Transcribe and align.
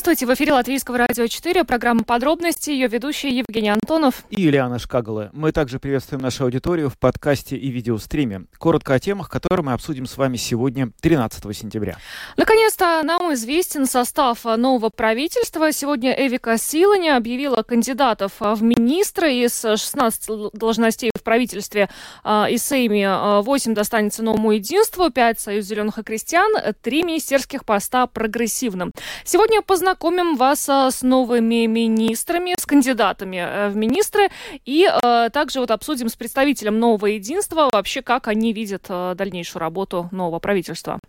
Здравствуйте, 0.00 0.32
в 0.32 0.34
эфире 0.34 0.54
Латвийского 0.54 0.96
радио 0.96 1.26
4, 1.26 1.62
программа 1.64 2.04
«Подробности», 2.04 2.70
ее 2.70 2.88
ведущий 2.88 3.36
Евгений 3.36 3.68
Антонов. 3.68 4.24
И 4.30 4.40
Юлиана 4.40 4.78
Шкагала. 4.78 5.28
Мы 5.34 5.52
также 5.52 5.78
приветствуем 5.78 6.22
нашу 6.22 6.44
аудиторию 6.44 6.88
в 6.88 6.96
подкасте 6.96 7.58
и 7.58 7.68
видеостриме. 7.68 8.46
Коротко 8.56 8.94
о 8.94 8.98
темах, 8.98 9.28
которые 9.28 9.62
мы 9.62 9.74
обсудим 9.74 10.06
с 10.06 10.16
вами 10.16 10.38
сегодня, 10.38 10.90
13 11.02 11.54
сентября. 11.54 11.98
Наконец-то 12.38 13.02
нам 13.04 13.34
известен 13.34 13.84
состав 13.84 14.42
нового 14.46 14.88
правительства. 14.88 15.70
Сегодня 15.70 16.12
Эвика 16.12 16.56
Силани 16.56 17.10
объявила 17.10 17.62
кандидатов 17.62 18.32
в 18.40 18.62
министры 18.62 19.34
из 19.34 19.60
16 19.60 20.54
должностей 20.54 21.10
в 21.14 21.22
правительстве 21.22 21.90
и 22.24 22.56
Сейме. 22.56 23.42
8 23.42 23.74
достанется 23.74 24.22
новому 24.22 24.52
единству, 24.52 25.10
5 25.10 25.40
Союз 25.40 25.66
зеленых 25.66 25.98
и 25.98 26.02
крестьян, 26.02 26.50
3 26.80 27.02
министерских 27.02 27.66
поста 27.66 28.06
прогрессивным. 28.06 28.92
Сегодня 29.24 29.60
познакомим 29.90 30.36
вас 30.36 30.68
а, 30.68 30.90
с 30.90 31.02
новыми 31.02 31.66
министрами, 31.66 32.54
с 32.56 32.64
кандидатами 32.64 33.38
э, 33.38 33.68
в 33.70 33.76
министры, 33.76 34.28
и 34.64 34.86
э, 34.86 35.30
также 35.32 35.58
вот 35.58 35.72
обсудим 35.72 36.08
с 36.08 36.14
представителем 36.14 36.78
нового 36.78 37.06
единства 37.06 37.68
вообще, 37.72 38.00
как 38.00 38.28
они 38.28 38.52
видят 38.52 38.86
э, 38.88 39.14
дальнейшую 39.16 39.60
работу 39.60 40.08
нового 40.12 40.38
правительства. 40.38 41.00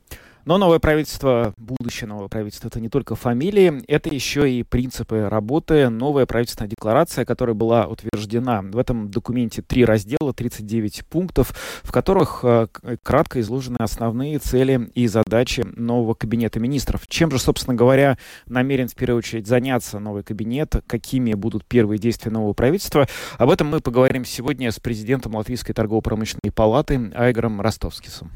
Но 0.46 0.58
новое 0.58 0.80
правительство, 0.80 1.54
будущее 1.58 2.08
новое 2.08 2.28
правительство, 2.28 2.68
это 2.68 2.80
не 2.80 2.90
только 2.90 3.16
фамилии, 3.16 3.84
это 3.88 4.14
еще 4.14 4.52
и 4.52 4.64
принципы 4.64 5.30
работы. 5.30 5.90
Новая 5.90 6.26
правительственная 6.26 6.70
декларация, 6.70 7.26
которая 7.26 7.54
была 7.54 7.88
утверждена. 7.88 8.62
В 8.62 8.78
этом 8.78 9.12
документе 9.12 9.62
три 9.62 9.86
раздела, 9.86 10.34
39 10.34 11.06
пунктов, 11.08 11.54
в 11.84 11.92
которых 11.92 12.40
э, 12.44 12.68
кратко 13.04 13.40
изложены 13.40 13.78
основные 13.80 14.40
цели 14.40 14.90
и 14.96 15.08
задачи 15.08 15.64
нового 15.76 16.14
кабинета 16.14 16.60
министров. 16.60 17.08
Чем 17.08 17.32
же, 17.32 17.40
собственно 17.40 17.76
говоря, 17.76 18.18
намерен 18.48 18.88
в 18.88 18.96
первую 18.96 19.20
очередь 19.20 19.48
заняться 19.48 20.00
новый 20.00 20.24
кабинет, 20.24 20.76
какими 20.88 21.34
будут 21.34 21.66
первые 21.66 22.00
действия 22.00 22.32
нового 22.32 22.54
правительства. 22.54 23.08
Об 23.38 23.50
этом 23.50 23.68
мы 23.68 23.80
поговорим 23.80 24.26
сегодня 24.26 24.72
с 24.72 24.80
президентом 24.80 25.36
Латвийской 25.36 25.74
торгово-промышленной 25.74 26.52
палаты 26.52 27.12
Айгором 27.16 27.62
Ростовскисом. 27.62 28.32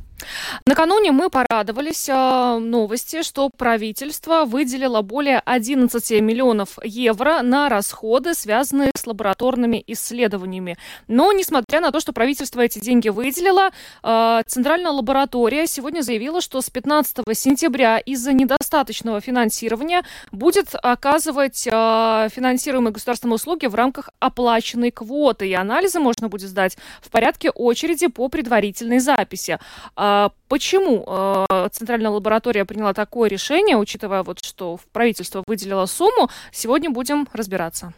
Накануне 0.66 1.12
мы 1.12 1.30
порадовались 1.30 2.10
э, 2.10 2.58
новости, 2.60 3.24
что 3.24 3.50
правительство 3.50 4.46
выделило 4.46 5.02
более 5.02 5.40
11 5.40 6.22
миллионов 6.22 6.78
евро 6.84 7.42
на 7.42 7.70
расходы, 7.70 8.34
связанные 8.34 8.92
с 8.96 9.06
лабораторными 9.06 9.84
исследованиями. 9.88 10.78
Но, 11.08 11.32
несмотря 11.34 11.82
на 11.82 11.92
то, 11.92 12.00
что 12.00 12.14
правительство 12.14 12.62
эти 12.62 12.80
деньги 12.80 13.10
выделило, 13.10 13.70
э, 14.04 14.42
Центральная 14.48 14.92
лаборатория 14.92 15.68
сегодня 15.68 16.02
заявила, 16.02 16.42
что 16.42 16.62
с 16.62 16.70
15 16.70 17.18
сентября 17.34 17.98
из-за 17.98 18.34
недостаточного 18.34 19.22
финансирования 19.22 20.04
будет 20.32 20.74
оказывать 20.74 21.68
э, 21.68 22.30
финансируемые 22.34 22.94
государственные 22.94 23.36
услуги 23.36 23.66
в 23.66 23.76
рамках 23.76 24.10
оплаченной 24.20 24.92
квоты. 24.92 25.50
И 25.50 25.54
анализы 25.54 26.00
можно 26.00 26.30
будет 26.30 26.50
сдать 26.50 26.78
в 27.02 27.10
порядке 27.10 27.50
очереди 27.50 28.08
по 28.08 28.30
предварительной 28.30 29.00
записи. 29.00 29.60
А 30.08 30.30
почему 30.50 31.04
э, 31.08 31.70
Центральная 31.72 32.12
лаборатория 32.12 32.64
приняла 32.64 32.94
такое 32.94 33.28
решение, 33.28 33.76
учитывая 33.76 34.22
вот, 34.22 34.38
что 34.46 34.80
правительство 34.92 35.44
выделило 35.48 35.88
сумму, 35.88 36.30
сегодня 36.52 36.92
будем 36.92 37.28
разбираться. 37.34 37.92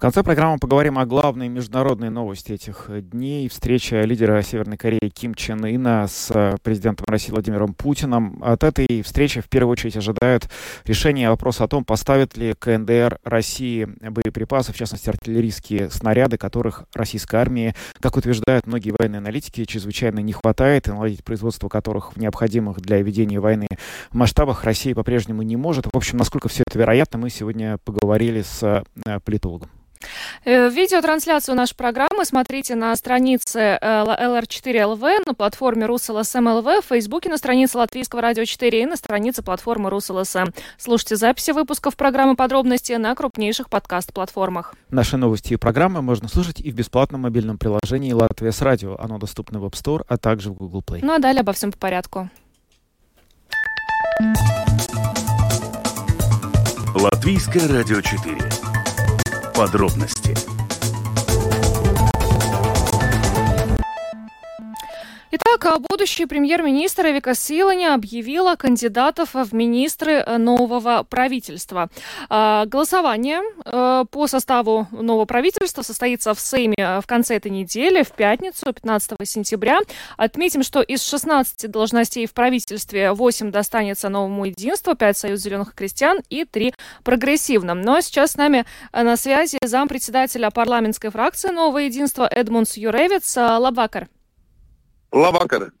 В 0.00 0.02
конце 0.02 0.22
программы 0.22 0.56
поговорим 0.56 0.98
о 0.98 1.04
главной 1.04 1.48
международной 1.50 2.08
новости 2.08 2.52
этих 2.52 2.88
дней. 3.10 3.50
Встреча 3.50 4.00
лидера 4.00 4.40
Северной 4.40 4.78
Кореи 4.78 5.10
Ким 5.12 5.34
Чен 5.34 5.62
Ына 5.62 6.06
с 6.08 6.30
э, 6.30 6.56
президентом 6.62 7.04
России 7.06 7.30
Владимиром 7.32 7.74
Путиным. 7.74 8.42
От 8.42 8.64
этой 8.64 9.02
встречи 9.02 9.42
в 9.42 9.50
первую 9.50 9.72
очередь 9.72 9.98
ожидают 9.98 10.48
решения 10.86 11.28
вопроса 11.28 11.64
о 11.64 11.68
том, 11.68 11.84
поставит 11.84 12.38
ли 12.38 12.54
КНДР 12.58 13.18
России 13.24 13.84
боеприпасы, 14.00 14.72
в 14.72 14.76
частности 14.78 15.10
артиллерийские 15.10 15.90
снаряды, 15.90 16.38
которых 16.38 16.84
российской 16.94 17.36
армии, 17.36 17.74
как 18.00 18.16
утверждают 18.16 18.66
многие 18.66 18.94
военные 18.98 19.18
аналитики, 19.18 19.66
чрезвычайно 19.66 20.20
не 20.20 20.32
хватает, 20.32 20.88
и 20.88 20.92
наладить 20.92 21.22
производство 21.24 21.68
которых 21.68 22.14
в 22.14 22.16
необходимых 22.16 22.80
для 22.80 23.02
ведения 23.02 23.38
войны 23.38 23.68
масштабах 24.12 24.64
Россия 24.64 24.94
по-прежнему 24.94 25.42
не 25.42 25.56
может. 25.56 25.84
В 25.84 25.94
общем, 25.94 26.16
насколько 26.16 26.48
все 26.48 26.64
это 26.66 26.78
вероятно, 26.78 27.18
мы 27.18 27.28
сегодня 27.28 27.76
поговорили 27.84 28.40
с 28.40 28.62
э, 29.04 29.20
политологом. 29.26 29.68
Э, 30.44 30.70
видеотрансляцию 30.70 31.54
нашей 31.54 31.76
программы 31.76 32.24
смотрите 32.24 32.74
на 32.74 32.94
странице 32.96 33.78
LR4.LV, 33.82 35.04
э, 35.04 35.22
на 35.26 35.34
платформе 35.34 35.86
Rus.LSM.lv, 35.86 36.82
в 36.82 36.88
Фейсбуке 36.88 37.28
на 37.28 37.36
странице 37.36 37.78
Латвийского 37.78 38.22
радио 38.22 38.44
4 38.44 38.82
и 38.82 38.86
на 38.86 38.96
странице 38.96 39.42
платформы 39.42 39.90
Rus.LSM. 39.90 40.46
Слушайте 40.78 41.16
записи 41.16 41.50
выпусков 41.50 41.96
программы 41.96 42.36
«Подробности» 42.36 42.94
на 42.94 43.14
крупнейших 43.14 43.68
подкаст-платформах. 43.68 44.74
Наши 44.90 45.16
новости 45.16 45.52
и 45.52 45.56
программы 45.56 46.00
можно 46.00 46.28
слушать 46.28 46.60
и 46.60 46.70
в 46.70 46.74
бесплатном 46.74 47.22
мобильном 47.22 47.58
приложении 47.58 48.12
«Latvijas 48.12 48.62
Radio». 48.62 48.96
Оно 48.98 49.18
доступно 49.18 49.60
в 49.60 49.66
App 49.66 49.72
Store, 49.72 50.04
а 50.08 50.16
также 50.16 50.50
в 50.50 50.54
Google 50.54 50.82
Play. 50.86 51.00
Ну 51.02 51.12
а 51.12 51.18
далее 51.18 51.40
обо 51.40 51.52
всем 51.52 51.72
по 51.72 51.78
порядку. 51.78 52.30
Латвийское 56.94 57.68
радио 57.68 58.00
4 58.00 58.69
подробности. 59.60 60.59
Итак, 65.52 65.66
а 65.66 65.78
будущий 65.78 66.26
премьер-министр 66.26 67.06
Эвика 67.06 67.34
Силани 67.34 67.86
объявила 67.86 68.54
кандидатов 68.56 69.30
в 69.34 69.52
министры 69.52 70.12
э, 70.12 70.36
нового 70.36 71.04
правительства. 71.08 71.88
А, 72.28 72.66
голосование 72.66 73.40
э, 73.64 74.04
по 74.10 74.26
составу 74.26 74.86
нового 74.92 75.24
правительства 75.24 75.82
состоится 75.82 76.34
в 76.34 76.40
Сейме 76.40 76.76
э, 76.78 77.00
в 77.00 77.06
конце 77.06 77.36
этой 77.36 77.50
недели, 77.50 78.02
в 78.02 78.12
пятницу, 78.12 78.72
15 78.72 79.16
сентября. 79.24 79.80
Отметим, 80.16 80.62
что 80.62 80.82
из 80.82 81.02
16 81.02 81.70
должностей 81.70 82.26
в 82.26 82.32
правительстве 82.32 83.12
8 83.12 83.50
достанется 83.50 84.08
новому 84.08 84.44
единству, 84.44 84.94
5 84.94 85.16
Союз 85.16 85.40
зеленых 85.40 85.74
крестьян 85.74 86.20
и 86.28 86.44
3 86.44 86.74
прогрессивным. 87.02 87.80
Но 87.80 88.00
сейчас 88.02 88.32
с 88.32 88.36
нами 88.36 88.66
на 88.92 89.16
связи 89.16 89.58
зампредседателя 89.64 90.50
парламентской 90.50 91.10
фракции 91.10 91.48
нового 91.48 91.78
единства 91.78 92.28
Эдмундс 92.30 92.76
Юревец. 92.76 93.36
Лабакар. 93.36 94.08
Лабакар. 95.12 95.72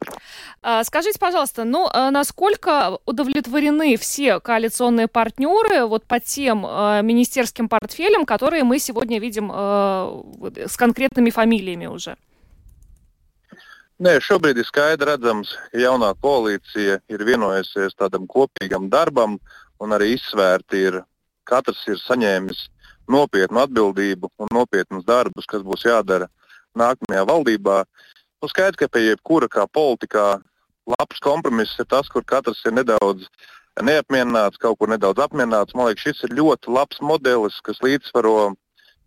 Скажите, 0.82 1.18
пожалуйста, 1.18 1.64
ну, 1.64 1.88
а 1.92 2.10
насколько 2.10 2.98
удовлетворены 3.06 3.96
все 3.96 4.40
коалиционные 4.40 5.08
партнеры 5.08 5.86
вот 5.86 6.04
по 6.04 6.20
тем 6.20 6.66
э, 6.66 7.00
министерским 7.02 7.68
портфелям, 7.68 8.26
которые 8.26 8.64
мы 8.64 8.78
сегодня 8.78 9.20
видим 9.20 9.50
э, 9.54 10.66
с 10.66 10.76
конкретными 10.76 11.30
фамилиями 11.30 11.86
уже? 11.86 12.16
Nē, 14.00 14.14
šobrīd 14.24 14.56
ir 14.56 14.64
skaidrs, 14.64 15.10
redzams, 15.10 15.50
ka 15.68 15.76
jaunā 15.76 16.14
koalīcija 16.24 17.02
ir 17.12 17.24
vienojusies 17.28 17.92
tādam 18.00 18.24
kopīgam 18.24 18.86
darbam, 18.88 19.34
un 19.76 19.92
arī 19.92 20.14
izsvērti 20.14 20.80
ir, 20.88 20.96
katrs 21.44 21.82
ir 21.84 22.00
saņēmis 22.00 22.62
nopietnu 23.12 23.60
atbildību 23.60 24.30
un 24.40 24.54
nopietnus 24.56 25.04
darbus, 25.04 25.44
kas 25.44 25.60
būs 25.60 25.84
jādara 25.84 26.30
nākamajā 26.72 27.26
valdībā. 27.28 27.82
Uh, 27.84 28.10
Nu, 28.40 28.48
skaidrs, 28.48 28.78
ka 28.80 28.88
pie 28.88 29.02
jebkura 29.10 29.50
kā 29.52 29.66
politikā 29.68 30.40
labs 30.88 31.20
kompromiss 31.20 31.76
ir 31.82 31.86
tas, 31.92 32.08
kur 32.08 32.24
katrs 32.24 32.62
ir 32.64 32.72
nedaudz 32.72 33.26
neapmierināts, 33.84 34.60
kaut 34.62 34.78
kur 34.80 34.88
nedaudz 34.88 35.20
apmierināts. 35.20 35.76
Man 35.76 35.90
liekas, 35.90 36.06
šis 36.06 36.24
ir 36.24 36.36
ļoti 36.38 36.72
labs 36.72 37.02
modelis, 37.04 37.58
kas 37.66 37.82
līdzsvaro 37.84 38.54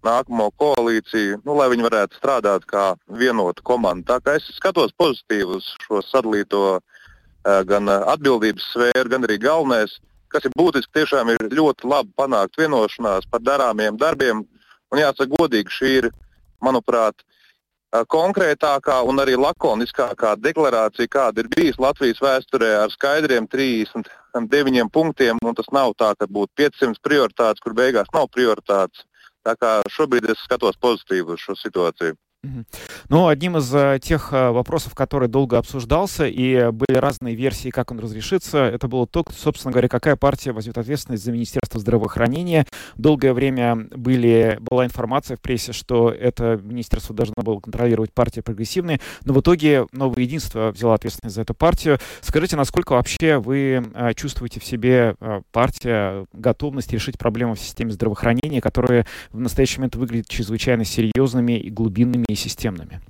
nākamo 0.06 0.50
koalīciju, 0.62 1.42
nu, 1.48 1.56
lai 1.58 1.70
viņi 1.72 1.88
varētu 1.88 2.20
strādāt 2.20 2.68
kā 2.70 2.86
vienota 3.10 3.66
komanda. 3.66 4.14
Tā 4.14 4.20
kā 4.22 4.38
es 4.38 4.50
skatos 4.58 4.94
pozitīvi 5.00 5.58
uz 5.58 5.70
šo 5.86 6.04
sadalīto 6.06 6.64
uh, 6.78 7.62
gan 7.70 7.90
atbildības 7.90 8.70
sfēru, 8.76 9.10
gan 9.16 9.26
arī 9.26 9.40
galvenais, 9.42 9.98
kas 10.34 10.46
ir 10.46 10.54
būtiski, 10.60 10.94
tiešām 11.00 11.34
ir 11.34 11.48
ļoti 11.50 11.90
labi 11.90 12.14
panākt 12.20 12.60
vienošanās 12.60 13.30
par 13.32 13.42
darāmiem 13.42 13.98
darbiem. 13.98 14.46
Un 14.94 15.02
jāsaka 15.02 15.32
godīgi, 15.40 15.74
šī 15.74 15.94
ir, 16.04 16.10
manuprāt, 16.62 17.26
konkrētākā 17.94 18.96
un 19.06 19.22
arī 19.22 19.36
lakoniskākā 19.38 20.34
deklarācija, 20.42 21.12
kāda 21.12 21.44
ir 21.44 21.50
bijusi 21.54 21.82
Latvijas 21.82 22.22
vēsturē 22.24 22.72
ar 22.82 22.94
skaidriem 22.94 23.48
39 23.48 24.90
punktiem. 24.90 25.38
Tas 25.56 25.70
nav 25.72 25.94
tā, 26.00 26.14
ka 26.18 26.26
būtu 26.26 26.52
500 26.58 27.02
prioritātes, 27.06 27.62
kur 27.62 27.78
beigās 27.78 28.10
nav 28.14 28.30
prioritātes. 28.34 29.06
Tā 29.44 29.54
kā 29.60 29.82
šobrīd 29.92 30.30
es 30.32 30.42
skatos 30.48 30.80
pozitīvi 30.82 31.36
uz 31.36 31.44
šo 31.44 31.56
situāciju. 31.60 32.16
Ну, 33.08 33.28
одним 33.28 33.58
из 33.58 33.74
uh, 33.74 34.00
тех 34.00 34.34
uh, 34.34 34.52
вопросов, 34.52 34.96
который 34.96 35.30
долго 35.30 35.58
обсуждался, 35.58 36.26
и 36.28 36.72
были 36.72 36.98
разные 36.98 37.36
версии, 37.36 37.70
как 37.70 37.92
он 37.92 38.00
разрешится, 38.00 38.66
это 38.66 38.90
было 38.90 39.08
то, 39.08 39.24
собственно 39.34 39.72
говоря, 39.72 39.88
какая 39.88 40.18
партия 40.18 40.52
возьмет 40.52 40.78
ответственность 40.78 41.24
за 41.24 41.32
Министерство 41.32 41.80
здравоохранения. 41.80 42.66
Долгое 42.98 43.34
время 43.34 43.88
были, 43.96 44.58
была 44.60 44.84
информация 44.86 45.38
в 45.38 45.42
прессе, 45.42 45.72
что 45.72 46.10
это 46.10 46.60
министерство 46.62 47.16
должно 47.16 47.36
было 47.38 47.62
контролировать 47.62 48.12
партия 48.12 48.42
прогрессивная, 48.42 49.00
но 49.24 49.34
в 49.34 49.40
итоге 49.40 49.88
Новое 49.94 50.24
Единство 50.24 50.72
взяло 50.72 50.96
ответственность 50.96 51.36
за 51.36 51.44
эту 51.44 51.54
партию. 51.54 51.98
Скажите, 52.20 52.58
насколько 52.58 52.94
вообще 52.94 53.38
вы 53.38 53.76
uh, 53.76 54.14
чувствуете 54.16 54.60
в 54.60 54.66
себе 54.66 55.16
партия 55.52 56.26
готовность 56.34 56.92
решить 56.92 57.18
проблемы 57.18 57.56
в 57.56 57.60
системе 57.60 57.92
здравоохранения, 57.92 58.60
которые 58.60 59.06
в 59.32 59.40
настоящий 59.40 59.78
момент 59.78 59.96
выглядят 59.96 60.28
чрезвычайно 60.28 60.84
серьезными 60.84 61.54
и 61.54 61.70
глубинными 61.70 62.33
и 62.33 62.35
системными. 62.35 63.01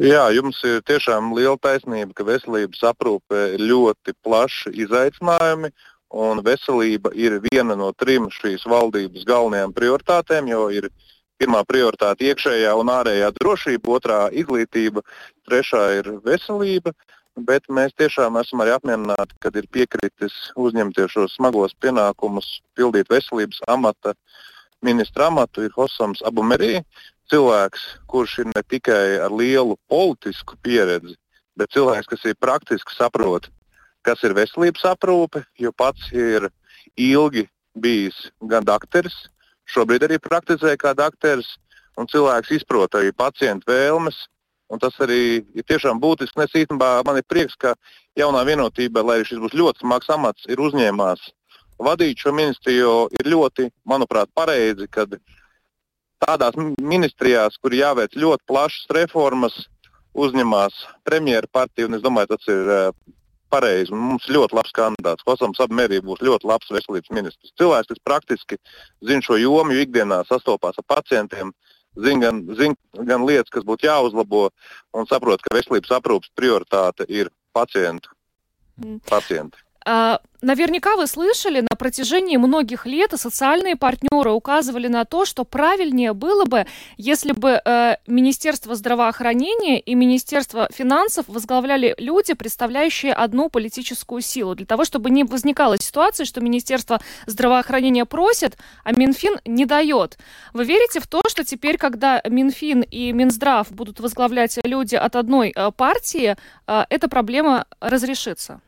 Jā, 0.00 0.30
jums 0.32 0.56
ir 0.64 0.78
tiešām 0.88 1.34
liela 1.36 1.58
taisnība, 1.60 2.14
ka 2.16 2.24
veselības 2.24 2.80
aprūpe 2.88 3.40
ir 3.52 3.60
ļoti 3.68 4.14
plaši 4.24 4.72
izaicinājumi, 4.86 5.68
un 6.16 6.40
veselība 6.40 7.12
ir 7.12 7.36
viena 7.44 7.76
no 7.76 7.90
trim 7.92 8.30
šīs 8.32 8.64
valdības 8.64 9.26
galvenajām 9.28 9.74
prioritātēm, 9.76 10.48
jo 10.48 10.70
ir 10.72 10.88
pirmā 11.36 11.60
prioritāte 11.68 12.30
iekšējā 12.30 12.72
un 12.80 12.88
ārējā 12.94 13.28
drošība, 13.36 13.92
otrā 13.98 14.20
izglītība, 14.32 15.04
trešā 15.44 15.84
ir 16.00 16.14
veselība. 16.24 16.96
Bet 17.36 17.68
mēs 17.68 17.92
tiešām 18.00 18.40
esam 18.40 18.64
arī 18.64 18.72
apmierināti, 18.78 19.36
kad 19.44 19.54
ir 19.56 19.68
piekritis 19.68 20.34
uzņemties 20.56 21.12
šos 21.12 21.36
smagos 21.36 21.76
pienākumus, 21.80 22.48
pildīt 22.72 23.12
veselības 23.12 23.60
amata 23.68 24.16
ministra 24.83 25.29
amatu, 25.31 25.63
ir 25.65 25.73
Hosams 25.75 26.23
Abumerī, 26.25 26.81
cilvēks, 27.31 27.85
kurš 28.11 28.39
ir 28.43 28.51
ne 28.51 28.63
tikai 28.69 29.19
ar 29.25 29.33
lielu 29.33 29.77
politisku 29.89 30.57
pieredzi, 30.63 31.15
bet 31.57 31.73
cilvēks, 31.73 32.09
kas 32.11 32.25
ir 32.25 32.37
praktiski 32.39 32.95
saprot, 32.95 33.49
kas 34.05 34.21
ir 34.23 34.35
veselības 34.37 34.85
aprūpe, 34.91 35.45
jo 35.59 35.71
pats 35.73 36.11
ir 36.13 36.49
ilgi 36.95 37.47
bijis 37.81 38.29
gan 38.49 38.65
dakteris, 38.67 39.15
šobrīd 39.65 40.05
arī 40.05 40.19
praktizē 40.21 40.75
kā 40.77 40.93
dakteris, 40.93 41.55
un 41.97 42.07
cilvēks 42.11 42.53
izprot 42.59 42.95
arī 42.95 43.11
pacientu 43.15 43.71
vēlmes. 43.71 44.25
Un 44.73 44.81
tas 44.81 44.95
arī 44.97 45.45
ir 45.53 45.65
tiešām 45.69 45.99
būtiski. 46.01 46.41
Es 46.41 46.55
īstenībā 46.57 47.03
man 47.05 47.19
ir 47.19 47.25
prieks, 47.29 47.53
ka 47.53 47.75
jaunā 48.17 48.41
vienotība, 48.47 49.03
lai 49.05 49.19
šis 49.21 49.37
būs 49.43 49.53
ļoti 49.53 49.83
smags 49.83 50.09
amats, 50.09 50.47
ir 50.49 50.57
uzņēmās 50.57 51.21
vadīt 51.81 52.21
šo 52.21 52.33
ministriju. 52.35 52.93
Ir 53.19 53.31
ļoti, 53.31 53.69
manuprāt, 53.87 54.31
pareizi, 54.35 54.87
kad 54.91 55.17
tādās 56.23 56.57
ministrijās, 56.81 57.59
kur 57.61 57.75
jāveic 57.75 58.15
ļoti 58.17 58.47
plašas 58.47 58.89
reformas, 58.97 59.57
uzņemās 60.15 60.85
premjeras 61.07 61.51
partija. 61.51 61.91
Es 61.97 62.03
domāju, 62.03 62.31
tas 62.33 62.47
ir 62.51 62.71
uh, 62.71 63.15
pareizi. 63.51 63.93
Mums 63.95 64.27
ir 64.27 64.37
ļoti 64.37 64.57
labs 64.57 64.73
kandidāts. 64.75 65.25
Kosams 65.27 65.61
Abmērī 65.63 66.01
būs 66.05 66.23
ļoti 66.25 66.49
labs 66.49 66.71
veselības 66.71 67.13
ministrs. 67.15 67.53
Cilvēks, 67.59 67.91
kas 67.91 68.03
praktiski 68.07 68.59
zina 69.05 69.25
šo 69.25 69.39
jomu, 69.41 69.75
jo 69.75 69.85
ikdienā 69.85 70.23
sastopās 70.29 70.79
ar 70.81 70.87
pacientiem, 70.95 71.53
zina 72.07 72.27
gan, 72.27 72.41
zin, 72.59 72.77
gan 73.11 73.27
lietas, 73.27 73.51
kas 73.53 73.67
būtu 73.67 73.89
jāuzlabo, 73.89 74.47
un 74.95 75.11
saprot, 75.11 75.43
ka 75.43 75.55
veselības 75.57 75.95
aprūpas 75.99 76.33
prioritāte 76.39 77.07
ir 77.11 77.31
pacientu. 77.55 78.11
Mm. 78.81 78.99
Pacienti. 79.07 79.64
А, 79.87 80.19
наверняка 80.41 80.95
вы 80.95 81.05
слышали, 81.05 81.61
на 81.61 81.75
протяжении 81.77 82.37
многих 82.37 82.87
лет 82.87 83.11
социальные 83.15 83.75
партнеры 83.75 84.31
указывали 84.31 84.87
на 84.87 85.05
то, 85.05 85.25
что 85.25 85.45
правильнее 85.45 86.13
было 86.13 86.45
бы, 86.45 86.65
если 86.97 87.33
бы 87.33 87.61
э, 87.63 87.97
Министерство 88.07 88.73
здравоохранения 88.73 89.79
и 89.79 89.93
Министерство 89.93 90.67
финансов 90.73 91.25
возглавляли 91.27 91.93
люди, 91.99 92.33
представляющие 92.33 93.13
одну 93.13 93.49
политическую 93.49 94.21
силу, 94.21 94.55
для 94.55 94.65
того, 94.65 94.85
чтобы 94.85 95.11
не 95.11 95.23
возникала 95.23 95.77
ситуация, 95.77 96.25
что 96.25 96.41
Министерство 96.41 96.99
здравоохранения 97.27 98.05
просит, 98.05 98.57
а 98.83 98.91
Минфин 98.91 99.37
не 99.45 99.67
дает. 99.67 100.17
Вы 100.53 100.65
верите 100.65 100.99
в 100.99 101.05
то, 101.05 101.21
что 101.27 101.45
теперь, 101.45 101.77
когда 101.77 102.23
Минфин 102.27 102.81
и 102.81 103.11
Минздрав 103.11 103.71
будут 103.71 103.99
возглавлять 103.99 104.57
люди 104.63 104.95
от 104.95 105.15
одной 105.15 105.53
э, 105.55 105.69
партии, 105.71 106.35
э, 106.65 106.85
эта 106.89 107.07
проблема 107.07 107.67
разрешится? 107.79 108.61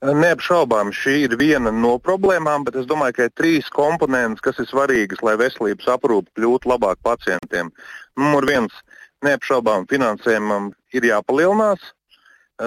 Neapšaubām 0.00 0.94
šī 0.96 1.26
ir 1.26 1.34
viena 1.36 1.68
no 1.76 1.98
problēmām, 2.00 2.64
bet 2.64 2.78
es 2.80 2.86
domāju, 2.88 3.18
ka 3.18 3.26
ir 3.28 3.32
trīs 3.36 3.66
komponentes, 3.68 4.40
kas 4.40 4.56
ir 4.62 4.68
svarīgas, 4.70 5.20
lai 5.20 5.34
veselības 5.36 5.90
aprūpe 5.92 6.32
kļūtu 6.38 6.70
labāk 6.72 7.02
pacientiem. 7.04 7.68
Numur 8.16 8.46
viens- 8.48 8.72
neapšaubām 9.26 9.84
finansējumam 9.92 10.72
ir 10.96 11.02
jāpalielinās. 11.04 11.80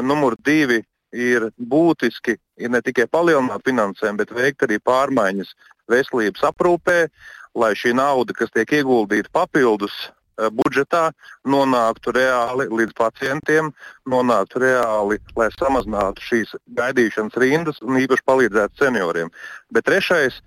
Numur 0.06 0.38
divi 0.46 0.84
ir 1.12 1.50
būtiski 1.58 2.38
ir 2.58 2.70
ne 2.70 2.82
tikai 2.82 3.08
palielināt 3.10 3.66
finansējumu, 3.66 4.18
bet 4.18 4.30
veikt 4.30 4.68
arī 4.68 4.78
pārmaiņas 4.78 5.56
veselības 5.90 6.46
aprūpē, 6.54 7.10
lai 7.56 7.74
šī 7.74 7.96
nauda, 7.98 8.34
kas 8.34 8.54
tiek 8.54 8.68
ieguldīta 8.68 9.34
papildus 9.34 10.12
budžetā 10.58 11.12
nonāktu 11.46 12.14
reāli 12.16 12.68
līdz 12.72 12.96
pacientiem, 12.98 13.72
nonāktu 14.10 14.62
reāli, 14.64 15.20
lai 15.38 15.50
samazinātu 15.56 16.24
šīs 16.24 16.56
gaidīšanas 16.78 17.40
rindas 17.44 17.82
un 17.86 18.00
īpaši 18.02 18.26
palīdzētu 18.30 18.84
senioriem. 18.84 19.32
Bet 19.74 19.88
trešais, 19.90 20.40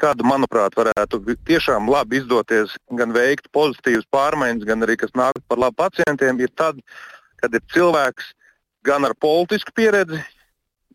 kad, 0.00 0.22
manuprāt, 0.26 0.76
varētu 0.78 1.20
tiešām 1.46 1.90
labi 1.90 2.20
izdoties 2.22 2.76
gan 2.98 3.14
veikt 3.14 3.50
pozitīvas 3.54 4.06
pārmaiņas, 4.14 4.68
gan 4.68 4.86
arī 4.86 4.98
kas 5.00 5.14
nāk 5.18 5.38
par 5.48 5.60
labu 5.62 5.78
pacientiem, 5.84 6.40
ir 6.40 6.50
tad, 6.58 6.80
kad 7.42 7.54
ir 7.54 7.62
cilvēks 7.74 8.32
gan 8.84 9.06
ar 9.06 9.14
politisku 9.20 9.72
pieredzi, 9.74 10.20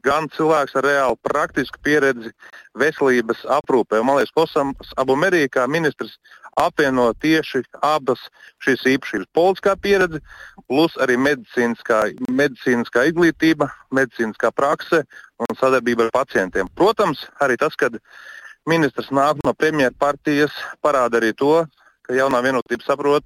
gan 0.05 0.29
cilvēks 0.35 0.75
ar 0.79 0.85
reāli 0.87 1.19
praktisku 1.27 1.79
pieredzi 1.83 2.31
veselības 2.79 3.43
aprūpē. 3.59 4.01
Man 4.03 4.19
liekas, 4.19 4.35
Kosams 4.35 4.93
Abumerī 4.99 5.47
kā 5.51 5.65
ministrs 5.67 6.17
apvieno 6.59 7.09
tieši 7.23 7.63
abas 7.85 8.21
šīs 8.65 8.85
īpašības- 8.95 9.29
politiskā 9.37 9.75
pieredze, 9.79 10.21
plus 10.67 10.95
arī 10.99 11.15
medicīniskā, 11.17 12.01
medicīniskā 12.27 13.07
izglītība, 13.11 13.69
medicīniskā 13.95 14.51
prakse 14.51 15.03
un 15.39 15.55
sadarbība 15.55 16.07
ar 16.07 16.11
pacientiem. 16.11 16.69
Protams, 16.75 17.25
arī 17.41 17.57
tas, 17.57 17.75
ka 17.75 17.89
ministrs 18.67 19.09
nāk 19.09 19.39
no 19.43 19.53
premjerpartijas, 19.53 20.51
parāda 20.83 21.21
arī 21.21 21.33
to, 21.33 21.65
ka 22.03 22.13
jaunā 22.13 22.41
vienotība 22.43 22.85
saprot, 22.85 23.23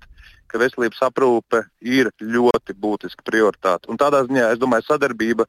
ka 0.48 0.62
veselības 0.62 1.02
aprūpe 1.08 1.64
ir 1.82 2.12
ļoti 2.22 2.76
būtiska 2.78 3.26
prioritāte. 3.26 3.90
Un 3.90 3.98
tādā 3.98 4.22
ziņā 4.28 4.52
es 4.54 4.62
domāju, 4.62 4.86
sadarbība 4.86 5.48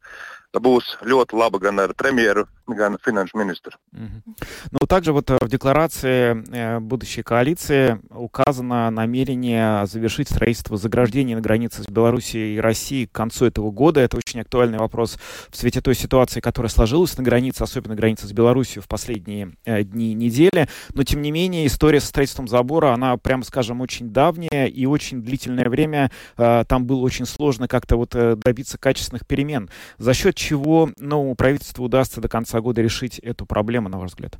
būs 0.60 0.98
ļoti 1.02 1.34
лаба 1.34 1.58
gan 1.58 1.80
ar 1.82 1.94
премьеру, 1.94 2.46
gan 2.68 2.96
финансовым 3.04 3.46
министром. 3.46 3.78
Ну, 3.92 4.86
также 4.88 5.12
вот 5.12 5.30
э, 5.30 5.38
в 5.40 5.48
декларации 5.48 6.44
э, 6.52 6.80
будущей 6.80 7.22
коалиции 7.22 8.00
указано 8.10 8.90
намерение 8.90 9.86
завершить 9.86 10.28
строительство 10.28 10.76
заграждений 10.76 11.34
на 11.34 11.40
границе 11.40 11.82
с 11.82 11.88
Белоруссией 11.88 12.56
и 12.56 12.60
Россией 12.60 13.06
к 13.06 13.12
концу 13.12 13.46
этого 13.46 13.70
года. 13.70 14.00
Это 14.00 14.16
очень 14.16 14.40
актуальный 14.40 14.78
вопрос 14.78 15.18
в 15.50 15.56
свете 15.56 15.80
той 15.80 15.94
ситуации, 15.94 16.40
которая 16.40 16.70
сложилась 16.70 17.16
на 17.18 17.24
границе, 17.24 17.62
особенно 17.62 17.94
границе 17.94 18.26
с 18.26 18.32
Белоруссией 18.32 18.82
в 18.82 18.88
последние 18.88 19.52
э, 19.64 19.82
дни 19.82 20.14
недели. 20.14 20.68
Но, 20.94 21.02
тем 21.02 21.22
не 21.22 21.30
менее, 21.30 21.66
история 21.66 22.00
со 22.00 22.08
строительством 22.08 22.48
забора, 22.48 22.92
она, 22.92 23.16
прямо 23.16 23.44
скажем, 23.44 23.80
очень 23.80 24.10
давняя 24.10 24.63
и 24.66 24.86
очень 24.86 25.22
длительное 25.22 25.68
время 25.68 26.10
там 26.36 26.86
было 26.86 27.00
очень 27.00 27.26
сложно 27.26 27.68
как-то 27.68 27.96
вот 27.96 28.10
добиться 28.10 28.78
качественных 28.78 29.26
перемен. 29.26 29.70
За 29.98 30.14
счет 30.14 30.34
чего 30.36 30.90
новому 30.98 31.34
правительству 31.34 31.84
удастся 31.84 32.20
до 32.20 32.28
конца 32.28 32.60
года 32.60 32.82
решить 32.82 33.18
эту 33.18 33.46
проблему, 33.46 33.88
на 33.88 33.98
ваш 33.98 34.10
взгляд? 34.10 34.38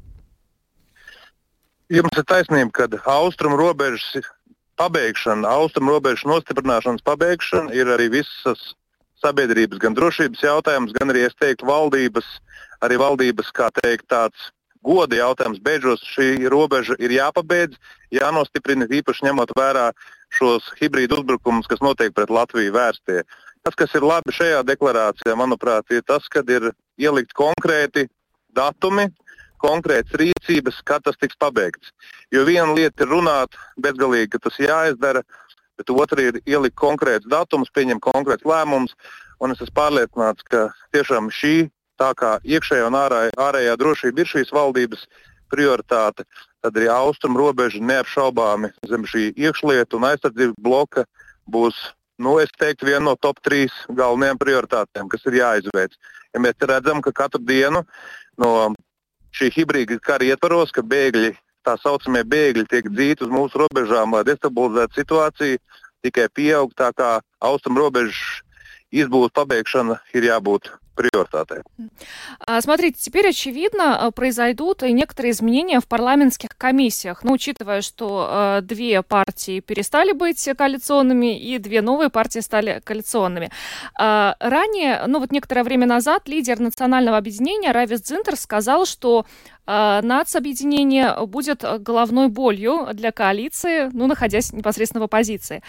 Jums 1.93 2.17
ir 2.17 2.25
taisnība, 2.25 2.73
ka 2.73 2.89
austrumu 3.13 3.59
robežas 3.61 4.25
pabeigšana, 4.81 5.45
austrumu 5.45 5.93
robežas 5.93 6.25
nostiprināšanas 6.25 7.05
pabeigšana 7.05 7.75
ir 7.77 7.91
arī 7.93 8.09
visas 8.09 8.73
sabiedrības, 9.21 9.79
gan 9.83 9.93
drošības 9.95 10.43
jautājums, 10.43 10.95
gan 10.97 11.13
arī, 11.13 11.27
es 11.29 11.37
teiktu, 11.37 11.69
valdības, 11.69 12.25
arī 12.81 12.97
valdības, 13.01 13.53
kā 13.53 13.69
teikt, 13.83 14.09
tāds 14.09 14.49
goda 14.85 15.19
jautājums. 15.19 15.63
Beidzot, 15.65 16.05
šī 16.15 16.49
robeža 16.53 16.97
ir 17.01 17.15
jāpabeidz, 17.17 17.79
jānostiprina, 18.15 18.89
īpaši 18.91 19.29
ņemot 19.29 19.55
vērā 19.57 19.91
šos 20.35 20.71
hibrīdu 20.81 21.21
uzbrukumus, 21.21 21.69
kas 21.71 21.83
notiek 21.85 22.15
pret 22.15 22.33
Latviju 22.33 22.75
vērstie. 22.75 23.23
Tas, 23.65 23.77
kas 23.81 23.95
ir 23.97 24.05
labi 24.05 24.35
šajā 24.35 24.61
deklarācijā, 24.69 25.37
manuprāt, 25.41 25.89
ir 25.95 26.05
tas, 26.05 26.27
ka 26.29 26.43
ir 26.53 26.73
ielikt 27.01 27.33
konkrēti 27.37 28.09
datumi, 28.55 29.09
konkrētas 29.65 30.19
rīcības, 30.21 30.83
kad 30.85 31.05
tas 31.07 31.17
tiks 31.21 31.39
pabeigts. 31.41 31.95
Jo 32.35 32.45
viena 32.45 32.75
lieta 32.77 33.07
ir 33.07 33.13
runāt 33.15 33.57
bezgalīgi, 33.81 34.35
ka 34.35 34.43
tas 34.47 34.61
jāizdara, 34.61 35.25
bet 35.79 35.91
otra 35.91 36.29
ir 36.29 36.41
ielikt 36.45 36.77
konkrēts 36.77 37.29
datums, 37.31 37.73
pieņemt 37.75 38.05
konkrēts 38.05 38.45
lēmums. 38.45 38.93
Un 39.43 39.55
es 39.55 39.63
esmu 39.65 39.75
pārliecināts, 39.77 40.45
ka 40.51 40.69
tiešām 40.95 41.33
šī, 41.33 41.71
tā 42.01 42.11
kā 42.19 42.37
iekšējā 42.45 42.89
un 42.89 42.99
ārā, 42.99 43.21
ārējā 43.41 43.77
drošība 43.81 44.23
ir 44.23 44.31
šīs 44.31 44.53
valdības 44.55 45.07
prioritāte, 45.53 46.25
tad 46.65 46.79
arī 46.79 46.89
austrumu 46.91 47.39
robeža 47.43 47.83
neapšaubāmi 47.83 48.73
zem 48.89 49.05
šī 49.09 49.31
iekšlietu 49.37 50.01
un 50.01 50.09
aizsardzības 50.11 50.59
bloka 50.59 51.05
būs, 51.51 51.77
nu, 52.19 52.39
es 52.43 52.53
teiktu, 52.59 52.89
viena 52.89 53.05
no 53.11 53.15
top 53.21 53.41
trīs 53.45 53.75
galvenajām 53.91 54.41
prioritātēm, 54.41 55.09
kas 55.13 55.27
ir 55.29 55.41
jāizveic. 55.41 55.97
Ja 56.35 56.43
mēs 56.43 56.69
redzam, 56.71 57.03
ka 57.05 57.13
katru 57.15 57.43
dienu 57.45 57.85
no 58.41 58.53
šī 59.35 59.51
hibrīda 59.55 60.01
kara 60.03 60.27
ietvaros, 60.27 60.73
ka 60.75 60.83
bēgļi, 60.83 61.35
tā 61.67 61.77
saucamie 61.81 62.25
bēgļi, 62.29 62.67
tiek 62.71 62.89
dzīti 62.91 63.27
uz 63.27 63.33
mūsu 63.33 63.65
robežām, 63.65 64.15
lai 64.17 64.25
destabilizētu 64.27 65.01
situāciju, 65.01 65.61
tikai 66.05 66.29
pieaug. 66.35 66.73
Tā 66.77 66.91
kā 66.97 67.19
austrumu 67.45 67.85
robežas 67.87 68.41
izbūves 68.95 69.35
pabeigšana 69.35 69.99
ir 70.15 70.29
jābūt 70.31 70.71
приоритеты. 70.95 71.63
Смотрите, 72.61 72.99
теперь 73.01 73.29
очевидно 73.29 74.11
произойдут 74.15 74.83
некоторые 74.83 75.33
изменения 75.33 75.81
в 75.81 75.87
парламентских 75.87 76.51
комиссиях. 76.57 77.23
Но 77.23 77.31
ну, 77.31 77.35
учитывая, 77.35 77.83
что 77.83 78.59
э, 78.59 78.63
две 78.63 79.03
партии 79.03 79.61
перестали 79.61 80.13
быть 80.13 80.49
коалиционными 80.57 81.39
и 81.39 81.59
две 81.59 81.83
новые 81.83 82.11
партии 82.11 82.41
стали 82.41 82.81
коалиционными. 82.85 83.51
Э, 84.01 84.35
ранее, 84.41 85.05
ну 85.07 85.21
вот 85.21 85.33
некоторое 85.33 85.65
время 85.65 85.87
назад, 85.87 86.29
лидер 86.29 86.61
национального 86.61 87.17
объединения 87.17 87.73
Равис 87.73 88.03
Дзинтер 88.03 88.37
сказал, 88.37 88.87
что 88.87 89.27
э, 89.67 90.01
нацобъединение 90.03 91.27
будет 91.27 91.65
головной 91.81 92.29
болью 92.29 92.89
для 92.93 93.13
коалиции, 93.13 93.91
ну, 93.93 94.07
находясь 94.07 94.53
непосредственно 94.53 95.01
в 95.01 95.05
оппозиции. 95.05 95.63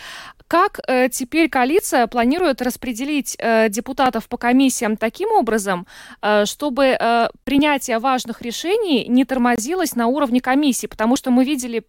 Как 0.48 0.80
э, 0.88 1.10
теперь 1.10 1.50
коалиция 1.50 2.08
планирует 2.08 2.62
распределить 2.62 3.36
э, 3.40 3.70
депутатов 3.70 4.28
по 4.28 4.38
комиссиям 4.38 4.98
таким 4.98 5.15
образом, 5.24 5.88
э, 6.22 6.46
чтобы 6.46 6.98
э, 7.00 7.28
принятие 7.44 8.00
важных 8.00 8.42
решений 8.42 9.06
не 9.08 9.26
тормозилось 9.26 9.96
на 9.96 10.08
уровне 10.08 10.42
комиссии? 10.42 10.88
Потому 10.88 11.16
что 11.16 11.32
мы 11.32 11.46
видели 11.46 11.84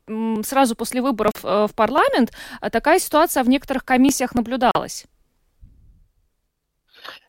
сразу 0.45 0.77
после 0.77 1.03
выборов 1.03 1.35
э, 1.43 1.67
в 1.69 1.75
парламент, 1.75 2.33
такая 2.71 2.99
ситуация 2.99 3.43
в 3.43 3.49
некоторых 3.49 3.85
комиссиях 3.85 4.35
наблюдалась. 4.35 5.07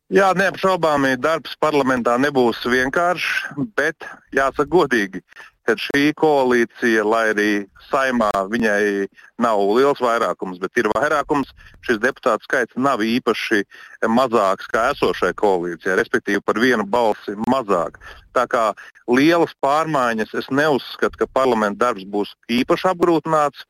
Jā, 0.08 0.30
neapšaubāmi 0.39 1.18
darbs 1.20 1.58
parlamentā 1.60 2.13
nebūs 2.16 2.62
vienkāršs, 2.63 3.58
bet 3.75 4.06
jāsaka 4.32 4.70
godīgi, 4.72 5.20
ka 5.67 5.75
šī 5.75 6.13
koalīcija, 6.15 7.03
lai 7.03 7.24
arī 7.33 7.51
saimā 7.89 8.31
viņai 8.51 9.07
nav 9.43 9.62
liels 9.75 10.00
vairākums, 10.03 10.59
bet 10.63 10.79
ir 10.79 10.88
vairākums, 10.95 11.51
šis 11.86 12.00
deputātu 12.03 12.47
skaits 12.47 12.79
nav 12.79 13.03
īpaši 13.03 13.63
mazāks 14.07 14.69
kā 14.71 14.88
esošai 14.93 15.33
koalīcijai, 15.38 15.97
respektīvi 16.00 16.43
par 16.45 16.59
vienu 16.63 16.88
balsi 16.88 17.36
mazāk. 17.51 18.00
Tā 18.38 18.47
kā 18.47 18.69
lielas 19.12 19.55
pārmaiņas 19.63 20.36
es 20.39 20.51
neuzskatu, 20.51 21.19
ka 21.19 21.31
parlamenta 21.39 21.88
darbs 21.88 22.07
būs 22.07 22.36
īpaši 22.62 22.93
apgrūtināts. 22.93 23.67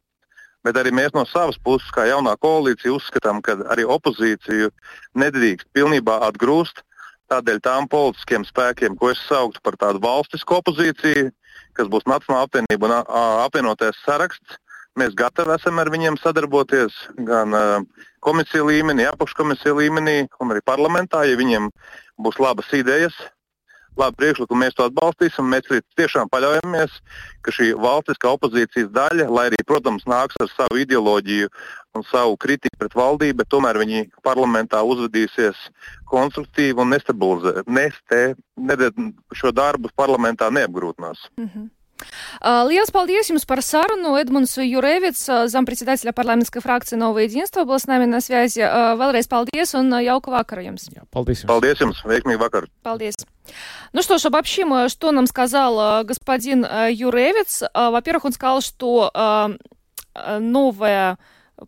Bet 0.65 0.75
arī 0.75 0.91
mēs 0.91 1.13
no 1.15 1.23
savas 1.29 1.55
puses, 1.63 1.87
kā 1.95 2.07
jaunā 2.09 2.33
koalīcija, 2.43 2.91
uzskatām, 2.91 3.39
ka 3.45 3.55
arī 3.71 3.85
opozīciju 3.87 4.73
nedrīkst 5.15 5.69
pilnībā 5.73 6.17
atgrūst. 6.27 6.83
Tādēļ 7.31 7.59
tām 7.63 7.89
politiskiem 7.91 8.45
spēkiem, 8.47 8.95
ko 8.95 9.11
es 9.11 9.19
sauktu 9.27 9.59
par 9.63 9.75
tādu 9.79 9.99
valstisku 10.03 10.61
opozīciju, 10.61 11.31
kas 11.75 11.89
būs 11.91 12.07
Nacionāla 12.07 12.47
apvienība 12.47 12.87
un 12.87 12.95
apvienotais 13.43 13.99
saraksts. 14.05 14.59
Mēs 14.97 15.13
gatavi 15.13 15.53
esam 15.53 15.77
ar 15.77 15.91
viņiem 15.93 16.15
sadarboties 16.17 16.95
gan 17.27 17.53
komisiju 18.25 18.69
līmenī, 18.71 19.05
apakškomisiju 19.11 19.75
līmenī 19.77 20.15
un 20.41 20.55
arī 20.55 20.63
parlamentā, 20.65 21.21
ja 21.27 21.37
viņiem 21.37 21.67
būs 22.23 22.39
labas 22.41 22.71
idejas, 22.73 23.13
labi 23.99 24.19
priekšlikumi, 24.21 24.65
mēs 24.65 24.77
to 24.77 24.85
atbalstīsim. 24.87 25.49
Mēs 25.51 25.69
tiešām 25.99 26.29
paļaujamies, 26.33 26.99
ka 27.45 27.53
šī 27.55 27.71
valstiskā 27.81 28.31
opozīcijas 28.35 28.91
daļa, 28.95 29.27
lai 29.33 29.47
arī, 29.51 29.61
protams, 29.67 30.05
nāks 30.09 30.37
ar 30.43 30.51
savu 30.53 30.81
ideoloģiju 30.83 31.49
un 31.97 32.05
savu 32.11 32.37
kritiku 32.37 32.77
pret 32.81 32.97
valdību, 32.97 33.39
bet 33.41 33.49
tomēr 33.53 33.79
viņi 33.81 34.03
parlamentā 34.25 34.83
uzvedīsies 34.85 35.57
konstruktīvi 36.11 36.83
un 36.83 36.93
nestabilizē, 36.93 37.63
neste, 37.67 38.21
ne, 38.57 38.77
šo 39.33 39.51
darbu 39.55 39.91
parlamentā 39.97 40.51
neapgrūtinās. 40.53 41.25
Mm 41.37 41.49
-hmm. 41.49 41.67
Liels 42.41 42.91
paldies 42.91 43.29
jums 43.31 43.45
par 43.45 43.61
sarunu. 43.61 44.15
Edmunds 44.17 44.57
Jurevits, 44.57 45.47
зампредседателя 45.47 46.11
парламентской 46.13 46.61
фракции 46.61 46.95
«Новое 46.95 47.23
единство» 47.23 47.63
был 47.63 47.79
с 47.79 47.87
нами 47.87 48.05
на 48.05 48.21
связи. 48.21 48.61
Vēlreiz 48.61 49.27
paldies 49.27 49.73
un 49.73 49.91
jauka 50.03 50.31
vakara 50.31 50.61
jums. 50.61 50.89
Jā, 50.93 51.03
paldies 51.11 51.43
jums. 51.43 51.49
Paldies 51.49 51.81
jums. 51.81 52.03
Veiksmīgi 52.05 52.39
vakar. 52.39 52.67
Paldies. 52.83 53.15
Ну 53.93 54.01
что 54.01 54.17
ж, 54.17 54.25
обобщим, 54.25 54.89
что 54.89 55.11
нам 55.11 55.25
сказал 55.27 56.03
господин 56.03 56.65
Юревец. 56.89 57.63
Во-первых, 57.73 58.25
он 58.25 58.31
сказал, 58.33 58.61
что 58.61 59.11
новая 60.39 61.17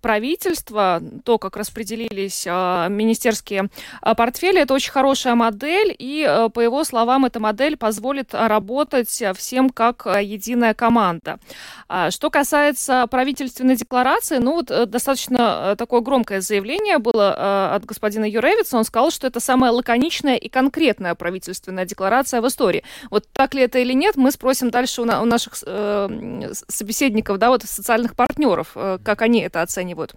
правительства, 0.01 1.01
то, 1.23 1.37
как 1.37 1.57
распределились 1.57 2.45
э, 2.45 2.87
министерские 2.89 3.69
э, 4.01 4.15
портфели, 4.15 4.61
это 4.61 4.73
очень 4.73 4.91
хорошая 4.91 5.35
модель, 5.35 5.95
и, 5.97 6.25
э, 6.27 6.49
по 6.49 6.59
его 6.59 6.83
словам, 6.83 7.25
эта 7.25 7.39
модель 7.39 7.77
позволит 7.77 8.33
работать 8.33 9.23
всем 9.35 9.69
как 9.69 10.05
единая 10.05 10.73
команда. 10.73 11.39
А, 11.87 12.11
что 12.11 12.29
касается 12.29 13.07
правительственной 13.07 13.75
декларации, 13.75 14.37
ну 14.37 14.53
вот 14.53 14.89
достаточно 14.89 15.75
такое 15.77 16.01
громкое 16.01 16.41
заявление 16.41 16.99
было 16.99 17.75
от 17.75 17.85
господина 17.85 18.25
Юревица, 18.25 18.77
он 18.77 18.83
сказал, 18.83 19.11
что 19.11 19.27
это 19.27 19.39
самая 19.39 19.71
лаконичная 19.71 20.35
и 20.35 20.49
конкретная 20.49 21.15
правительственная 21.15 21.85
декларация 21.85 22.41
в 22.41 22.47
истории. 22.47 22.83
Вот 23.09 23.25
так 23.33 23.53
ли 23.53 23.63
это 23.63 23.79
или 23.79 23.93
нет, 23.93 24.15
мы 24.15 24.31
спросим 24.31 24.69
дальше 24.69 25.01
у, 25.01 25.05
на, 25.05 25.21
у 25.21 25.25
наших 25.25 25.53
э, 25.65 26.51
собеседников, 26.67 27.37
да, 27.37 27.49
вот 27.49 27.63
социальных 27.63 28.15
партнеров, 28.15 28.71
э, 28.75 28.99
как 29.03 29.21
они 29.21 29.41
это 29.41 29.61
оценивают 29.61 29.78
оценивают. 29.79 30.13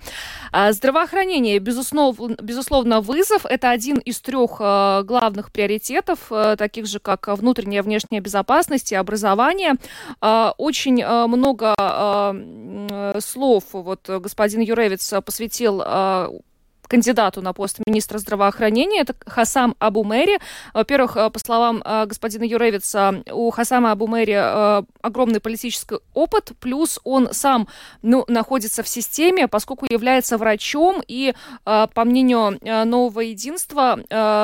А, 0.51 0.73
здравоохранение, 0.73 1.59
безусловно, 1.59 2.37
безусловно, 2.43 3.01
вызов. 3.01 3.47
Это 3.47 3.71
один 3.71 3.99
из 3.99 4.21
трех 4.21 4.57
а, 4.59 5.03
главных 5.03 5.53
приоритетов, 5.53 6.19
а, 6.31 6.57
таких 6.57 6.87
же, 6.87 6.99
как 6.99 7.29
внутренняя 7.29 7.83
и 7.83 7.85
внешняя 7.85 8.21
безопасность 8.21 8.93
и 8.93 8.97
образование. 8.97 9.75
Очень 10.21 11.05
много 11.05 11.75
слов 13.21 13.65
вот 13.73 14.09
господин 14.09 14.61
Юревец 14.61 15.13
посвятил 15.25 15.83
кандидату 16.93 17.41
на 17.41 17.55
пост 17.55 17.79
министра 17.87 18.19
здравоохранения. 18.19 19.01
Это 19.01 19.15
Хасам 19.27 19.75
Абу 19.79 20.05
Мэри. 20.05 20.39
Во-первых, 20.75 21.17
э, 21.17 21.31
по 21.31 21.39
словам 21.39 21.83
э, 21.83 22.05
господина 22.05 22.45
Юревица, 22.45 23.23
у 23.33 23.51
Хасама 23.51 23.93
Абу 23.93 24.07
Мэри 24.07 24.35
э, 24.37 24.83
огромный 25.01 25.41
политический 25.41 25.97
опыт, 26.13 26.53
плюс 26.61 27.01
он 27.03 27.31
сам 27.33 27.67
ну, 28.03 28.27
находится 28.29 28.83
в 28.83 28.89
системе, 28.89 29.49
поскольку 29.49 29.87
является 29.89 30.37
врачом, 30.37 31.03
и, 31.09 31.35
по 31.65 32.05
мнению 32.05 32.59
нового 32.87 33.21
единства, 33.21 33.99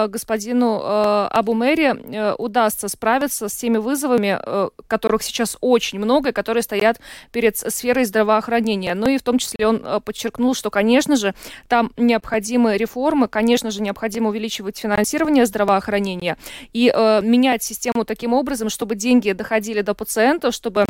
господину 0.09 0.81
Абу 0.85 1.55
Мэри 1.55 2.35
удастся 2.39 2.89
справиться 2.89 3.49
с 3.49 3.55
теми 3.55 3.79
вызовами, 3.79 4.39
которых 4.87 5.23
сейчас 5.23 5.59
очень 5.61 5.99
много, 5.99 6.31
и 6.31 6.33
которые 6.33 6.63
стоят 6.63 7.01
перед 7.31 7.57
сферой 7.59 8.05
здравоохранения. 8.05 8.95
Ну 8.95 9.09
и 9.09 9.19
в 9.19 9.23
том 9.23 9.39
числе 9.39 9.67
он 9.67 10.01
подчеркнул, 10.03 10.55
что, 10.55 10.71
конечно 10.71 11.17
же, 11.17 11.35
там 11.69 11.93
необходимо 11.97 12.38
необходимы 12.39 12.77
реформы, 12.77 13.27
конечно 13.27 13.71
же, 13.71 13.83
необходимо 13.83 14.29
увеличивать 14.29 14.79
финансирование 14.79 15.45
здравоохранения 15.45 16.37
и 16.73 16.93
э, 16.95 17.21
менять 17.23 17.63
систему 17.65 18.05
таким 18.05 18.33
образом, 18.33 18.69
чтобы 18.71 18.95
деньги 18.95 19.33
доходили 19.33 19.83
до 19.83 19.95
пациентов, 19.95 20.55
чтобы 20.55 20.87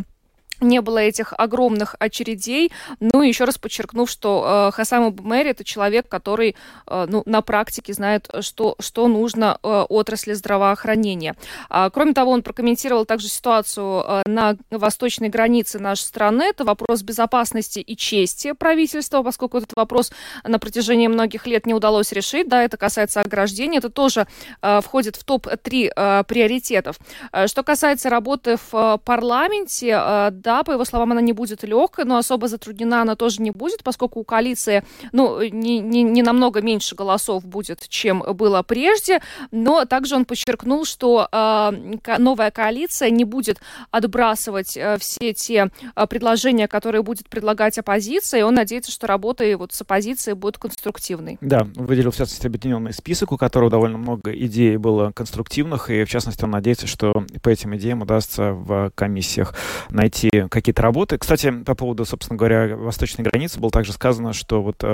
не 0.61 0.81
было 0.81 0.99
этих 0.99 1.33
огромных 1.37 1.97
очередей. 1.99 2.73
Ну 3.01 3.23
еще 3.23 3.45
раз 3.45 3.59
подчеркнув, 3.59 4.11
что 4.11 4.69
э, 4.69 4.77
Хасам 4.77 5.15
Мэри 5.21 5.51
это 5.51 5.65
человек, 5.65 6.09
который 6.09 6.57
э, 6.87 7.07
ну, 7.09 7.23
на 7.27 7.43
практике 7.43 7.93
знает, 7.93 8.29
что, 8.41 8.77
что 8.81 9.09
нужно 9.09 9.59
э, 9.63 9.69
отрасли 9.89 10.33
здравоохранения. 10.33 11.37
А, 11.69 11.91
кроме 11.91 12.15
того, 12.15 12.33
он 12.33 12.43
прокомментировал 12.43 13.05
также 13.05 13.29
ситуацию 13.29 14.05
э, 14.07 14.23
на 14.27 14.57
восточной 14.71 15.29
границе 15.29 15.79
нашей 15.79 16.03
страны. 16.03 16.43
Это 16.43 16.65
вопрос 16.65 17.03
безопасности 17.03 17.79
и 17.79 17.97
чести 17.97 18.53
правительства, 18.53 19.23
поскольку 19.23 19.59
этот 19.59 19.73
вопрос 19.77 20.13
на 20.45 20.59
протяжении 20.59 21.09
многих 21.09 21.47
лет 21.47 21.67
не 21.67 21.75
удалось 21.75 22.13
решить. 22.13 22.49
Да, 22.49 22.63
это 22.63 22.77
касается 22.77 23.21
ограждения. 23.21 23.79
Это 23.79 23.91
тоже 23.91 24.27
э, 24.63 24.81
входит 24.81 25.17
в 25.17 25.25
топ-3 25.25 25.93
э, 25.95 26.25
приоритетов. 26.25 26.97
Э, 27.33 27.47
что 27.47 27.63
касается 27.63 28.11
работы 28.11 28.57
в 28.71 29.01
парламенте, 29.05 30.01
э, 30.01 30.31
да, 30.49 30.65
по 30.65 30.73
его 30.73 30.87
словам, 30.87 31.13
она 31.13 31.21
не 31.21 31.35
будет 31.35 31.63
легкой, 31.63 32.07
но 32.07 32.17
особо 32.17 32.49
затруднена 32.49 33.03
она 33.03 33.17
тоже 33.17 33.43
не 33.43 33.51
будет, 33.51 33.85
поскольку 33.85 34.21
у 34.21 34.25
коалиции, 34.25 34.83
ну, 35.13 35.43
не, 35.43 35.79
не, 35.81 36.03
не 36.03 36.23
намного 36.23 36.63
меньше 36.63 36.95
голосов 36.95 37.45
будет, 37.45 37.87
чем 37.87 38.21
было 38.21 38.63
прежде, 38.63 39.21
но 39.51 39.85
также 39.85 40.17
он 40.17 40.25
подчеркнул, 40.25 40.87
что 40.87 41.29
э, 41.31 42.17
новая 42.17 42.51
коалиция 42.51 43.11
не 43.11 43.25
будет 43.25 43.61
отбрасывать 43.91 44.75
э, 44.79 44.97
все 44.99 45.35
те 45.35 45.71
э, 45.95 46.07
предложения, 46.07 46.67
которые 46.67 47.03
будет 47.03 47.29
предлагать 47.29 47.77
оппозиция, 47.77 48.41
и 48.41 48.43
он 48.43 48.55
надеется, 48.55 48.91
что 48.91 49.07
работа 49.07 49.45
и 49.45 49.55
вот 49.55 49.75
с 49.75 49.83
оппозицией 49.83 50.35
будет 50.35 50.57
конструктивной. 50.57 51.37
Да, 51.43 51.69
выделил, 51.75 52.11
в 52.11 52.17
частности, 52.17 52.47
объединенный 52.47 52.95
список, 52.95 53.33
у 53.33 53.37
которого 53.37 53.71
довольно 53.71 53.99
много 53.99 54.33
идей 54.33 54.79
было 54.79 55.13
конструктивных, 55.13 55.91
и, 55.91 56.05
в 56.05 56.09
частности, 56.09 56.43
он 56.45 56.53
надеется, 56.53 56.87
что 56.87 57.27
по 57.43 57.51
этим 57.51 57.77
идеям 57.77 58.01
удастся 58.01 58.55
в 58.55 58.91
комиссиях 58.95 59.55
найти 59.91 60.38
вести 60.39 60.49
какие-то 60.49 60.83
работы. 60.83 61.19
Кстати, 61.19 61.51
по 61.51 61.75
поводу, 61.75 62.05
собственно 62.05 62.37
говоря, 62.37 62.77
восточной 62.77 63.23
границы 63.25 63.59
было 63.61 63.71
также 63.71 63.93
сказано, 63.93 64.33
что 64.33 64.63
вот 64.63 64.85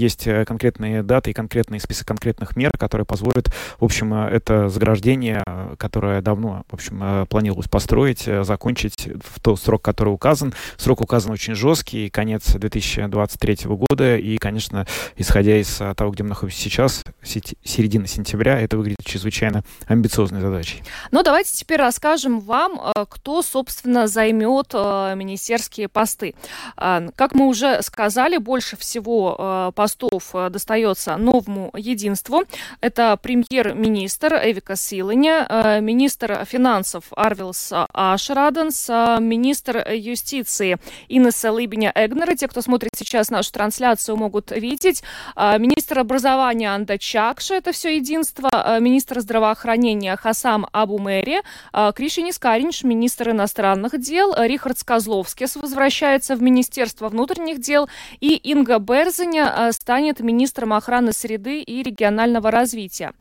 есть 0.00 0.28
конкретные 0.46 1.02
даты 1.02 1.30
и 1.30 1.32
конкретный 1.32 1.80
список 1.80 2.06
конкретных 2.08 2.56
мер, 2.56 2.70
которые 2.76 3.04
позволят, 3.04 3.52
в 3.78 3.84
общем, 3.84 4.14
это 4.14 4.68
заграждение, 4.68 5.42
которое 5.78 6.20
давно, 6.22 6.64
в 6.68 6.74
общем, 6.74 7.26
планировалось 7.26 7.68
построить, 7.68 8.28
закончить 8.42 9.08
в 9.24 9.40
тот 9.40 9.60
срок, 9.60 9.82
который 9.82 10.10
указан. 10.10 10.54
Срок 10.76 11.00
указан 11.00 11.32
очень 11.32 11.54
жесткий, 11.54 12.10
конец 12.10 12.52
2023 12.52 13.58
года, 13.66 14.16
и, 14.16 14.36
конечно, 14.38 14.86
исходя 15.16 15.56
из 15.58 15.80
того, 15.96 16.10
где 16.10 16.22
мы 16.22 16.30
находимся 16.30 16.60
сейчас, 16.60 17.04
середина 17.22 18.06
сентября, 18.06 18.60
это 18.60 18.76
выглядит 18.76 19.04
чрезвычайно 19.04 19.64
амбициозной 19.86 20.40
задачей. 20.40 20.82
Ну, 21.10 21.22
давайте 21.22 21.52
теперь 21.54 21.78
расскажем 21.78 22.40
вам, 22.40 22.80
э, 22.80 23.04
кто, 23.08 23.42
собственно, 23.42 24.06
займет 24.06 24.67
э, 24.74 25.14
министерские 25.16 25.88
посты. 25.88 26.34
Э, 26.76 27.08
как 27.16 27.34
мы 27.34 27.46
уже 27.46 27.82
сказали, 27.82 28.36
больше 28.38 28.76
всего 28.76 29.72
постов 29.74 30.34
достается 30.50 31.16
новому 31.16 31.70
единству. 31.74 32.44
Это 32.80 33.18
премьер-министр 33.20 34.34
Эвика 34.34 34.76
Силаня, 34.76 35.80
министр 35.80 36.44
финансов 36.44 37.04
Арвилс 37.16 37.72
Ашраденс, 37.72 38.88
министр 38.88 39.86
юстиции 39.92 40.78
Инесса 41.08 41.52
Лыбиня 41.52 41.92
Эгнера. 41.94 42.34
Те, 42.34 42.48
кто 42.48 42.62
смотрит 42.62 42.92
сейчас 42.96 43.30
нашу 43.30 43.52
трансляцию, 43.52 44.16
могут 44.16 44.50
видеть. 44.50 45.02
Министр 45.36 46.00
образования 46.00 46.74
Анда 46.74 46.98
Чакша, 46.98 47.54
это 47.54 47.72
все 47.72 47.96
единство. 47.96 48.78
Министр 48.80 49.20
здравоохранения 49.20 50.16
Хасам 50.16 50.66
Абу 50.72 50.98
Мэри, 50.98 51.42
Кришинис 51.94 52.38
Каринш, 52.38 52.84
министр 52.84 53.30
иностранных 53.30 53.98
дел, 54.00 54.34
Рихард 54.58 54.82
Козловскис 54.82 55.54
возвращается 55.54 56.34
в 56.34 56.42
Министерство 56.42 57.08
внутренних 57.08 57.60
дел, 57.60 57.88
и 58.18 58.34
Инга 58.34 58.80
Берзиня 58.80 59.70
станет 59.70 60.18
министром 60.18 60.72
охраны 60.72 61.12
среды 61.12 61.62
и 61.62 61.80
регионального 61.84 62.50
развития. 62.50 63.12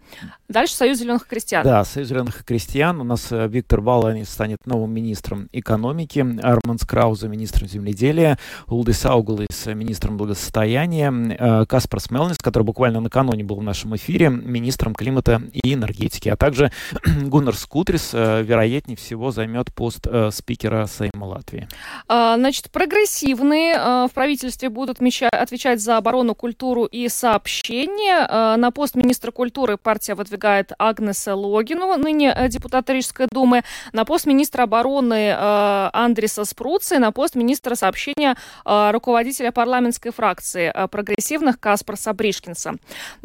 Дальше 0.50 0.74
Союз 0.74 0.98
зеленых 0.98 1.28
крестьян. 1.28 1.64
Да, 1.64 1.84
Союз 1.84 2.08
зеленых 2.08 2.44
крестьян. 2.44 3.00
У 3.02 3.04
нас 3.04 3.32
э, 3.32 3.48
Виктор 3.50 3.82
Баланис 3.82 4.30
станет 4.30 4.66
новым 4.66 4.92
министром 4.94 5.50
экономики, 5.52 6.26
Арман 6.42 6.78
Крауза 6.88 7.28
министром 7.28 7.68
земледелия, 7.68 8.40
Улдис 8.68 9.06
Аугулис 9.06 9.66
министром 9.68 10.18
благосостояния, 10.18 11.12
э, 11.12 11.66
Каспар 11.68 12.00
Смелнис, 12.00 12.38
который 12.42 12.64
буквально 12.64 13.02
накануне 13.02 13.44
был 13.44 13.58
в 13.58 13.64
нашем 13.64 13.96
эфире, 13.98 14.30
министром 14.30 14.96
климата 14.96 15.42
и 15.52 15.74
энергетики, 15.74 16.30
а 16.30 16.38
также 16.38 16.72
Гуннар 17.24 17.56
Скутрис, 17.56 18.12
э, 18.14 18.42
вероятнее 18.42 18.98
всего, 18.98 19.32
займет 19.32 19.74
пост 19.74 20.08
спикера 20.32 20.88
Сейма 20.88 21.27
Латвии. 21.28 21.68
А, 22.08 22.36
значит, 22.38 22.72
прогрессивные 22.72 24.08
в 24.08 24.12
правительстве 24.14 24.70
будут 24.70 24.98
отвечать 25.00 25.82
за 25.82 25.98
оборону, 25.98 26.36
культуру 26.36 26.86
и 26.86 27.08
сообщения. 27.10 28.58
На 28.58 28.72
пост 28.72 28.96
министра 28.96 29.32
культуры 29.32 29.78
партия 29.78 30.16
выдвигает 30.16 30.72
Агнеса 30.78 31.36
Логину, 31.36 31.96
ныне 31.98 32.34
э, 32.36 32.50
депутат 32.50 32.90
Рижской 32.90 33.28
думы, 33.32 33.64
на 33.94 34.06
пост 34.06 34.26
министра 34.26 34.64
обороны 34.64 35.36
Андреса 35.38 36.46
Спруца 36.46 37.00
на 37.00 37.12
пост 37.12 37.36
министра 37.36 37.76
сообщения 37.76 38.36
руководителя 38.66 39.52
парламентской 39.52 40.12
фракции 40.12 40.74
прогрессивных 40.90 41.60
Каспарса 41.60 42.14
Бришкинса. 42.14 42.76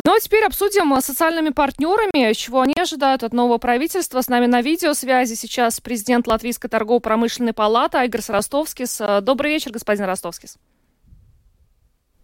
Ну 0.05 0.15
а 0.15 0.21
теперь 0.21 0.45
обсудим 0.45 0.95
с 1.01 1.05
социальными 1.05 1.51
партнерами, 1.51 2.33
чего 2.33 2.61
они 2.63 2.75
ожидают 2.79 3.23
от 3.23 3.33
нового 3.33 3.59
правительства. 3.59 4.21
С 4.21 4.29
нами 4.29 4.47
на 4.47 4.63
видеосвязи 4.63 5.35
сейчас 5.35 5.81
президент 5.81 6.27
Латвийской 6.27 6.69
торгово-промышленной 6.69 7.53
палаты 7.53 7.82
Айгар 7.95 8.21
Ростовскис. 8.27 9.01
Э, 9.01 9.21
добрый 9.21 9.51
вечер, 9.51 9.73
господин 9.73 10.05
Ростовскис. 10.05 10.59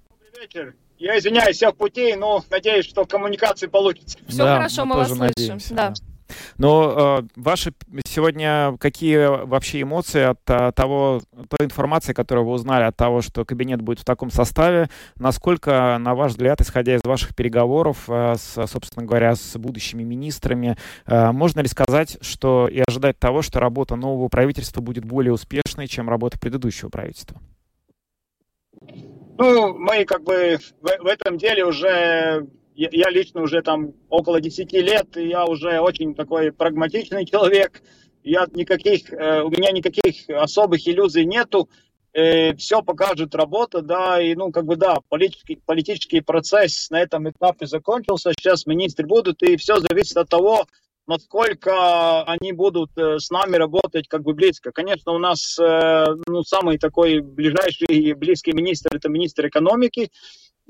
Добрый 0.09 0.43
вечер. 0.43 0.75
Я 0.99 1.19
извиняюсь, 1.19 1.57
всех 1.57 1.77
путей, 1.77 2.17
но 2.17 2.45
надеюсь, 2.51 2.87
что 2.87 3.05
коммуникации 3.05 3.67
получится. 3.67 4.19
Все 4.27 4.39
да, 4.39 4.57
хорошо, 4.57 4.85
мы, 4.85 4.95
мы 4.95 4.97
вас 4.97 5.09
слышим. 5.09 5.27
Надеемся, 5.27 5.75
да. 5.75 5.95
Но 6.57 7.21
э, 7.21 7.29
ваши 7.37 7.73
сегодня 8.07 8.77
какие 8.79 9.45
вообще 9.47 9.83
эмоции 9.83 10.23
от, 10.23 10.39
от 10.51 10.75
того, 10.75 11.21
той 11.49 11.67
информации, 11.67 12.13
которую 12.13 12.47
вы 12.47 12.53
узнали 12.53 12.85
от 12.85 12.97
того, 12.97 13.23
что 13.23 13.45
кабинет 13.45 13.83
будет 13.83 14.01
в 14.01 14.05
таком 14.05 14.31
составе? 14.31 14.89
Насколько, 15.17 15.97
на 15.99 16.15
ваш 16.15 16.33
взгляд, 16.33 16.61
исходя 16.61 16.95
из 16.97 17.01
ваших 17.05 17.35
переговоров, 17.35 18.05
э, 18.09 18.35
с, 18.37 18.67
собственно 18.67 19.07
говоря, 19.07 19.35
с 19.35 19.57
будущими 19.59 20.03
министрами, 20.03 20.77
э, 21.07 21.33
можно 21.33 21.61
ли 21.61 21.69
сказать, 21.69 22.19
что 22.21 22.69
и 22.69 22.83
ожидать 22.87 23.19
того, 23.19 23.43
что 23.43 23.61
работа 23.61 23.97
нового 23.97 24.29
правительства 24.29 24.81
будет 24.81 25.05
более 25.05 25.33
успешной, 25.33 25.87
чем 25.87 26.09
работа 26.09 26.39
предыдущего 26.39 26.89
правительства? 26.89 27.41
Ну, 29.39 29.79
мы 29.79 30.05
как 30.05 30.25
бы 30.25 30.59
в, 30.81 31.05
в 31.05 31.07
этом 31.07 31.39
деле 31.39 31.65
уже, 31.65 32.47
я, 32.79 33.11
лично 33.11 33.43
уже 33.43 33.61
там 33.63 33.93
около 34.09 34.41
10 34.41 34.73
лет, 34.73 35.17
и 35.17 35.29
я 35.29 35.45
уже 35.45 35.81
очень 35.81 36.15
такой 36.15 36.53
прагматичный 36.53 37.27
человек, 37.27 37.83
я 38.23 38.47
никаких, 38.53 39.13
э, 39.13 39.43
у 39.43 39.51
меня 39.51 39.73
никаких 39.73 40.29
особых 40.31 40.87
иллюзий 40.87 41.25
нету, 41.25 41.69
э, 42.13 42.55
все 42.55 42.83
покажет 42.83 43.35
работа, 43.35 43.83
да, 43.83 44.23
и, 44.23 44.35
ну, 44.37 44.53
как 44.53 44.65
бы, 44.65 44.77
да, 44.77 44.99
политический, 45.09 45.61
политический 45.67 46.21
процесс 46.21 46.89
на 46.91 47.01
этом 47.01 47.29
этапе 47.29 47.67
закончился, 47.67 48.33
сейчас 48.39 48.65
министры 48.67 49.07
будут, 49.07 49.43
и 49.43 49.57
все 49.57 49.81
зависит 49.81 50.17
от 50.17 50.29
того, 50.29 50.67
насколько 51.09 52.23
они 52.25 52.53
будут 52.53 52.91
э, 52.97 53.19
с 53.19 53.31
нами 53.31 53.57
работать 53.57 54.07
как 54.09 54.23
бы 54.23 54.35
близко. 54.35 54.71
Конечно, 54.71 55.13
у 55.13 55.19
нас 55.19 55.59
э, 55.59 56.07
ну, 56.27 56.43
самый 56.45 56.79
такой 56.79 57.21
ближайший 57.21 57.87
и 57.89 58.13
близкий 58.13 58.53
министр– 58.53 58.91
это 58.95 59.09
министр 59.09 59.49
экономики. 59.49 60.11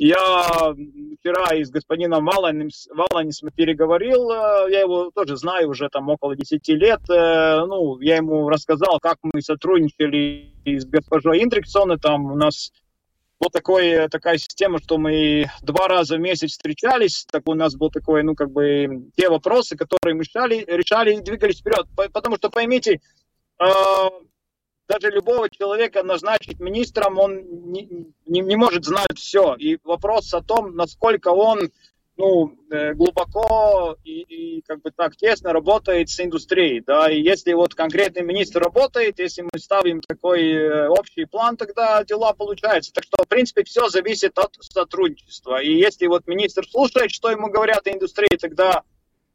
Я 0.00 0.74
вчера 1.18 1.56
и 1.56 1.64
с 1.64 1.70
господином 1.70 2.24
Валанисом 2.24 3.50
переговорил, 3.50 4.30
э, 4.30 4.70
я 4.70 4.80
его 4.82 5.10
тоже 5.12 5.36
знаю 5.36 5.70
уже 5.70 5.88
там 5.88 6.08
около 6.08 6.36
10 6.36 6.68
лет. 6.68 7.00
Ну, 7.08 7.98
я 7.98 8.16
ему 8.16 8.48
рассказал, 8.48 9.00
как 9.00 9.18
мы 9.24 9.42
сотрудничали 9.42 10.54
с 10.64 10.84
госпожой 10.86 11.42
Индриксон, 11.42 11.98
там 11.98 12.30
у 12.30 12.36
нас 12.36 12.70
была 13.40 13.50
такой, 13.52 14.08
такая 14.08 14.38
система, 14.38 14.78
что 14.78 14.98
мы 14.98 15.46
два 15.62 15.88
раза 15.88 16.16
в 16.16 16.20
месяц 16.20 16.52
встречались, 16.52 17.24
так 17.30 17.42
у 17.46 17.54
нас 17.54 17.74
был 17.74 17.90
такой, 17.90 18.22
ну, 18.22 18.34
как 18.34 18.50
бы, 18.50 19.10
те 19.16 19.28
вопросы, 19.28 19.76
которые 19.76 20.14
мы 20.14 20.22
решали, 20.22 20.64
решали 20.66 21.14
и 21.14 21.20
двигались 21.20 21.60
вперед. 21.60 21.86
Потому 22.12 22.36
что, 22.36 22.50
поймите, 22.50 23.00
э, 23.60 23.64
даже 24.88 25.10
любого 25.10 25.50
человека 25.50 26.02
назначить 26.02 26.60
министром, 26.60 27.18
он 27.18 27.70
не, 27.70 27.88
не, 28.26 28.40
не 28.40 28.56
может 28.56 28.84
знать 28.84 29.16
все. 29.16 29.54
И 29.54 29.78
вопрос 29.84 30.32
о 30.34 30.42
том, 30.42 30.74
насколько 30.74 31.28
он 31.28 31.70
ну, 32.18 32.52
э, 32.70 32.94
глубоко 32.94 33.96
и, 34.02 34.22
и 34.22 34.62
как 34.62 34.82
бы 34.82 34.90
так 34.90 35.14
тесно 35.16 35.52
работает 35.52 36.10
с 36.10 36.18
индустрией, 36.18 36.82
да, 36.84 37.08
и 37.08 37.22
если 37.22 37.52
вот 37.52 37.76
конкретный 37.76 38.22
министр 38.22 38.60
работает, 38.60 39.20
если 39.20 39.42
мы 39.42 39.60
ставим 39.60 40.00
такой 40.00 40.50
э, 40.50 40.88
общий 40.88 41.26
план, 41.26 41.56
тогда 41.56 42.02
дела 42.02 42.32
получаются. 42.32 42.92
Так 42.92 43.04
что, 43.04 43.22
в 43.22 43.28
принципе, 43.28 43.62
все 43.62 43.88
зависит 43.88 44.36
от 44.36 44.56
сотрудничества. 44.58 45.62
И 45.62 45.72
если 45.72 46.08
вот 46.08 46.26
министр 46.26 46.66
слушает, 46.68 47.12
что 47.12 47.30
ему 47.30 47.50
говорят 47.50 47.86
о 47.86 47.92
индустрии, 47.92 48.36
тогда 48.36 48.82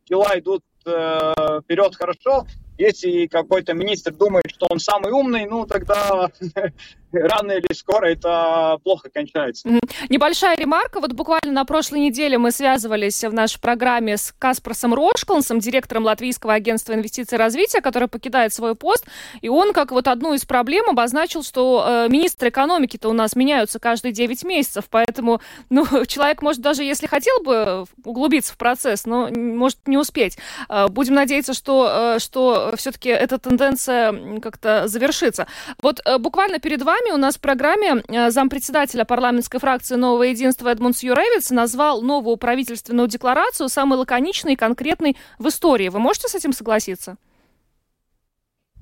дела 0.05 0.37
идут 0.37 0.63
э, 0.85 1.33
вперед 1.63 1.95
хорошо. 1.95 2.45
Если 2.77 3.27
какой-то 3.27 3.73
министр 3.73 4.13
думает, 4.13 4.45
что 4.49 4.67
он 4.69 4.79
самый 4.79 5.11
умный, 5.11 5.45
ну 5.45 5.65
тогда 5.65 6.29
рано 7.13 7.51
или 7.51 7.73
скоро 7.73 8.07
это 8.07 8.77
плохо 8.83 9.09
кончается. 9.13 9.69
Небольшая 10.09 10.55
ремарка. 10.55 10.99
Вот 10.99 11.13
буквально 11.13 11.51
на 11.51 11.65
прошлой 11.65 11.99
неделе 11.99 12.37
мы 12.37 12.51
связывались 12.51 13.23
в 13.23 13.33
нашей 13.33 13.59
программе 13.59 14.17
с 14.17 14.33
Каспарсом 14.37 14.93
Рошклансом, 14.93 15.59
директором 15.59 16.03
Латвийского 16.03 16.53
агентства 16.53 16.93
инвестиций 16.93 17.35
и 17.35 17.39
развития, 17.39 17.81
который 17.81 18.07
покидает 18.07 18.53
свой 18.53 18.75
пост. 18.75 19.05
И 19.41 19.49
он 19.49 19.73
как 19.73 19.91
вот 19.91 20.07
одну 20.07 20.33
из 20.33 20.45
проблем 20.45 20.89
обозначил, 20.89 21.43
что 21.43 21.85
э, 21.87 22.09
министры 22.09 22.49
экономики-то 22.49 23.09
у 23.09 23.13
нас 23.13 23.35
меняются 23.35 23.79
каждые 23.79 24.11
9 24.11 24.43
месяцев, 24.43 24.85
поэтому 24.89 25.41
ну, 25.69 25.85
человек 26.07 26.41
может 26.41 26.61
даже 26.61 26.83
если 26.83 27.07
хотел 27.07 27.41
бы 27.43 27.85
углубиться 28.03 28.53
в 28.53 28.57
процесс, 28.57 29.05
но 29.05 29.29
может 29.29 29.79
не 29.87 29.97
успеть. 29.97 30.37
Э, 30.69 30.87
будем 30.87 31.13
надеяться, 31.13 31.53
что, 31.53 32.15
э, 32.15 32.19
что 32.19 32.62
все-таки 32.75 33.09
эта 33.09 33.37
тенденция 33.37 34.39
как-то 34.39 34.87
завершится. 34.87 35.47
Вот 35.81 36.01
э, 36.05 36.17
буквально 36.17 36.59
перед 36.59 36.81
вами 36.81 37.11
у 37.11 37.17
нас 37.17 37.35
в 37.35 37.39
программе 37.39 38.03
э, 38.07 38.31
зампредседателя 38.31 39.05
парламентской 39.05 39.59
фракции 39.59 39.95
«Новое 39.95 40.29
единство» 40.29 40.69
Эдмундс 40.69 41.03
Юревиц 41.03 41.49
назвал 41.51 42.01
новую 42.01 42.37
правительственную 42.37 43.07
декларацию 43.07 43.69
самой 43.69 43.99
лаконичной 43.99 44.53
и 44.53 44.55
конкретной 44.55 45.17
в 45.39 45.47
истории. 45.47 45.89
Вы 45.89 45.99
можете 45.99 46.27
с 46.27 46.35
этим 46.35 46.53
согласиться? 46.53 47.17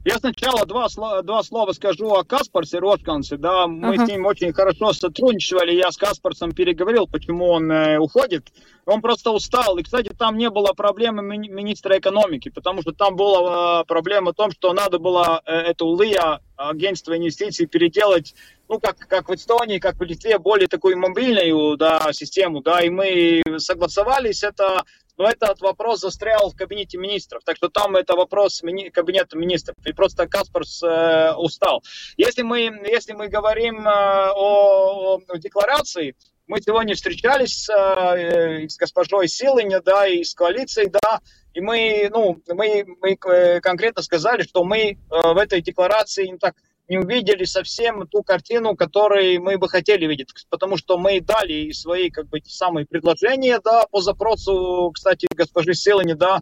Я 0.03 0.17
сначала 0.17 0.65
два, 0.65 0.87
два 1.21 1.43
слова 1.43 1.73
скажу 1.73 2.09
о 2.09 2.23
Каспарсе 2.23 2.79
Роткансе. 2.79 3.37
Да, 3.37 3.67
мы 3.67 3.93
ага. 3.93 4.05
с 4.05 4.09
ним 4.09 4.25
очень 4.25 4.51
хорошо 4.51 4.93
сотрудничали. 4.93 5.73
Я 5.73 5.91
с 5.91 5.97
Каспарсом 5.97 6.53
переговорил, 6.53 7.05
почему 7.05 7.49
он 7.49 7.71
э, 7.71 7.99
уходит. 7.99 8.47
Он 8.87 9.01
просто 9.01 9.29
устал. 9.29 9.77
И, 9.77 9.83
кстати, 9.83 10.09
там 10.17 10.37
не 10.37 10.49
было 10.49 10.73
проблемы 10.73 11.21
ми- 11.21 11.49
министра 11.49 11.99
экономики, 11.99 12.49
потому 12.49 12.81
что 12.81 12.93
там 12.93 13.15
была 13.15 13.81
э, 13.81 13.85
проблема 13.85 14.31
в 14.31 14.35
том, 14.35 14.49
что 14.51 14.73
надо 14.73 14.97
было 14.97 15.39
э, 15.45 15.53
эту 15.53 15.95
ЛИА, 15.95 16.39
агентство 16.57 17.15
инвестиций, 17.15 17.67
переделать 17.67 18.33
ну, 18.69 18.79
как, 18.79 18.97
как 18.97 19.29
в 19.29 19.35
Эстонии, 19.35 19.79
как 19.79 19.99
в 19.99 20.03
Литве, 20.03 20.39
более 20.39 20.67
такую 20.67 20.97
мобильную 20.97 21.77
да, 21.77 22.11
систему, 22.13 22.61
да, 22.61 22.81
и 22.81 22.89
мы 22.89 23.41
согласовались, 23.57 24.43
это 24.43 24.85
но 25.17 25.29
этот 25.29 25.61
вопрос 25.61 25.99
застрял 25.99 26.49
в 26.49 26.55
кабинете 26.55 26.97
министров. 26.97 27.43
Так 27.45 27.57
что 27.57 27.69
там 27.69 27.95
это 27.95 28.15
вопрос 28.15 28.63
мини- 28.63 28.89
кабинета 28.89 29.37
министров. 29.37 29.75
И 29.85 29.93
просто 29.93 30.27
Каспарс 30.27 30.81
э, 30.83 31.33
устал. 31.35 31.83
Если 32.17 32.41
мы, 32.41 32.59
если 32.85 33.13
мы 33.13 33.27
говорим 33.27 33.87
э, 33.87 33.91
о, 34.35 35.19
о 35.27 35.37
декларации, 35.37 36.15
мы 36.47 36.61
сегодня 36.61 36.95
встречались 36.95 37.69
э, 37.69 38.67
с 38.67 38.77
госпожой 38.77 39.27
Силыня, 39.27 39.81
да, 39.81 40.07
и 40.07 40.23
с 40.23 40.33
коалицией, 40.33 40.89
да, 40.89 41.21
и 41.53 41.61
мы, 41.61 42.09
ну, 42.11 42.41
мы, 42.47 42.85
мы 43.01 43.17
э, 43.25 43.59
конкретно 43.61 44.01
сказали, 44.01 44.41
что 44.43 44.63
мы 44.63 44.79
э, 44.79 44.95
в 45.09 45.37
этой 45.37 45.61
декларации 45.61 46.27
не 46.27 46.37
так 46.37 46.55
не 46.91 46.97
увидели 46.97 47.45
совсем 47.45 48.05
ту 48.05 48.21
картину, 48.21 48.75
которую 48.75 49.41
мы 49.41 49.57
бы 49.57 49.69
хотели 49.69 50.05
видеть, 50.05 50.27
потому 50.49 50.75
что 50.75 50.97
мы 50.97 51.21
дали 51.21 51.71
свои 51.71 52.09
как 52.09 52.27
бы 52.27 52.41
самые 52.45 52.85
предложения, 52.85 53.61
да, 53.63 53.85
по 53.89 54.01
запросу, 54.01 54.91
кстати, 54.93 55.25
госпожи 55.33 55.73
Селани, 55.73 56.15
да, 56.15 56.41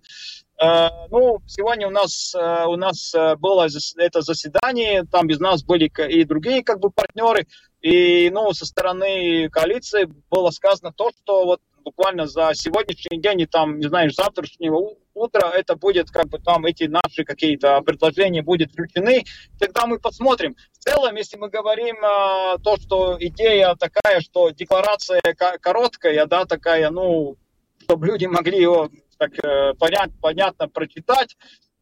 э, 0.59 0.89
ну, 1.11 1.37
сегодня 1.45 1.85
у 1.85 1.91
нас, 1.91 2.33
э, 2.33 2.65
у 2.65 2.77
нас 2.77 3.13
э, 3.13 3.35
было 3.35 3.67
это 3.97 4.21
заседание, 4.21 5.03
там 5.03 5.27
без 5.27 5.39
нас 5.39 5.63
были 5.63 5.91
и 6.09 6.23
другие 6.23 6.63
как 6.63 6.79
бы 6.79 6.89
партнеры, 6.89 7.45
и, 7.81 8.31
ну, 8.31 8.51
со 8.51 8.65
стороны 8.65 9.49
коалиции 9.49 10.09
было 10.31 10.49
сказано 10.49 10.91
то, 10.91 11.11
что 11.11 11.45
вот 11.45 11.61
буквально 11.89 12.27
за 12.27 12.51
сегодняшний 12.53 13.19
день 13.19 13.41
и 13.41 13.45
там, 13.47 13.79
не 13.79 13.87
знаю, 13.87 14.11
завтрашнего 14.11 14.93
утра 15.15 15.51
это 15.55 15.75
будет 15.75 16.11
как 16.11 16.27
бы 16.27 16.37
там 16.37 16.65
эти 16.65 16.83
наши 16.83 17.23
какие-то 17.25 17.81
предложения 17.81 18.43
будут 18.43 18.71
включены, 18.71 19.23
тогда 19.59 19.87
мы 19.87 19.99
посмотрим. 19.99 20.55
В 20.71 20.77
целом, 20.77 21.15
если 21.15 21.37
мы 21.37 21.49
говорим 21.49 21.95
э, 21.95 22.57
то, 22.63 22.77
что 22.77 23.17
идея 23.19 23.75
такая, 23.75 24.21
что 24.21 24.51
декларация 24.51 25.21
короткая, 25.61 26.25
да, 26.27 26.45
такая, 26.45 26.91
ну, 26.91 27.37
чтобы 27.81 28.05
люди 28.05 28.25
могли 28.25 28.61
его 28.61 28.89
так 29.17 29.31
э, 29.43 29.73
понят, 29.73 30.11
понятно 30.21 30.69
прочитать, 30.69 31.35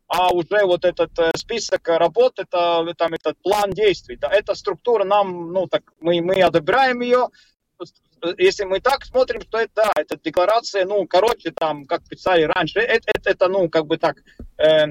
а 0.07 0.33
уже 0.33 0.65
вот 0.65 0.85
этот 0.85 1.11
э, 1.19 1.31
список 1.35 1.89
работ, 1.89 2.39
это 2.39 2.93
там 2.97 3.13
этот 3.13 3.37
план 3.43 3.71
действий, 3.71 4.15
да, 4.15 4.29
эта 4.31 4.55
структура 4.55 5.03
нам, 5.03 5.51
ну 5.51 5.67
так 5.67 5.83
мы 5.99 6.21
мы 6.21 6.41
одобряем 6.41 7.01
ее, 7.01 7.27
если 8.37 8.65
мы 8.65 8.79
так 8.79 9.05
смотрим, 9.05 9.41
что 9.41 9.59
это, 9.59 9.71
да, 9.75 9.91
эта 9.95 10.17
декларация, 10.17 10.85
ну, 10.85 11.05
короче, 11.07 11.51
там, 11.51 11.85
как 11.85 12.03
писали 12.07 12.43
раньше, 12.43 12.79
это, 12.79 13.11
это, 13.13 13.29
это 13.29 13.47
ну, 13.47 13.69
как 13.69 13.85
бы 13.85 13.97
так, 13.97 14.17
э, 14.57 14.87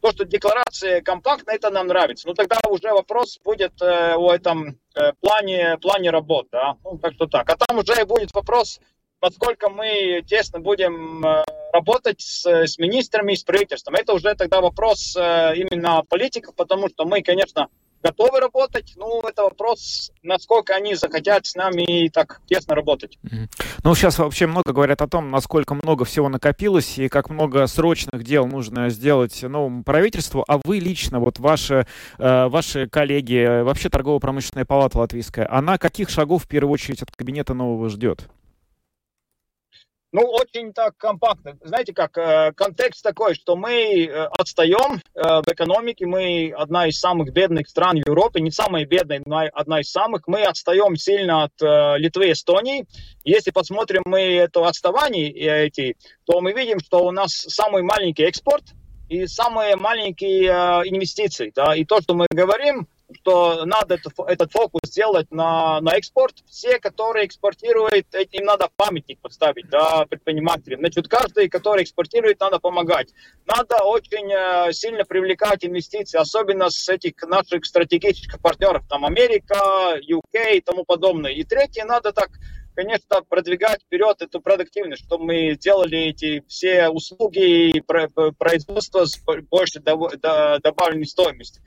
то, 0.00 0.12
что 0.12 0.24
декларация 0.24 1.02
компактная, 1.02 1.56
это 1.56 1.70
нам 1.70 1.86
нравится. 1.86 2.26
Ну, 2.26 2.34
тогда 2.34 2.58
уже 2.68 2.90
вопрос 2.92 3.38
будет 3.44 3.80
э, 3.82 4.14
о 4.14 4.32
этом 4.32 4.78
э, 4.94 5.12
плане, 5.20 5.76
плане 5.80 6.10
работ, 6.10 6.48
да, 6.50 6.76
ну, 6.84 6.98
так 6.98 7.14
что 7.14 7.26
так. 7.26 7.48
А 7.50 7.56
там 7.56 7.78
уже 7.78 8.04
будет 8.06 8.32
вопрос, 8.32 8.80
насколько 9.20 9.68
мы 9.68 10.22
тесно 10.26 10.60
будем 10.60 11.24
э, 11.24 11.44
работать 11.72 12.20
с, 12.20 12.46
с 12.46 12.78
министрами 12.78 13.32
и 13.32 13.36
с 13.36 13.44
правительством. 13.44 13.94
Это 13.94 14.14
уже 14.14 14.34
тогда 14.34 14.60
вопрос 14.60 15.14
э, 15.16 15.56
именно 15.56 16.02
политиков, 16.08 16.54
потому 16.54 16.88
что 16.88 17.04
мы, 17.04 17.22
конечно, 17.22 17.68
готовы 18.02 18.40
работать. 18.40 18.94
Ну, 18.96 19.20
это 19.20 19.42
вопрос, 19.42 20.12
насколько 20.22 20.74
они 20.74 20.94
захотят 20.94 21.46
с 21.46 21.54
нами 21.54 22.08
так 22.08 22.40
тесно 22.46 22.74
работать. 22.74 23.18
Ну, 23.84 23.94
сейчас 23.94 24.18
вообще 24.18 24.46
много 24.46 24.72
говорят 24.72 25.02
о 25.02 25.08
том, 25.08 25.30
насколько 25.30 25.74
много 25.74 26.04
всего 26.04 26.28
накопилось 26.28 26.98
и 26.98 27.08
как 27.08 27.30
много 27.30 27.66
срочных 27.66 28.24
дел 28.24 28.46
нужно 28.46 28.90
сделать 28.90 29.42
новому 29.42 29.84
правительству. 29.84 30.44
А 30.46 30.58
вы 30.62 30.78
лично, 30.78 31.20
вот 31.20 31.38
ваши, 31.38 31.86
э, 32.18 32.46
ваши 32.48 32.88
коллеги, 32.88 33.62
вообще 33.62 33.88
торгово-промышленная 33.88 34.64
палата 34.64 34.98
латвийская, 34.98 35.50
она 35.50 35.78
каких 35.78 36.10
шагов 36.10 36.44
в 36.44 36.48
первую 36.48 36.72
очередь 36.72 37.02
от 37.02 37.10
кабинета 37.10 37.54
нового 37.54 37.88
ждет? 37.88 38.28
Ну, 40.12 40.22
очень 40.22 40.72
так 40.72 40.96
компактно. 40.96 41.56
Знаете 41.62 41.92
как, 41.92 42.18
э, 42.18 42.52
контекст 42.56 43.02
такой, 43.02 43.34
что 43.34 43.54
мы 43.54 44.06
э, 44.06 44.24
отстаем 44.36 44.96
э, 44.96 45.22
в 45.22 45.44
экономике, 45.46 46.06
мы 46.06 46.52
одна 46.56 46.88
из 46.88 46.98
самых 46.98 47.32
бедных 47.32 47.68
стран 47.68 47.96
в 47.96 48.08
Европе, 48.08 48.40
не 48.40 48.50
самая 48.50 48.84
бедная, 48.86 49.22
но 49.24 49.44
одна 49.52 49.80
из 49.80 49.90
самых. 49.90 50.26
Мы 50.26 50.42
отстаем 50.42 50.96
сильно 50.96 51.44
от 51.44 51.52
Литвы 52.00 52.28
и 52.28 52.32
Эстонии. 52.32 52.86
Если 53.24 53.52
посмотрим 53.52 54.02
мы 54.04 54.20
это 54.20 54.66
отставание 54.66 55.30
эти, 55.30 55.96
то 56.24 56.40
мы 56.40 56.52
видим, 56.54 56.80
что 56.80 57.04
у 57.06 57.12
нас 57.12 57.32
самый 57.32 57.82
маленький 57.82 58.24
экспорт 58.24 58.64
и 59.08 59.26
самые 59.26 59.76
маленькие 59.76 60.48
инвестиции. 60.88 61.52
Да? 61.54 61.76
И 61.76 61.84
то, 61.84 62.00
что 62.00 62.14
мы 62.14 62.26
говорим, 62.30 62.88
что 63.14 63.64
надо 63.64 63.98
этот, 64.26 64.52
фокус 64.52 64.80
сделать 64.86 65.30
на, 65.30 65.80
на 65.80 65.96
экспорт. 65.96 66.36
Все, 66.48 66.78
которые 66.78 67.26
экспортируют, 67.26 68.06
им 68.14 68.44
надо 68.44 68.68
памятник 68.76 69.20
поставить, 69.20 69.68
да, 69.68 70.06
предпринимателям. 70.06 70.80
Значит, 70.80 71.08
каждый, 71.08 71.48
который 71.48 71.84
экспортирует, 71.84 72.40
надо 72.40 72.58
помогать. 72.58 73.08
Надо 73.46 73.82
очень 73.84 74.30
э, 74.32 74.72
сильно 74.72 75.04
привлекать 75.04 75.64
инвестиции, 75.64 76.18
особенно 76.18 76.70
с 76.70 76.88
этих 76.88 77.22
наших 77.22 77.64
стратегических 77.64 78.40
партнеров, 78.40 78.84
там 78.88 79.04
Америка, 79.04 79.98
UK 80.00 80.56
и 80.56 80.60
тому 80.60 80.84
подобное. 80.84 81.32
И 81.32 81.44
третье, 81.44 81.84
надо 81.84 82.12
так 82.12 82.30
конечно, 82.80 83.22
продвигать 83.28 83.82
вперед 83.82 84.22
эту 84.22 84.40
продуктивность, 84.40 85.04
чтобы 85.04 85.24
мы 85.26 85.54
делали 85.56 85.98
эти 85.98 86.42
все 86.48 86.88
услуги 86.88 87.76
и 87.76 87.80
производство 87.82 89.04
с 89.04 89.18
большей 89.50 89.82
добавленной 89.82 91.06
стоимостью. 91.06 91.62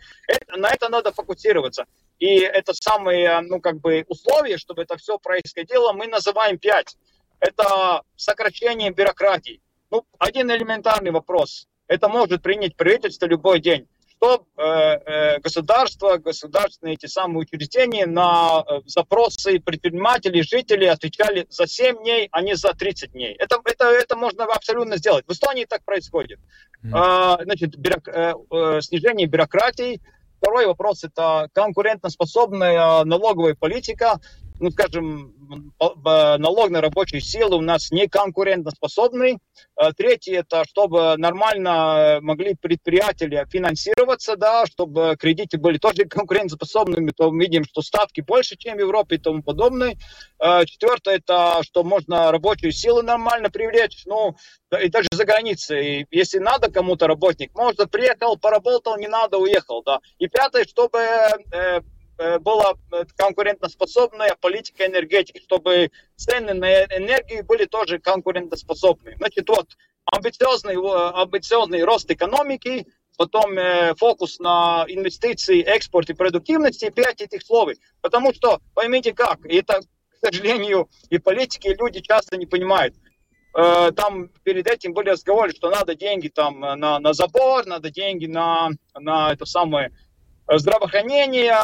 На 0.58 0.72
это 0.72 0.90
надо 0.90 1.12
фокусироваться. 1.12 1.86
И 2.18 2.40
это 2.40 2.74
самые, 2.74 3.42
ну, 3.42 3.62
как 3.62 3.80
бы, 3.80 4.06
условия, 4.08 4.58
чтобы 4.58 4.82
это 4.82 4.98
все 4.98 5.20
происходило, 5.20 5.94
мы 5.94 6.08
называем 6.08 6.58
пять. 6.58 6.98
Это 7.40 8.02
сокращение 8.16 8.90
бюрократии. 8.90 9.62
Ну, 9.92 10.06
один 10.18 10.50
элементарный 10.50 11.12
вопрос. 11.12 11.68
Это 11.88 12.10
может 12.10 12.42
принять 12.42 12.76
правительство 12.76 13.28
любой 13.28 13.60
день 13.60 13.88
что 14.24 14.46
э, 14.58 14.64
э, 14.64 15.40
государство, 15.40 16.18
государственные 16.18 16.94
эти 16.94 17.08
самые 17.08 17.40
учреждения 17.40 18.06
на 18.06 18.64
э, 18.66 18.82
запросы 18.86 19.60
предпринимателей, 19.60 20.44
жителей 20.44 20.88
отвечали 20.88 21.46
за 21.50 21.68
7 21.68 21.98
дней, 21.98 22.30
а 22.32 22.42
не 22.42 22.56
за 22.56 22.74
30 22.74 23.12
дней. 23.12 23.34
Это, 23.34 23.60
это, 23.66 23.86
это 23.86 24.16
можно 24.16 24.46
абсолютно 24.46 24.98
сделать. 24.98 25.26
В 25.28 25.32
Эстонии 25.32 25.66
так 25.66 25.84
происходит. 25.84 26.40
Mm. 26.84 27.44
Значит, 27.44 27.78
бюрок, 27.78 28.84
снижение 28.84 29.28
бюрократии. 29.28 30.02
Второй 30.38 30.68
вопрос– 30.68 31.04
это 31.06 31.50
конкурентоспособная 31.54 33.04
налоговая 33.06 33.56
политика 33.56 34.20
ну, 34.60 34.72
скажем, 34.72 35.34
налог 35.80 36.70
на 36.70 36.82
рабочую 36.82 37.22
силу 37.22 37.58
у 37.58 37.62
нас 37.62 37.92
не 37.92 38.08
конкурентоспособный. 38.08 39.40
А 39.76 39.92
третье, 39.94 40.40
это 40.40 40.64
чтобы 40.66 41.16
нормально 41.18 42.20
могли 42.22 42.56
предприятия 42.56 43.46
финансироваться, 43.50 44.36
да, 44.36 44.66
чтобы 44.66 45.16
кредиты 45.18 45.58
были 45.58 45.78
тоже 45.78 46.06
конкурентоспособными, 46.06 47.12
то 47.12 47.32
мы 47.32 47.44
видим, 47.44 47.64
что 47.66 47.82
ставки 47.82 48.22
больше, 48.22 48.56
чем 48.58 48.78
в 48.78 48.80
Европе 48.80 49.16
и 49.16 49.20
тому 49.20 49.44
подобное. 49.44 49.96
А 50.40 50.66
четвертое, 50.66 51.18
это 51.18 51.60
что 51.64 51.84
можно 51.84 52.32
рабочую 52.32 52.72
силу 52.72 53.02
нормально 53.02 53.50
привлечь, 53.50 54.04
ну, 54.06 54.36
и 54.82 54.90
даже 54.90 55.08
за 55.12 55.26
границей. 55.26 56.08
Если 56.10 56.40
надо 56.40 56.72
кому-то 56.72 57.08
работник, 57.08 57.54
можно 57.56 57.88
приехал, 57.88 58.38
поработал, 58.38 58.98
не 58.98 59.08
надо, 59.08 59.38
уехал, 59.38 59.84
да. 59.84 60.00
И 60.18 60.28
пятое, 60.28 60.66
чтобы 60.66 61.00
Э, 61.52 61.82
была 62.42 62.74
конкурентоспособная 63.16 64.36
политика 64.40 64.86
энергетики, 64.86 65.42
чтобы 65.42 65.92
цены 66.16 66.54
на 66.54 66.84
энергию 66.86 67.44
были 67.44 67.66
тоже 67.66 68.00
конкурентоспособны. 68.00 69.16
Значит, 69.18 69.50
вот 69.50 69.70
амбициозный, 70.06 70.76
амбициозный 70.76 71.84
рост 71.84 72.10
экономики, 72.12 72.86
потом 73.18 73.58
э, 73.58 73.94
фокус 73.96 74.40
на 74.40 74.86
инвестиции, 74.88 75.62
экспорт 75.62 76.10
и 76.10 76.14
продуктивности, 76.14 76.90
пять 76.90 77.22
этих 77.22 77.44
слов. 77.44 77.72
Потому 78.02 78.34
что, 78.34 78.60
поймите 78.74 79.14
как, 79.14 79.46
это, 79.46 79.82
к 79.82 80.26
сожалению, 80.26 80.90
и 81.10 81.18
политики, 81.18 81.68
и 81.68 81.76
люди 81.76 82.02
часто 82.02 82.38
не 82.38 82.46
понимают. 82.46 82.96
Э, 83.56 83.92
там 83.96 84.30
перед 84.44 84.68
этим 84.68 84.94
были 84.94 85.10
разговоры, 85.10 85.52
что 85.52 85.70
надо 85.70 85.96
деньги 85.96 86.28
там 86.28 86.60
на, 86.60 87.00
на 87.00 87.14
забор, 87.14 87.66
надо 87.66 87.90
деньги 87.90 88.26
на, 88.26 88.70
на 88.96 89.32
это 89.32 89.46
самое 89.46 89.92
здравоохранение, 90.48 91.56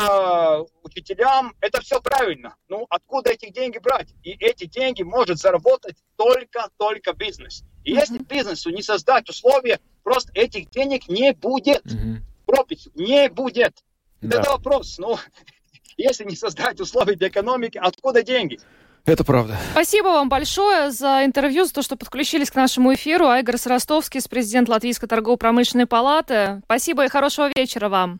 учителям, 0.84 1.54
это 1.60 1.82
все 1.82 2.02
правильно. 2.02 2.56
Ну, 2.68 2.86
откуда 2.90 3.32
этих 3.32 3.54
деньги 3.54 3.78
брать? 3.78 4.10
И 4.24 4.32
эти 4.32 4.66
деньги 4.66 5.04
может 5.04 5.38
заработать 5.38 5.98
только-только 6.16 7.14
бизнес. 7.14 7.64
И 7.84 7.92
mm-hmm. 7.92 7.96
если 7.96 8.18
бизнесу 8.20 8.70
не 8.70 8.82
создать 8.82 9.30
условия, 9.30 9.80
просто 10.04 10.32
этих 10.34 10.70
денег 10.70 11.08
не 11.08 11.34
будет. 11.34 11.86
Mm-hmm. 11.86 12.22
прописью 12.46 12.92
не 12.96 13.30
будет. 13.30 13.76
Да. 14.22 14.40
Это 14.40 14.50
вопрос, 14.52 14.98
ну, 14.98 15.18
если 15.98 16.26
не 16.26 16.36
создать 16.36 16.80
условия 16.80 17.16
для 17.16 17.28
экономики, 17.28 17.78
откуда 17.78 18.24
деньги? 18.24 18.60
Это 19.06 19.24
правда. 19.24 19.58
Спасибо 19.72 20.08
вам 20.08 20.30
большое 20.30 20.92
за 20.92 21.26
интервью, 21.26 21.66
за 21.66 21.74
то, 21.74 21.82
что 21.82 21.96
подключились 21.96 22.52
к 22.52 22.56
нашему 22.56 22.94
эфиру. 22.94 23.28
Айгорс 23.28 23.66
Ростовский, 23.66 24.22
президент 24.30 24.70
Латвийской 24.70 25.08
торгово-промышленной 25.08 25.88
палаты. 25.88 26.62
Спасибо 26.66 27.06
и 27.06 27.10
хорошего 27.10 27.50
вечера 27.56 27.90
вам. 27.90 28.20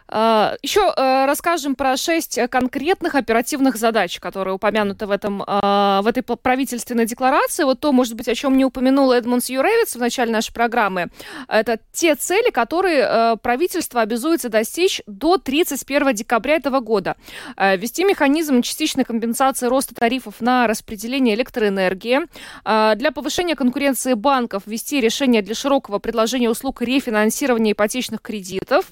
А, 0.11 0.57
Еще 0.61 0.93
э, 0.95 1.25
расскажем 1.25 1.75
про 1.75 1.95
шесть 1.95 2.37
конкретных 2.49 3.15
оперативных 3.15 3.77
задач, 3.77 4.19
которые 4.19 4.55
упомянуты 4.55 5.05
в, 5.05 5.11
этом, 5.11 5.41
а, 5.47 6.01
в 6.01 6.07
этой 6.07 6.21
правительственной 6.21 7.05
декларации. 7.05 7.63
Вот 7.63 7.79
то, 7.79 7.93
может 7.93 8.15
быть, 8.15 8.27
о 8.27 8.35
чем 8.35 8.57
не 8.57 8.65
упомянул 8.65 9.13
Эдмундс 9.13 9.49
Юревиц 9.49 9.95
в 9.95 9.99
начале 9.99 10.31
нашей 10.31 10.53
программы. 10.53 11.09
Это 11.47 11.79
те 11.93 12.15
цели, 12.15 12.51
которые 12.51 13.37
правительство 13.37 14.01
обязуется 14.01 14.49
достичь 14.49 15.01
до 15.07 15.37
31 15.37 16.13
декабря 16.13 16.55
этого 16.55 16.79
года. 16.79 17.15
Ввести 17.57 18.03
механизм 18.03 18.61
частичной 18.61 19.05
компенсации 19.05 19.67
роста 19.67 19.95
тарифов 19.95 20.41
на 20.41 20.67
распределение 20.67 21.35
электроэнергии. 21.35 22.21
Для 22.63 23.11
повышения 23.11 23.55
конкуренции 23.55 24.13
банков 24.13 24.63
ввести 24.65 24.99
решение 24.99 25.41
для 25.41 25.55
широкого 25.55 25.99
предложения 25.99 26.49
услуг 26.49 26.81
рефинансирования 26.81 27.71
ипотечных 27.73 28.21
кредитов 28.21 28.85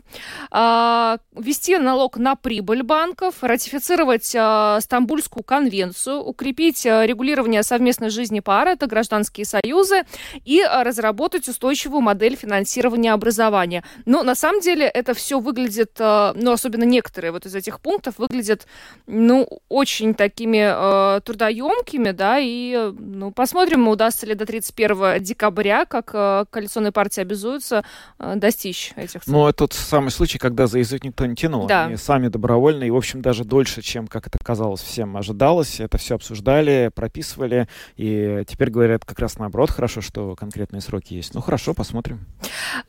ввести 1.36 1.78
налог 1.78 2.18
на 2.18 2.36
прибыль 2.36 2.84
банков, 2.84 3.36
ратифицировать 3.42 4.34
э, 4.36 4.80
Стамбульскую 4.82 5.44
конвенцию, 5.44 6.20
укрепить 6.22 6.86
э, 6.86 7.06
регулирование 7.06 7.64
совместной 7.64 8.10
жизни 8.10 8.40
пары, 8.40 8.72
это 8.72 8.88
гражданские 8.88 9.46
союзы, 9.46 10.04
и 10.46 10.62
э, 10.62 10.84
разработать 10.84 11.48
устойчивую 11.48 12.02
модель 12.02 12.36
финансирования 12.36 13.14
образования. 13.14 13.84
Но 14.06 14.24
на 14.24 14.36
самом 14.36 14.62
деле 14.62 14.86
это 14.86 15.14
все 15.14 15.40
выглядит, 15.40 15.98
ну, 16.00 16.52
особенно 16.52 16.84
некоторые 16.84 17.32
вот 17.32 17.46
из 17.46 17.56
этих 17.56 17.80
пунктов 17.80 18.18
выглядят, 18.18 18.68
ну, 19.08 19.48
очень 19.70 20.14
такими 20.14 21.16
э, 21.18 21.22
трудоемкими, 21.22 22.12
да, 22.12 22.40
и, 22.40 22.92
ну, 22.98 23.32
посмотрим, 23.32 23.88
удастся 23.88 24.26
ли 24.26 24.36
до 24.36 24.46
31 24.46 25.24
декабря, 25.24 25.86
как 25.86 26.12
э, 26.14 26.46
коалиционные 26.50 26.92
партии 26.92 27.22
обязуются, 27.22 27.84
э, 28.20 28.34
достичь 28.36 28.94
этих 28.96 29.24
целей. 29.24 29.36
Ну, 29.36 29.48
это 29.48 29.60
тот 29.60 29.74
самый 29.74 30.10
случай, 30.10 30.38
когда 30.38 30.68
за 30.68 30.80
язык 30.80 30.99
никто 31.04 31.26
не 31.26 31.36
тянул. 31.36 31.68
Да. 31.68 31.86
Они 31.86 31.96
сами 31.96 32.28
добровольно, 32.28 32.84
и, 32.84 32.90
в 32.90 32.96
общем, 32.96 33.22
даже 33.22 33.44
дольше, 33.44 33.82
чем, 33.82 34.08
как 34.08 34.28
это 34.28 34.38
казалось, 34.44 34.82
всем 34.82 35.18
ожидалось. 35.18 35.80
Это 35.80 35.98
все 35.98 36.16
обсуждали, 36.16 36.92
прописывали, 36.94 37.68
и 37.96 38.44
теперь 38.48 38.70
говорят 38.70 39.06
как 39.06 39.20
раз 39.20 39.38
наоборот, 39.38 39.72
хорошо, 39.72 40.02
что 40.02 40.36
конкретные 40.36 40.82
сроки 40.82 41.14
есть. 41.14 41.34
Ну, 41.34 41.42
хорошо, 41.42 41.74
посмотрим. 41.74 42.26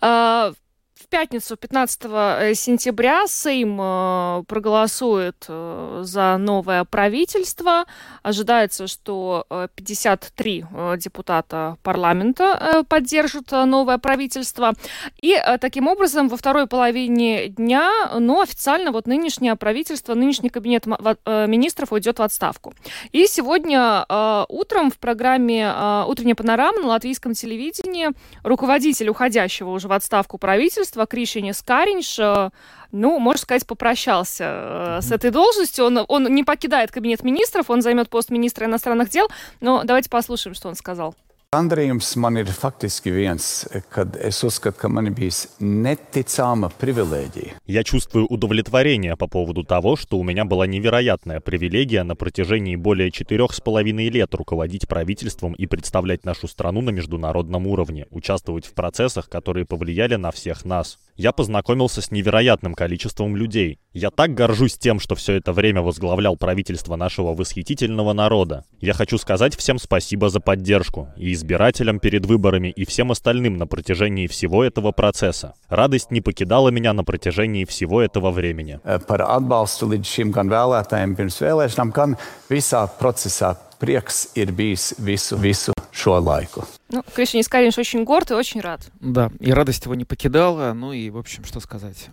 А, 0.00 0.52
в 1.00 1.08
пятницу, 1.08 1.56
15 1.56 2.00
э, 2.04 2.54
сентября, 2.54 3.26
Сейм 3.26 3.78
э, 3.80 4.44
проголосует 4.46 5.46
э, 5.48 6.00
за 6.02 6.36
новое 6.36 6.84
правительство. 6.84 7.86
Ожидается, 8.22 8.86
что 8.86 9.46
53 9.74 10.64
депутата 10.96 11.78
парламента 11.82 12.84
поддержат 12.88 13.50
новое 13.50 13.98
правительство. 13.98 14.74
И 15.22 15.36
таким 15.60 15.88
образом 15.88 16.28
во 16.28 16.36
второй 16.36 16.66
половине 16.66 17.48
дня, 17.48 18.10
ну, 18.18 18.40
официально 18.42 18.92
вот 18.92 19.06
нынешнее 19.06 19.56
правительство, 19.56 20.14
нынешний 20.14 20.50
кабинет 20.50 20.86
министров 20.86 21.92
уйдет 21.92 22.18
в 22.18 22.22
отставку. 22.22 22.74
И 23.12 23.26
сегодня 23.26 24.04
утром 24.48 24.90
в 24.90 24.98
программе 24.98 25.72
«Утренняя 26.06 26.34
панорама» 26.34 26.80
на 26.80 26.88
латвийском 26.88 27.34
телевидении 27.34 28.10
руководитель 28.42 29.08
уходящего 29.08 29.70
уже 29.70 29.88
в 29.88 29.92
отставку 29.92 30.38
правительства 30.38 30.89
правительства 30.90 31.06
Кришини 31.06 31.52
Скаринш, 31.52 32.18
э, 32.18 32.50
ну, 32.92 33.18
можно 33.18 33.40
сказать, 33.40 33.66
попрощался 33.66 34.44
mm-hmm. 34.44 35.00
с 35.02 35.12
этой 35.12 35.30
должностью. 35.30 35.84
Он, 35.86 36.04
он 36.08 36.24
не 36.34 36.44
покидает 36.44 36.90
кабинет 36.90 37.22
министров, 37.22 37.70
он 37.70 37.82
займет 37.82 38.08
пост 38.08 38.30
министра 38.30 38.66
иностранных 38.66 39.10
дел. 39.10 39.28
Но 39.60 39.82
давайте 39.84 40.10
послушаем, 40.10 40.54
что 40.54 40.68
он 40.68 40.74
сказал. 40.74 41.14
Gandarījums 41.50 42.12
man 42.22 42.36
ir 42.38 42.46
faktiski 42.46 43.10
viens, 43.10 43.44
kad 43.90 44.14
es 44.22 44.38
uzskatu, 44.46 44.78
ka 44.78 44.88
man 44.88 45.08
bijis 45.10 45.48
neticama 45.58 46.68
привилегия. 46.70 47.56
Я 47.66 47.82
чувствую 47.82 48.28
удовлетворение 48.28 49.16
по 49.16 49.26
поводу 49.26 49.64
того, 49.64 49.96
что 49.96 50.16
у 50.18 50.22
меня 50.22 50.44
была 50.44 50.68
невероятная 50.68 51.40
привилегия 51.40 52.04
на 52.04 52.14
протяжении 52.14 52.76
более 52.76 53.10
четырех 53.10 53.52
с 53.52 53.60
половиной 53.60 54.10
лет 54.10 54.32
руководить 54.32 54.86
правительством 54.86 55.54
и 55.54 55.66
представлять 55.66 56.24
нашу 56.24 56.46
страну 56.46 56.82
на 56.82 56.90
международном 56.90 57.66
уровне, 57.66 58.06
участвовать 58.10 58.66
в 58.66 58.72
процессах, 58.72 59.28
которые 59.28 59.66
повлияли 59.66 60.14
на 60.14 60.30
всех 60.30 60.64
нас. 60.64 61.00
Я 61.16 61.32
познакомился 61.32 62.00
с 62.00 62.12
невероятным 62.12 62.74
количеством 62.74 63.36
людей. 63.36 63.78
Я 63.92 64.10
так 64.10 64.34
горжусь 64.34 64.78
тем, 64.78 65.00
что 65.00 65.16
все 65.16 65.34
это 65.34 65.52
время 65.52 65.82
возглавлял 65.82 66.36
правительство 66.36 66.94
нашего 66.94 67.34
восхитительного 67.34 68.12
народа. 68.12 68.64
Я 68.80 68.94
хочу 68.94 69.18
сказать 69.18 69.56
всем 69.56 69.78
спасибо 69.78 70.30
за 70.30 70.40
поддержку 70.40 71.08
и 71.16 71.39
избирателям 71.40 71.98
перед 71.98 72.26
выборами 72.26 72.68
и 72.68 72.84
всем 72.84 73.10
остальным 73.10 73.56
на 73.56 73.66
протяжении 73.66 74.26
всего 74.26 74.62
этого 74.62 74.92
процесса. 74.92 75.54
Радость 75.68 76.10
не 76.10 76.20
покидала 76.20 76.68
меня 76.68 76.92
на 76.92 77.04
протяжении 77.04 77.64
всего 77.64 78.02
этого 78.02 78.30
времени. 78.30 78.78
Prieks 83.80 84.28
ir 84.36 84.50
bijis 84.52 84.92
visu, 84.98 85.38
visu 85.40 85.72
šo 85.92 86.18
laikу. 86.20 86.64
Ну, 86.90 87.02
Кришин 87.14 87.40
Искаринш 87.40 87.78
очень 87.78 88.04
горд 88.04 88.30
и 88.30 88.34
очень 88.34 88.60
рад. 88.60 88.80
Да, 89.00 89.30
и 89.40 89.52
радость 89.52 89.86
его 89.86 89.94
не 89.94 90.04
покидала, 90.04 90.74
ну 90.74 90.92
и, 90.92 91.08
в 91.08 91.16
общем, 91.16 91.44
что 91.44 91.60
сказать, 91.60 92.08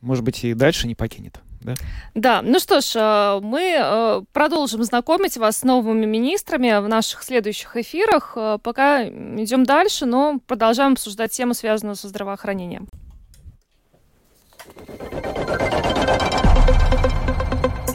может 0.00 0.24
быть, 0.24 0.42
и 0.44 0.54
дальше 0.54 0.88
не 0.88 0.94
покинет. 0.94 1.40
Да? 1.60 1.74
да, 2.14 2.42
ну 2.42 2.58
что 2.60 2.80
ж, 2.80 2.92
э, 2.94 3.40
мы 3.42 3.76
э, 3.78 4.22
продолжим 4.32 4.84
знакомить 4.84 5.36
вас 5.36 5.58
с 5.58 5.62
новыми 5.64 6.06
министрами 6.06 6.80
в 6.80 6.88
наших 6.88 7.22
следующих 7.22 7.76
эфирах. 7.76 8.32
Э, 8.36 8.58
пока 8.62 9.04
идем 9.04 9.64
дальше, 9.64 10.06
но 10.06 10.38
продолжаем 10.46 10.92
обсуждать 10.92 11.32
тему, 11.32 11.54
связанную 11.54 11.96
со 11.96 12.08
здравоохранением. 12.08 12.88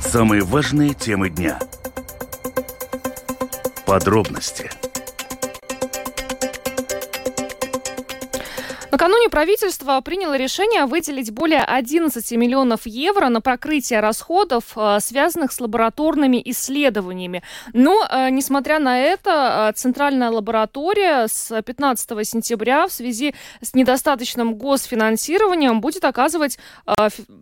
Самые 0.01 0.43
важные 0.43 0.93
темы 0.93 1.29
дня. 1.29 1.59
Подробности– 3.85 4.69
Накануне 8.93 9.27
правительство 9.27 9.99
приняло 10.01 10.37
решение 10.37 10.85
выделить 10.85 11.31
более 11.31 11.63
11 11.63 12.31
миллионов 12.33 12.81
евро 12.85 13.27
на 13.29 13.41
прокрытие 13.41 14.01
расходов, 14.01 14.65
э, 14.75 14.99
связанных 14.99 15.51
с 15.51 15.59
лабораторными 15.59 16.39
исследованиями. 16.45 17.41
Но, 17.73 18.05
э, 18.07 18.29
несмотря 18.29 18.77
на 18.77 18.99
это, 18.99 19.71
э, 19.71 19.73
Центральная 19.75 20.29
лаборатория 20.29 21.27
с 21.27 21.59
15 21.63 22.23
сентября 22.23 22.85
в 22.85 22.91
связи 22.91 23.33
с 23.63 23.73
недостаточным 23.73 24.53
госфинансированием 24.53 25.81
будет 25.81 26.05
оказывать 26.05 26.59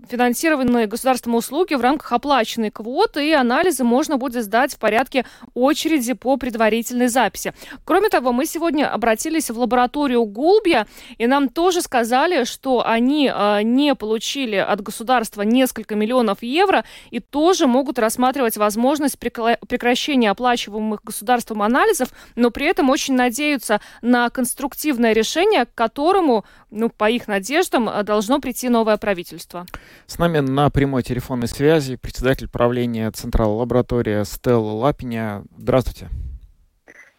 финансированные 0.09 0.87
государством 0.87 1.35
услуги 1.35 1.73
в 1.73 1.81
рамках 1.81 2.13
оплаченной 2.13 2.71
квоты, 2.71 3.27
и 3.27 3.33
анализы 3.33 3.83
можно 3.83 4.17
будет 4.17 4.45
сдать 4.45 4.73
в 4.75 4.79
порядке 4.79 5.25
очереди 5.53 6.13
по 6.13 6.37
предварительной 6.37 7.07
записи. 7.09 7.53
Кроме 7.83 8.07
того, 8.07 8.31
мы 8.31 8.45
сегодня 8.45 8.89
обратились 8.89 9.49
в 9.49 9.59
лабораторию 9.59 10.23
Гулбия, 10.23 10.87
и 11.17 11.27
нам 11.27 11.40
нам 11.41 11.49
тоже 11.49 11.81
сказали, 11.81 12.43
что 12.43 12.85
они 12.85 13.31
э, 13.33 13.61
не 13.63 13.95
получили 13.95 14.55
от 14.55 14.81
государства 14.81 15.41
несколько 15.41 15.95
миллионов 15.95 16.43
евро 16.43 16.85
и 17.09 17.19
тоже 17.19 17.67
могут 17.67 17.97
рассматривать 17.99 18.57
возможность 18.57 19.17
прекращения 19.17 20.29
оплачиваемых 20.29 21.03
государством 21.03 21.63
анализов, 21.63 22.09
но 22.35 22.51
при 22.51 22.67
этом 22.67 22.89
очень 22.89 23.15
надеются 23.15 23.81
на 24.01 24.29
конструктивное 24.29 25.13
решение, 25.13 25.65
к 25.65 25.73
которому, 25.73 26.45
ну, 26.69 26.89
по 26.89 27.09
их 27.09 27.27
надеждам, 27.27 27.89
должно 28.03 28.39
прийти 28.39 28.69
новое 28.69 28.97
правительство. 28.97 29.65
С 30.05 30.19
нами 30.19 30.39
на 30.39 30.69
прямой 30.69 31.03
телефонной 31.03 31.47
связи 31.47 31.95
председатель 31.95 32.47
правления 32.47 33.09
Центральной 33.11 33.55
лаборатории 33.55 34.23
Стелла 34.23 34.71
Лапиня. 34.73 35.43
Здравствуйте. 35.57 36.09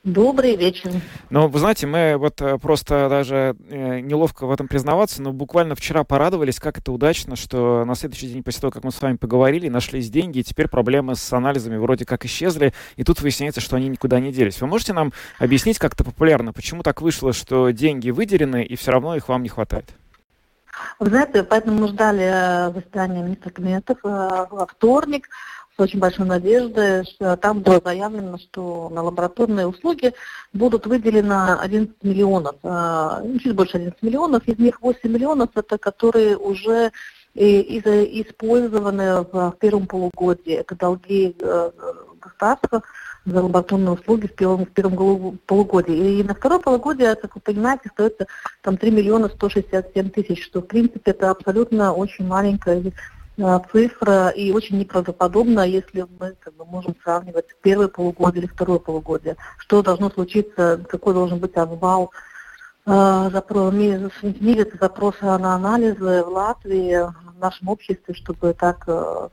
Добрый 0.04 0.56
вечер. 0.56 0.90
Ну, 1.30 1.46
вы 1.46 1.60
знаете, 1.60 1.86
мы 1.86 2.16
вот 2.16 2.42
э, 2.42 2.58
просто 2.58 3.08
даже 3.08 3.54
э, 3.68 4.00
неловко 4.00 4.46
в 4.46 4.50
этом 4.50 4.66
признаваться, 4.66 5.22
но 5.22 5.32
буквально 5.32 5.76
вчера 5.76 6.02
порадовались, 6.02 6.58
как 6.58 6.76
это 6.78 6.90
удачно, 6.90 7.36
что 7.36 7.84
на 7.84 7.94
следующий 7.94 8.26
день 8.26 8.42
после 8.42 8.62
того, 8.62 8.72
как 8.72 8.82
мы 8.82 8.90
с 8.90 9.00
вами 9.00 9.14
поговорили, 9.14 9.68
нашлись 9.68 10.10
деньги, 10.10 10.40
и 10.40 10.42
теперь 10.42 10.66
проблемы 10.66 11.14
с 11.14 11.32
анализами 11.32 11.76
вроде 11.76 12.04
как 12.04 12.24
исчезли, 12.24 12.74
и 12.96 13.04
тут 13.04 13.20
выясняется, 13.20 13.60
что 13.60 13.76
они 13.76 13.88
никуда 13.88 14.18
не 14.18 14.32
делись. 14.32 14.60
Вы 14.60 14.66
можете 14.66 14.92
нам 14.92 15.12
объяснить 15.38 15.78
как-то 15.78 16.02
популярно, 16.02 16.52
почему 16.52 16.82
так 16.82 17.00
вышло, 17.00 17.32
что 17.32 17.70
деньги 17.70 18.10
выделены, 18.10 18.64
и 18.64 18.74
все 18.74 18.90
равно 18.90 19.14
их 19.14 19.28
вам 19.28 19.44
не 19.44 19.50
хватает? 19.50 19.84
Вы 20.98 21.10
знаете, 21.10 21.44
поэтому 21.44 21.78
мы 21.80 21.86
ждали 21.86 22.24
э, 22.24 22.72
заседания 22.72 23.22
министра 23.22 23.50
кабинетов 23.50 23.98
во 24.02 24.66
вторник, 24.68 25.28
очень 25.82 25.98
большой 25.98 26.26
надеждой. 26.26 27.04
Там 27.40 27.60
было 27.60 27.80
заявлено, 27.84 28.38
что 28.38 28.88
на 28.90 29.02
лабораторные 29.02 29.66
услуги 29.66 30.12
будут 30.52 30.86
выделено 30.86 31.60
11 31.60 31.94
миллионов, 32.02 32.56
а, 32.62 33.20
ну, 33.24 33.38
чуть 33.38 33.54
больше 33.54 33.76
11 33.76 34.02
миллионов, 34.02 34.46
из 34.46 34.58
них 34.58 34.80
8 34.80 35.10
миллионов 35.10 35.50
это 35.54 35.78
которые 35.78 36.36
уже 36.36 36.92
использованы 37.34 39.22
в 39.22 39.56
первом 39.58 39.86
полугодии. 39.86 40.52
Это 40.52 40.76
долги 40.76 41.34
э, 41.40 41.70
государства 42.20 42.82
за 43.24 43.42
лабораторные 43.42 43.92
услуги 43.92 44.26
в 44.26 44.34
первом, 44.34 44.66
в 44.66 44.70
первом 44.70 45.38
полугодии. 45.46 46.20
И 46.20 46.24
на 46.24 46.34
второе 46.34 46.58
полугодие, 46.58 47.14
как 47.14 47.34
вы 47.34 47.40
понимаете, 47.40 47.84
остается 47.86 48.26
там 48.62 48.76
3 48.76 48.90
миллиона 48.90 49.28
167 49.28 50.10
тысяч, 50.10 50.44
что 50.44 50.60
в 50.60 50.66
принципе 50.66 51.12
это 51.12 51.30
абсолютно 51.30 51.92
очень 51.92 52.26
маленькая 52.26 52.92
цифра 53.72 54.28
и 54.28 54.52
очень 54.52 54.78
неправдоподобно, 54.78 55.60
если 55.60 56.06
мы 56.18 56.34
как 56.40 56.54
бы, 56.54 56.64
можем 56.64 56.94
сравнивать 57.02 57.46
первое 57.62 57.88
полугодие 57.88 58.44
или 58.44 58.50
второе 58.50 58.78
полугодие. 58.78 59.36
Что 59.58 59.82
должно 59.82 60.10
случиться, 60.10 60.84
какой 60.88 61.14
должен 61.14 61.38
быть 61.38 61.56
обвал 61.56 62.12
э, 62.86 63.30
запрос, 63.32 63.72
месяц 63.72 64.68
запроса 64.78 65.38
на 65.38 65.54
анализы 65.54 66.22
в 66.22 66.28
Латвии, 66.28 67.08
в 67.34 67.38
нашем 67.38 67.68
обществе, 67.68 68.14
чтобы 68.14 68.52
так 68.52 68.84
э, 68.86 69.28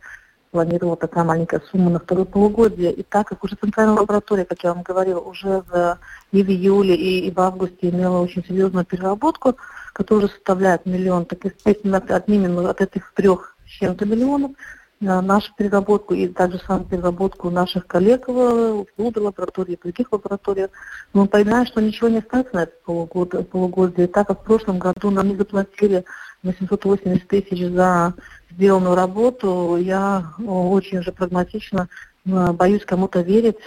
планировала 0.51 0.95
такая 0.95 1.23
маленькая 1.23 1.61
сумма 1.69 1.91
на 1.91 1.99
второе 1.99 2.25
полугодие. 2.25 2.93
И 2.93 3.03
так 3.03 3.27
как 3.27 3.43
уже 3.43 3.55
центральная 3.55 3.95
лаборатория, 3.95 4.45
как 4.45 4.63
я 4.63 4.73
вам 4.73 4.83
говорила, 4.83 5.19
уже 5.19 5.63
в, 5.69 5.99
и 6.31 6.41
в 6.41 6.49
июле, 6.49 6.95
и, 6.95 7.27
и 7.27 7.31
в 7.31 7.39
августе 7.39 7.89
имела 7.89 8.19
очень 8.19 8.43
серьезную 8.45 8.85
переработку, 8.85 9.57
которая 9.93 10.29
составляет 10.29 10.85
миллион, 10.85 11.25
так 11.25 11.43
естественно 11.43 11.97
отнимем 11.97 12.59
от 12.59 12.81
этих 12.81 13.11
трех 13.13 13.57
чем-то 13.69 14.05
миллионов 14.05 14.51
на 14.99 15.21
нашу 15.21 15.53
переработку 15.55 16.13
и 16.13 16.27
также 16.27 16.59
саму 16.59 16.83
переработку 16.83 17.49
наших 17.49 17.87
коллег 17.87 18.27
в 18.27 18.85
Луды 18.97 19.21
лаборатории 19.21 19.73
и 19.73 19.81
других 19.81 20.11
лабораториях. 20.11 20.71
Мы 21.13 21.25
понимаем, 21.27 21.65
что 21.65 21.81
ничего 21.81 22.09
не 22.09 22.17
остается 22.17 22.55
на 22.55 22.63
это 22.63 22.73
полугодие, 22.83 23.43
полугодие. 23.43 24.07
Так 24.07 24.27
как 24.27 24.41
в 24.41 24.43
прошлом 24.43 24.79
году 24.79 25.09
нам 25.09 25.29
не 25.29 25.37
заплатили 25.37 26.03
880 26.43 27.27
тысяч 27.27 27.65
за 27.71 28.13
сделанную 28.51 28.95
работу, 28.95 29.77
я 29.77 30.33
очень 30.45 31.01
же 31.01 31.11
прагматично 31.11 31.87
э, 32.25 32.51
боюсь 32.51 32.83
кому-то 32.83 33.21
верить, 33.21 33.57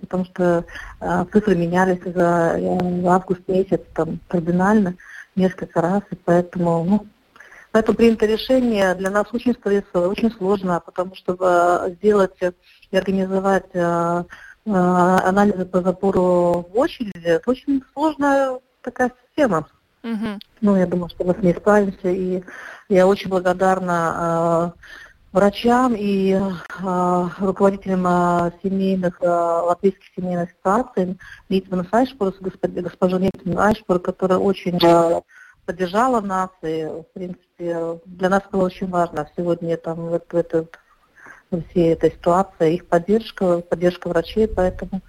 потому 0.00 0.24
что 0.24 0.64
э, 1.00 1.24
цифры 1.32 1.54
менялись 1.54 2.02
за 2.02 2.56
э, 2.56 3.06
август 3.06 3.46
месяц 3.46 3.80
там 3.94 4.18
кардинально 4.28 4.96
несколько 5.36 5.80
раз, 5.80 6.02
и 6.10 6.16
поэтому, 6.16 6.84
ну, 6.84 7.06
поэтому 7.72 7.96
принято 7.96 8.26
решение 8.26 8.94
для 8.94 9.10
нас 9.10 9.26
очень 9.32 9.54
стрессово, 9.54 10.08
очень 10.08 10.30
сложно, 10.32 10.80
потому 10.84 11.14
что 11.14 11.90
сделать 11.96 12.36
и 12.90 12.96
организовать 12.96 13.74
анализы 14.64 15.64
по 15.64 15.80
забору 15.80 16.66
в 16.70 16.78
очереди, 16.78 17.24
это 17.24 17.50
очень 17.50 17.82
сложная 17.92 18.60
такая 18.82 19.12
система. 19.26 19.66
Угу. 20.02 20.38
Ну, 20.62 20.76
я 20.76 20.86
думаю, 20.86 21.08
что 21.10 21.24
мы 21.24 21.34
с 21.34 21.42
ней 21.42 21.54
справимся. 21.54 22.08
И 22.08 22.42
я 22.88 23.06
очень 23.06 23.28
благодарна 23.28 24.74
э, 24.74 24.80
врачам 25.32 25.94
и 25.94 26.32
э, 26.32 27.28
руководителям 27.38 28.06
э, 28.06 28.52
семейных, 28.62 29.20
э, 29.20 29.28
латвийских 29.28 30.04
семейных 30.16 30.50
ситуаций, 30.50 31.18
Нитман 31.48 31.86
Айшпур, 31.90 32.32
госпожа 32.62 33.18
Нитман 33.18 33.58
Айшпур, 33.58 33.98
которая 34.00 34.38
очень 34.38 34.78
э, 34.82 35.20
поддержала 35.66 36.20
нас. 36.20 36.50
И, 36.62 36.84
в 36.84 37.06
принципе, 37.12 37.44
для 37.60 38.28
нас 38.28 38.42
было 38.50 38.64
очень 38.64 38.88
важно 38.88 39.28
сегодня 39.36 39.76
там, 39.76 39.96
в, 39.96 40.20
в, 40.20 40.34
этот, 40.34 40.78
в 41.50 41.62
всей 41.64 41.92
этой 41.92 42.10
ситуации 42.10 42.74
их 42.74 42.86
поддержка, 42.86 43.60
поддержка 43.60 44.08
врачей, 44.08 44.48
поэтому 44.48 45.02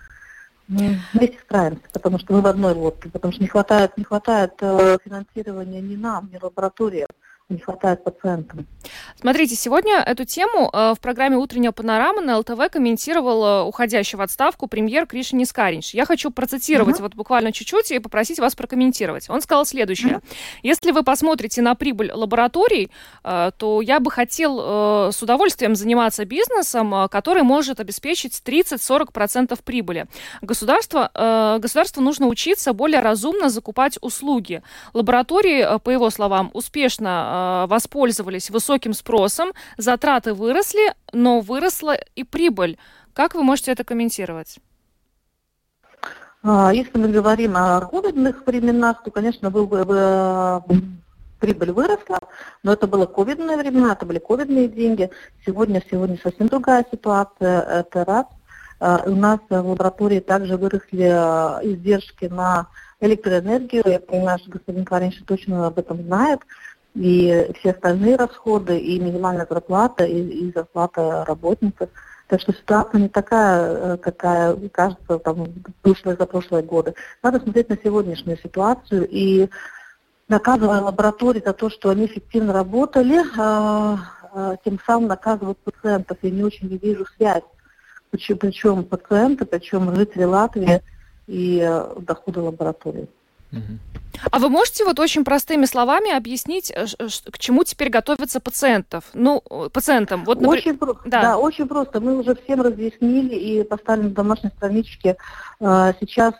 мы 0.67 0.99
вместе 1.13 1.37
справимся, 1.39 1.83
потому 1.91 2.19
что 2.19 2.33
мы 2.33 2.41
в 2.41 2.47
одной 2.47 2.73
лодке, 2.73 3.09
потому 3.09 3.33
что 3.33 3.41
не 3.41 3.47
хватает, 3.47 3.97
не 3.97 4.03
хватает 4.03 4.53
э, 4.61 4.97
финансирования 5.03 5.81
ни 5.81 5.95
нам, 5.95 6.29
ни 6.31 6.37
лабораториям 6.41 7.09
не 7.51 7.59
хватает 7.59 8.03
пациентам. 8.03 8.65
Смотрите, 9.19 9.55
сегодня 9.55 9.97
эту 9.97 10.25
тему 10.25 10.69
э, 10.71 10.93
в 10.97 10.99
программе 10.99 11.37
«Утренняя 11.37 11.71
панорама» 11.71 12.21
на 12.21 12.37
ЛТВ 12.39 12.71
комментировал 12.71 13.45
э, 13.45 13.63
уходящий 13.63 14.17
в 14.17 14.21
отставку 14.21 14.67
премьер 14.67 15.05
Криши 15.05 15.35
Нискаринч. 15.35 15.93
Я 15.93 16.05
хочу 16.05 16.31
процитировать 16.31 16.97
uh-huh. 16.97 17.03
вот 17.03 17.15
буквально 17.15 17.51
чуть-чуть 17.51 17.91
и 17.91 17.99
попросить 17.99 18.39
вас 18.39 18.55
прокомментировать. 18.55 19.29
Он 19.29 19.41
сказал 19.41 19.65
следующее. 19.65 20.13
Uh-huh. 20.13 20.35
Если 20.63 20.91
вы 20.91 21.03
посмотрите 21.03 21.61
на 21.61 21.75
прибыль 21.75 22.11
лабораторий, 22.11 22.89
э, 23.23 23.51
то 23.57 23.81
я 23.81 23.99
бы 23.99 24.09
хотел 24.09 25.11
с 25.11 25.21
удовольствием 25.21 25.75
заниматься 25.75 26.25
бизнесом, 26.25 27.09
который 27.09 27.43
может 27.43 27.79
обеспечить 27.79 28.41
30-40% 28.45 29.59
прибыли. 29.63 30.07
Государство, 30.41 31.59
государству 31.61 32.01
нужно 32.01 32.27
учиться 32.27 32.73
более 32.73 33.01
разумно 33.01 33.49
закупать 33.49 33.97
услуги. 34.01 34.61
Лаборатории, 34.93 35.79
по 35.79 35.89
его 35.89 36.09
словам, 36.09 36.49
успешно 36.53 37.40
Э, 37.40 37.40
воспользовались 37.67 38.49
высоким 38.49 38.93
спросом, 38.93 39.51
затраты 39.77 40.33
выросли, 40.33 40.93
но 41.13 41.39
выросла 41.41 41.95
и 42.15 42.23
прибыль. 42.23 42.77
Как 43.13 43.35
вы 43.35 43.43
можете 43.43 43.71
это 43.71 43.83
комментировать? 43.83 44.59
А, 46.43 46.73
если 46.73 46.97
мы 46.97 47.09
говорим 47.09 47.55
о 47.55 47.81
ковидных 47.81 48.45
временах, 48.45 49.03
то, 49.03 49.11
конечно, 49.11 49.51
был 49.51 49.67
бы 49.67 49.85
э, 49.87 50.59
прибыль 51.39 51.71
выросла, 51.71 52.19
но 52.63 52.73
это 52.73 52.87
было 52.87 53.05
ковидные 53.05 53.57
времена, 53.57 53.93
это 53.93 54.05
были 54.05 54.19
ковидные 54.19 54.67
деньги. 54.67 55.11
Сегодня, 55.45 55.83
сегодня 55.89 56.17
совсем 56.17 56.47
другая 56.47 56.85
ситуация, 56.89 57.61
это 57.61 58.05
раз. 58.05 58.25
А, 58.79 59.03
у 59.05 59.15
нас 59.15 59.39
в 59.49 59.53
лаборатории 59.53 60.19
также 60.19 60.57
выросли 60.57 61.05
э, 61.05 61.73
издержки 61.73 62.25
на 62.25 62.67
электроэнергию. 63.01 63.83
Я 63.85 63.99
понимаю, 63.99 64.39
что 64.39 64.51
господин 64.51 64.85
Каринш 64.85 65.21
точно 65.27 65.67
об 65.67 65.77
этом 65.77 66.01
знает 66.03 66.39
и 66.93 67.51
все 67.59 67.71
остальные 67.71 68.17
расходы, 68.17 68.77
и 68.77 68.99
минимальная 68.99 69.47
зарплата, 69.49 70.03
и, 70.05 70.19
и 70.19 70.51
зарплата 70.51 71.23
работников. 71.25 71.89
Так 72.27 72.41
что 72.41 72.53
ситуация 72.53 73.01
не 73.01 73.09
такая, 73.09 73.95
э, 73.95 73.97
какая 73.97 74.55
кажется 74.69 75.19
там 75.19 75.47
прошлые 75.81 76.17
за 76.17 76.25
прошлые 76.25 76.63
годы. 76.63 76.93
Надо 77.21 77.39
смотреть 77.39 77.69
на 77.69 77.77
сегодняшнюю 77.77 78.37
ситуацию 78.37 79.07
и 79.09 79.49
наказывая 80.27 80.81
лаборатории 80.81 81.43
за 81.45 81.53
то, 81.53 81.69
что 81.69 81.89
они 81.89 82.05
эффективно 82.05 82.53
работали, 82.53 83.21
а, 83.37 83.99
а, 84.33 84.55
тем 84.63 84.79
самым 84.85 85.09
наказывают 85.09 85.57
пациентов. 85.59 86.17
Я 86.21 86.31
не 86.31 86.43
очень 86.43 86.67
вижу 86.77 87.05
связь. 87.17 87.43
Причем, 88.11 88.37
причем 88.37 88.83
пациенты, 88.85 89.45
причем 89.45 89.93
жители 89.93 90.23
Латвии 90.23 90.81
и 91.27 91.61
э, 91.61 91.95
доходы 91.99 92.41
лаборатории. 92.41 93.07
А 94.31 94.39
вы 94.39 94.49
можете 94.49 94.85
вот 94.85 94.99
очень 94.99 95.23
простыми 95.23 95.65
словами 95.65 96.11
объяснить, 96.11 96.71
э, 96.71 96.85
к 97.31 97.39
чему 97.39 97.63
теперь 97.63 97.89
готовятся 97.89 98.39
пациентов? 98.39 99.05
Ну, 99.13 99.41
э, 99.49 99.69
пациентам. 99.71 100.25
Вот, 100.25 100.41
например... 100.41 100.59
очень, 100.59 100.77
про... 100.77 100.93
да. 101.05 101.21
да, 101.21 101.37
очень 101.37 101.67
просто. 101.67 101.99
Мы 101.99 102.17
уже 102.17 102.35
всем 102.35 102.61
разъяснили 102.61 103.35
и 103.35 103.63
поставили 103.63 104.03
на 104.03 104.09
домашней 104.11 104.49
страничке. 104.49 105.17
Э, 105.59 105.93
сейчас 105.99 106.35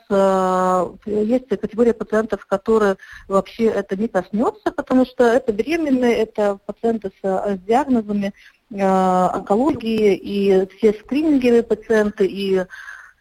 есть 1.06 1.50
категория 1.50 1.94
пациентов, 1.94 2.46
которые 2.46 2.98
вообще 3.28 3.66
это 3.66 3.96
не 3.96 4.08
коснется, 4.08 4.72
потому 4.72 5.06
что 5.06 5.24
это 5.24 5.52
беременные, 5.52 6.16
это 6.16 6.60
пациенты 6.66 7.12
с 7.22 7.58
диагнозами 7.66 8.34
онкологии 8.74 10.16
и 10.16 10.68
все 10.78 10.94
скрининговые 10.94 11.64
пациенты 11.64 12.26
и 12.26 12.66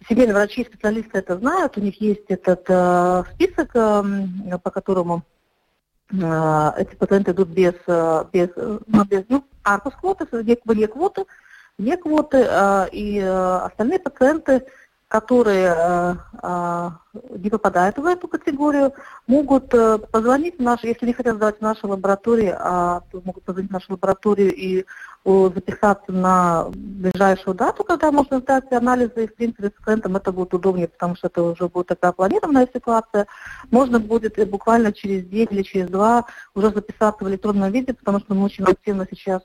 Семейные 0.08 0.34
врачи 0.34 0.62
и 0.62 0.64
специалисты 0.64 1.18
это 1.18 1.36
знают, 1.36 1.76
у 1.76 1.80
них 1.80 2.00
есть 2.00 2.24
этот 2.28 2.64
э, 2.68 3.22
список, 3.34 3.70
э, 3.74 4.58
по 4.62 4.70
которому 4.70 5.22
э, 6.10 6.70
эти 6.78 6.94
пациенты 6.94 7.32
идут 7.32 7.48
без, 7.48 7.74
э, 7.86 8.24
без, 8.32 8.48
ну, 8.56 9.04
без 9.04 9.24
ну, 9.28 9.44
арпус 9.62 9.94
квоты, 9.94 10.26
вне 10.30 10.88
квоты, 10.88 11.26
вне 11.76 11.96
квоты, 11.98 12.38
э, 12.38 12.88
и 12.92 13.18
э, 13.18 13.56
остальные 13.58 13.98
пациенты 13.98 14.66
которые 15.10 15.74
э, 15.76 16.14
э, 16.40 16.90
не 17.30 17.50
попадают 17.50 17.98
в 17.98 18.06
эту 18.06 18.28
категорию, 18.28 18.94
могут 19.26 19.74
э, 19.74 19.98
позвонить 19.98 20.58
в 20.58 20.62
нашу, 20.62 20.86
если 20.86 21.04
не 21.04 21.12
хотят 21.12 21.34
сдавать 21.34 21.60
в 21.60 21.84
лабораторию, 21.84 22.56
а, 22.56 23.02
то 23.10 23.20
могут 23.24 23.42
позвонить 23.42 23.70
в 23.70 23.72
нашу 23.72 23.92
лабораторию 23.94 24.54
и 24.54 24.86
записаться 25.24 26.12
на 26.12 26.70
ближайшую 26.72 27.54
дату, 27.54 27.82
когда 27.82 28.12
можно 28.12 28.38
сдать 28.38 28.72
анализы, 28.72 29.24
и 29.24 29.26
в 29.26 29.34
принципе 29.34 29.68
с 29.68 29.84
клиентом 29.84 30.16
это 30.16 30.32
будет 30.32 30.54
удобнее, 30.54 30.88
потому 30.88 31.16
что 31.16 31.26
это 31.26 31.42
уже 31.42 31.68
будет 31.68 31.88
такая 31.88 32.12
планированная 32.12 32.68
ситуация. 32.72 33.26
Можно 33.70 33.98
будет 34.00 34.48
буквально 34.48 34.92
через 34.92 35.26
день 35.26 35.48
или 35.50 35.62
через 35.62 35.88
два 35.90 36.24
уже 36.54 36.70
записаться 36.70 37.22
в 37.22 37.28
электронном 37.28 37.70
виде, 37.70 37.92
потому 37.92 38.20
что 38.20 38.34
мы 38.34 38.44
очень 38.44 38.64
активно 38.64 39.06
сейчас 39.10 39.42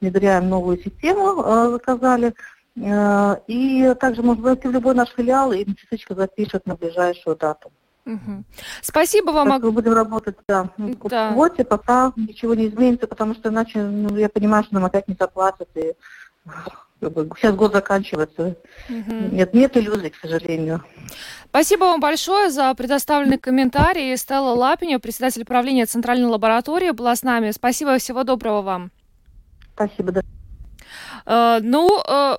внедряем 0.00 0.48
новую 0.48 0.78
систему, 0.78 1.42
заказали. 1.72 2.34
Э, 2.76 3.36
и 3.46 3.94
также 4.00 4.22
можно 4.22 4.42
зайти 4.44 4.68
в 4.68 4.72
любой 4.72 4.94
наш 4.94 5.10
филиал, 5.10 5.52
и 5.52 5.64
медсестричка 5.64 6.14
запишет 6.14 6.66
на 6.66 6.74
ближайшую 6.74 7.36
дату. 7.36 7.72
Угу. 8.04 8.44
Спасибо 8.80 9.30
вам. 9.30 9.48
Так, 9.48 9.62
мы 9.62 9.72
будем 9.72 9.92
работать 9.92 10.36
да, 10.48 10.68
да. 10.76 11.30
в 11.30 11.34
квоте, 11.34 11.64
пока 11.64 12.12
ничего 12.16 12.54
не 12.54 12.66
изменится, 12.66 13.06
потому 13.06 13.34
что 13.34 13.50
иначе 13.50 13.82
ну, 13.82 14.16
я 14.16 14.28
понимаю, 14.28 14.64
что 14.64 14.74
нам 14.74 14.84
опять 14.84 15.06
не 15.06 15.16
заплатят. 15.18 15.68
И 15.76 15.92
Сейчас 17.36 17.54
год 17.56 17.72
заканчивается. 17.72 18.56
Угу. 18.88 19.14
Нет, 19.32 19.54
нет 19.54 19.76
иллюзий, 19.76 20.10
к 20.10 20.16
сожалению. 20.16 20.84
Спасибо 21.46 21.84
вам 21.84 22.00
большое 22.00 22.50
за 22.50 22.72
предоставленный 22.74 23.38
комментарий. 23.38 24.16
Стелла 24.16 24.54
Лапиня, 24.54 25.00
председатель 25.00 25.44
правления 25.44 25.86
Центральной 25.86 26.28
лаборатории, 26.28 26.90
была 26.90 27.16
с 27.16 27.22
нами. 27.22 27.50
Спасибо, 27.50 27.98
всего 27.98 28.22
доброго 28.22 28.62
вам. 28.62 28.90
Спасибо. 29.74 30.12
Да. 30.12 30.22
Uh, 31.24 31.60
ну, 31.62 32.00
uh, 32.00 32.38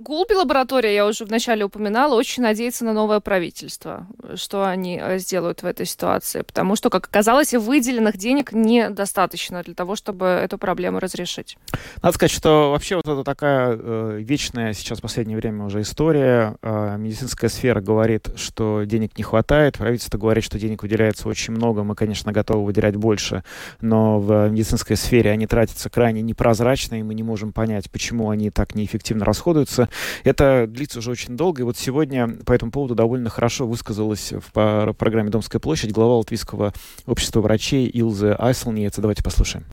Гулби 0.00 0.32
лаборатория, 0.32 0.94
я 0.94 1.06
уже 1.06 1.26
вначале 1.26 1.62
упоминала, 1.62 2.14
очень 2.14 2.42
надеется 2.42 2.86
на 2.86 2.94
новое 2.94 3.20
правительство, 3.20 4.06
что 4.34 4.66
они 4.66 4.98
э, 4.98 5.18
сделают 5.18 5.62
в 5.62 5.66
этой 5.66 5.84
ситуации, 5.84 6.40
потому 6.40 6.74
что, 6.74 6.88
как 6.88 7.06
оказалось, 7.06 7.52
выделенных 7.52 8.16
денег 8.16 8.52
недостаточно 8.52 9.62
для 9.62 9.74
того, 9.74 9.96
чтобы 9.96 10.24
эту 10.24 10.56
проблему 10.56 11.00
разрешить. 11.00 11.58
Надо 12.02 12.14
сказать, 12.14 12.32
что 12.32 12.70
вообще 12.70 12.96
вот 12.96 13.08
это 13.08 13.22
такая 13.24 13.76
э, 13.78 14.18
вечная 14.22 14.72
сейчас 14.72 15.00
в 15.00 15.02
последнее 15.02 15.36
время 15.36 15.66
уже 15.66 15.82
история. 15.82 16.56
Э, 16.62 16.96
медицинская 16.96 17.50
сфера 17.50 17.82
говорит, 17.82 18.30
что 18.36 18.84
денег 18.84 19.18
не 19.18 19.22
хватает, 19.22 19.76
правительство 19.76 20.16
говорит, 20.16 20.44
что 20.44 20.58
денег 20.58 20.82
выделяется 20.82 21.28
очень 21.28 21.52
много, 21.52 21.84
мы, 21.84 21.94
конечно, 21.94 22.32
готовы 22.32 22.64
выделять 22.64 22.96
больше, 22.96 23.44
но 23.82 24.18
в 24.18 24.48
медицинской 24.48 24.96
сфере 24.96 25.30
они 25.30 25.46
тратятся 25.46 25.90
крайне 25.90 26.22
непрозрачно, 26.22 26.98
и 26.98 27.02
мы 27.02 27.12
не 27.12 27.22
можем 27.22 27.52
понять, 27.52 27.90
почему 27.90 28.30
они 28.30 28.50
так 28.50 28.74
неэффективно 28.74 29.26
расходуются. 29.26 29.89
Это 30.24 30.66
длится 30.66 31.00
уже 31.00 31.10
очень 31.10 31.36
долго, 31.36 31.62
и 31.62 31.64
вот 31.64 31.76
сегодня 31.76 32.28
по 32.44 32.52
этому 32.52 32.70
поводу 32.70 32.94
довольно 32.94 33.30
хорошо 33.30 33.66
высказалась 33.66 34.32
в 34.32 34.94
программе 34.98 35.30
«Домская 35.30 35.60
площадь» 35.60 35.92
глава 35.92 36.16
Латвийского 36.16 36.72
общества 37.06 37.40
врачей 37.40 37.86
Илза 37.86 38.36
Айслниец. 38.36 38.96
Давайте 38.96 39.22
послушаем. 39.22 39.64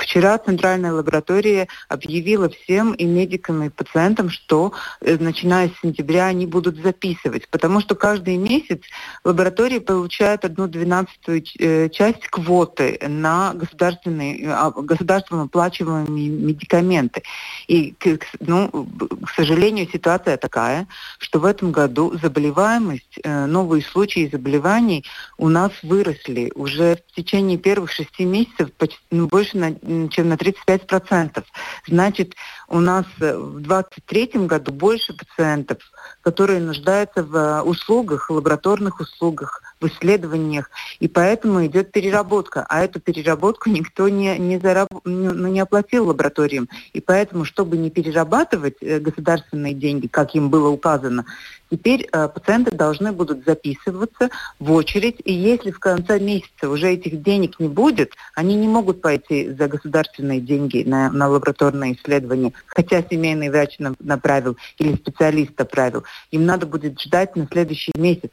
Вчера 0.00 0.38
Центральная 0.38 0.92
лаборатория 0.92 1.68
объявила 1.88 2.48
всем 2.48 2.94
и 2.94 3.04
медикам, 3.04 3.64
и 3.64 3.68
пациентам, 3.68 4.30
что 4.30 4.72
э, 5.02 5.18
начиная 5.20 5.68
с 5.68 5.80
сентября 5.82 6.26
они 6.26 6.46
будут 6.46 6.78
записывать, 6.82 7.48
потому 7.50 7.80
что 7.80 7.94
каждый 7.94 8.38
месяц 8.38 8.80
лаборатории 9.24 9.78
получают 9.78 10.46
одну 10.46 10.68
двенадцатую 10.68 11.44
э, 11.58 11.90
часть 11.90 12.26
квоты 12.28 12.98
на 13.06 13.52
государственные, 13.52 14.50
а, 14.50 14.70
государством 14.70 15.42
оплачиваемые 15.42 16.30
медикаменты. 16.30 17.22
И, 17.68 17.94
ну, 18.40 18.70
к 18.70 19.30
сожалению, 19.36 19.86
ситуация 19.92 20.38
такая, 20.38 20.88
что 21.18 21.40
в 21.40 21.44
этом 21.44 21.72
году 21.72 22.16
заболеваемость, 22.22 23.18
э, 23.22 23.44
новые 23.44 23.82
случаи 23.82 24.30
заболеваний 24.32 25.04
у 25.36 25.50
нас 25.50 25.72
выросли. 25.82 26.50
Уже 26.54 26.96
в 27.12 27.16
течение 27.16 27.58
первых 27.58 27.92
шести 27.92 28.24
месяцев 28.24 28.72
почти, 28.72 28.98
ну, 29.10 29.26
больше 29.26 29.58
на 29.58 29.74
чем 30.10 30.28
на 30.28 30.34
35%. 30.34 31.44
Значит, 31.86 32.34
у 32.68 32.80
нас 32.80 33.06
э, 33.20 33.36
в 33.36 33.60
2023 33.60 34.46
году 34.46 34.72
больше 34.72 35.12
пациентов, 35.14 35.78
которые 36.22 36.60
нуждаются 36.60 37.22
в 37.22 37.36
э, 37.36 37.62
услугах, 37.62 38.30
лабораторных 38.30 39.00
услугах, 39.00 39.62
в 39.80 39.86
исследованиях, 39.86 40.70
и 40.98 41.08
поэтому 41.08 41.64
идет 41.66 41.92
переработка. 41.92 42.66
А 42.68 42.84
эту 42.84 43.00
переработку 43.00 43.70
никто 43.70 44.08
не, 44.08 44.38
не, 44.38 44.58
зараб... 44.58 44.88
ну, 45.04 45.48
не 45.48 45.60
оплатил 45.60 46.08
лабораториям. 46.08 46.68
И 46.92 47.00
поэтому, 47.00 47.44
чтобы 47.44 47.78
не 47.78 47.90
перерабатывать 47.90 48.76
э, 48.80 48.98
государственные 48.98 49.74
деньги, 49.74 50.06
как 50.06 50.34
им 50.34 50.50
было 50.50 50.68
указано, 50.68 51.24
теперь 51.70 52.08
э, 52.12 52.28
пациенты 52.28 52.70
должны 52.72 53.12
будут 53.12 53.44
записываться 53.44 54.28
в 54.58 54.70
очередь, 54.72 55.16
и 55.24 55.32
если 55.32 55.70
в 55.70 55.78
конце 55.78 56.18
месяца 56.18 56.68
уже 56.68 56.92
этих 56.92 57.22
денег 57.22 57.58
не 57.58 57.68
будет, 57.68 58.12
они 58.34 58.56
не 58.56 58.68
могут 58.68 59.00
пойти 59.00 59.50
за 59.50 59.68
государственные 59.68 60.40
деньги 60.40 60.82
на, 60.86 61.10
на 61.10 61.28
лабораторные 61.28 61.94
исследования, 61.94 62.52
хотя 62.66 63.02
семейный 63.02 63.48
врач 63.48 63.78
направил 63.78 64.56
или 64.78 64.94
специалист 64.96 65.58
направил. 65.58 66.04
Им 66.30 66.44
надо 66.44 66.66
будет 66.66 67.00
ждать 67.00 67.34
на 67.36 67.46
следующий 67.46 67.92
месяц 67.96 68.30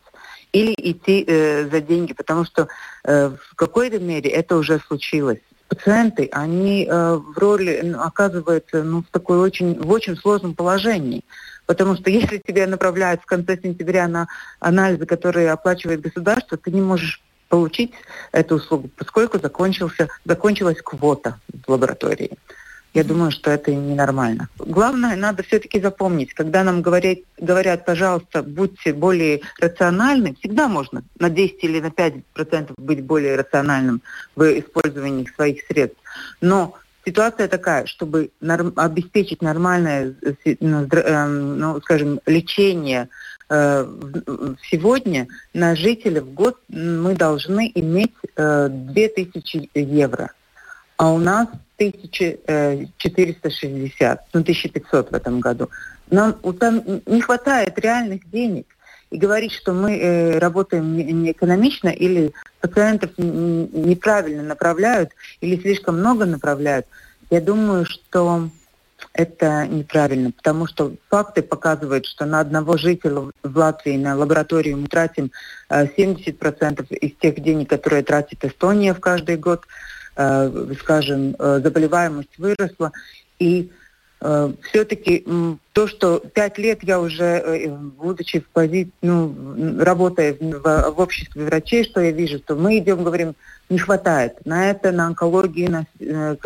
или 0.52 0.74
идти 0.78 1.24
э, 1.28 1.70
за 1.70 1.82
деньги, 1.82 2.14
потому 2.14 2.45
что 2.45 2.68
э, 3.04 3.30
в 3.30 3.56
какой-то 3.56 4.00
мере 4.00 4.30
это 4.30 4.56
уже 4.56 4.80
случилось. 4.80 5.39
Пациенты, 5.68 6.30
они 6.32 6.86
э, 6.86 7.14
в 7.16 7.38
роли 7.38 7.82
ну, 7.84 8.02
оказываются 8.02 8.84
ну, 8.84 9.02
в 9.02 9.12
такой 9.12 9.39
очень, 9.39 9.80
в 9.80 9.89
очень 9.91 10.16
сложном 10.16 10.56
положении. 10.56 11.24
Потому 11.66 11.95
что 11.95 12.10
если 12.10 12.38
тебя 12.38 12.68
направляют 12.68 13.22
в 13.22 13.26
конце 13.26 13.60
сентября 13.62 14.08
на 14.08 14.28
анализы, 14.60 15.06
которые 15.06 15.52
оплачивает 15.52 16.02
государство, 16.02 16.58
ты 16.58 16.72
не 16.72 16.82
можешь 16.82 17.22
получить 17.50 17.93
эту 18.32 18.56
услугу, 18.56 18.89
поскольку 18.98 19.39
закончился, 19.39 20.10
закончилась 20.26 20.82
квота 20.82 21.39
в 21.66 21.72
лаборатории. 21.72 22.32
Я 22.98 23.04
думаю, 23.04 23.30
что 23.30 23.52
это 23.52 23.72
ненормально. 23.76 24.50
Главное, 24.58 25.16
надо 25.16 25.43
все-таки 25.43 25.80
запомнить, 25.80 26.34
когда 26.34 26.64
нам 26.64 26.82
говорят, 26.82 27.20
говорят, 27.38 27.86
пожалуйста, 27.86 28.41
будьте 28.41 28.91
более 28.91 29.41
рациональны, 29.60 30.34
всегда 30.39 30.68
можно 30.68 31.04
на 31.20 31.30
10 31.30 31.64
или 31.64 31.80
на 31.80 31.91
5 31.91 32.26
процентов 32.34 32.76
быть 32.80 33.04
более 33.04 33.36
рациональным 33.36 34.02
в 34.36 34.41
использовании 34.60 35.32
своих 35.36 35.64
средств. 35.68 36.00
Но 36.41 36.74
ситуация 37.06 37.48
такая, 37.48 37.86
чтобы 37.86 38.32
норм, 38.41 38.74
обеспечить 38.76 39.43
нормальное, 39.43 40.16
э, 40.24 40.56
ну, 40.60 40.88
эм, 40.88 41.60
ну, 41.60 41.80
скажем, 41.82 42.20
лечение 42.26 43.10
э, 43.52 43.86
сегодня 44.72 45.28
на 45.54 45.76
жителя 45.76 46.24
в 46.24 46.34
год 46.34 46.58
мы 46.68 47.14
должны 47.14 47.72
иметь 47.76 48.16
2000 48.36 49.70
э, 49.76 49.82
евро. 49.82 50.32
А 50.98 51.12
у 51.12 51.20
нас 51.20 51.48
1460, 51.78 54.22
ну 54.34 54.41
1500 54.41 55.12
в 55.12 55.14
этом 55.14 55.39
году. 55.39 55.70
Нам 56.10 56.34
там 56.60 56.84
не 57.06 57.22
хватает 57.22 57.80
реальных 57.80 58.30
денег. 58.30 58.66
И 59.10 59.18
говорить, 59.18 59.54
что 59.54 59.72
мы 59.74 59.98
э, 59.98 60.38
работаем 60.38 60.98
не 60.98 61.32
экономично 61.32 61.88
или 61.88 62.34
пациентов 62.60 63.12
неправильно 63.18 64.43
направляют 64.43 65.12
или 65.39 65.56
слишком 65.62 66.00
много 66.00 66.26
направляют, 66.26 66.88
я 67.30 67.39
думаю, 67.39 67.86
что 67.86 68.50
это 69.14 69.68
неправильно, 69.68 70.32
потому 70.32 70.68
что 70.68 70.93
факты 71.10 71.41
показывают, 71.41 72.06
что 72.06 72.26
на 72.26 72.39
одного 72.39 72.78
жителя 72.78 73.32
в 73.43 73.58
Латвии 73.58 73.98
на 73.98 74.16
лабораторию 74.16 74.78
мы 74.78 74.88
тратим 74.88 75.32
70% 75.70 76.86
э, 76.89 76.95
из 76.95 77.16
тех 77.18 77.39
денег, 77.39 77.70
которые 77.70 78.04
тратит 78.04 78.43
Эстония 78.43 78.93
в 78.93 79.00
каждый 79.00 79.38
год. 79.38 79.66
Э, 80.20 80.74
скажем, 80.80 81.36
э, 81.38 81.59
заболеваемость 81.63 82.39
выросла. 82.39 82.91
И 83.38 83.72
э, 84.20 84.51
все-таки 84.63 85.24
то, 85.74 85.88
что 85.88 86.18
пять 86.34 86.57
лет 86.57 86.80
я 86.82 86.99
уже, 86.99 87.78
будучи 87.99 88.39
в 88.39 88.47
позиции, 88.47 88.91
ну, 89.03 89.78
работая 89.78 90.34
в, 90.34 90.91
в 90.91 90.99
обществе 90.99 91.45
врачей, 91.45 91.84
что 91.84 92.01
я 92.01 92.09
вижу, 92.09 92.39
что 92.39 92.55
мы 92.55 92.80
идем, 92.80 93.03
говорим, 93.03 93.36
не 93.70 93.78
хватает. 93.78 94.43
На 94.43 94.72
это, 94.72 94.91
на 94.91 95.05
онкологию, 95.05 95.86
на 95.99 96.38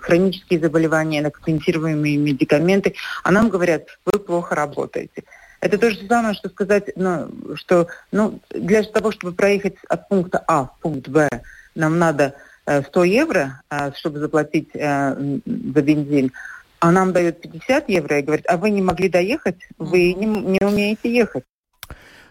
хронические 0.00 0.60
заболевания, 0.60 1.20
на 1.20 1.30
компенсируемые 1.30 2.16
медикаменты. 2.16 2.94
А 3.24 3.30
нам 3.30 3.50
говорят, 3.50 3.88
вы 4.06 4.20
плохо 4.20 4.54
работаете. 4.54 5.24
Это 5.60 5.76
то 5.76 5.90
же 5.90 5.98
самое, 6.08 6.34
что 6.34 6.48
сказать, 6.48 6.92
ну, 6.96 7.28
что 7.56 7.88
ну, 8.10 8.40
для 8.48 8.84
того, 8.84 9.12
чтобы 9.12 9.34
проехать 9.34 9.76
от 9.86 10.08
пункта 10.08 10.42
А 10.46 10.64
в 10.64 10.78
пункт 10.80 11.08
Б, 11.08 11.28
нам 11.74 11.98
надо 11.98 12.34
100 12.68 13.04
э, 13.04 13.08
евро, 13.08 13.62
э, 13.70 13.92
чтобы 13.96 14.18
заплатить 14.18 14.70
э, 14.74 15.14
за 15.14 15.82
бензин, 15.82 16.32
а 16.80 16.92
нам 16.92 17.12
дают 17.12 17.40
50 17.40 17.88
евро 17.88 18.18
и 18.18 18.22
говорят, 18.22 18.44
а 18.48 18.56
вы 18.56 18.70
не 18.70 18.82
могли 18.82 19.08
доехать, 19.08 19.56
вы 19.78 20.12
не, 20.12 20.26
не 20.26 20.60
умеете 20.60 21.12
ехать. 21.12 21.44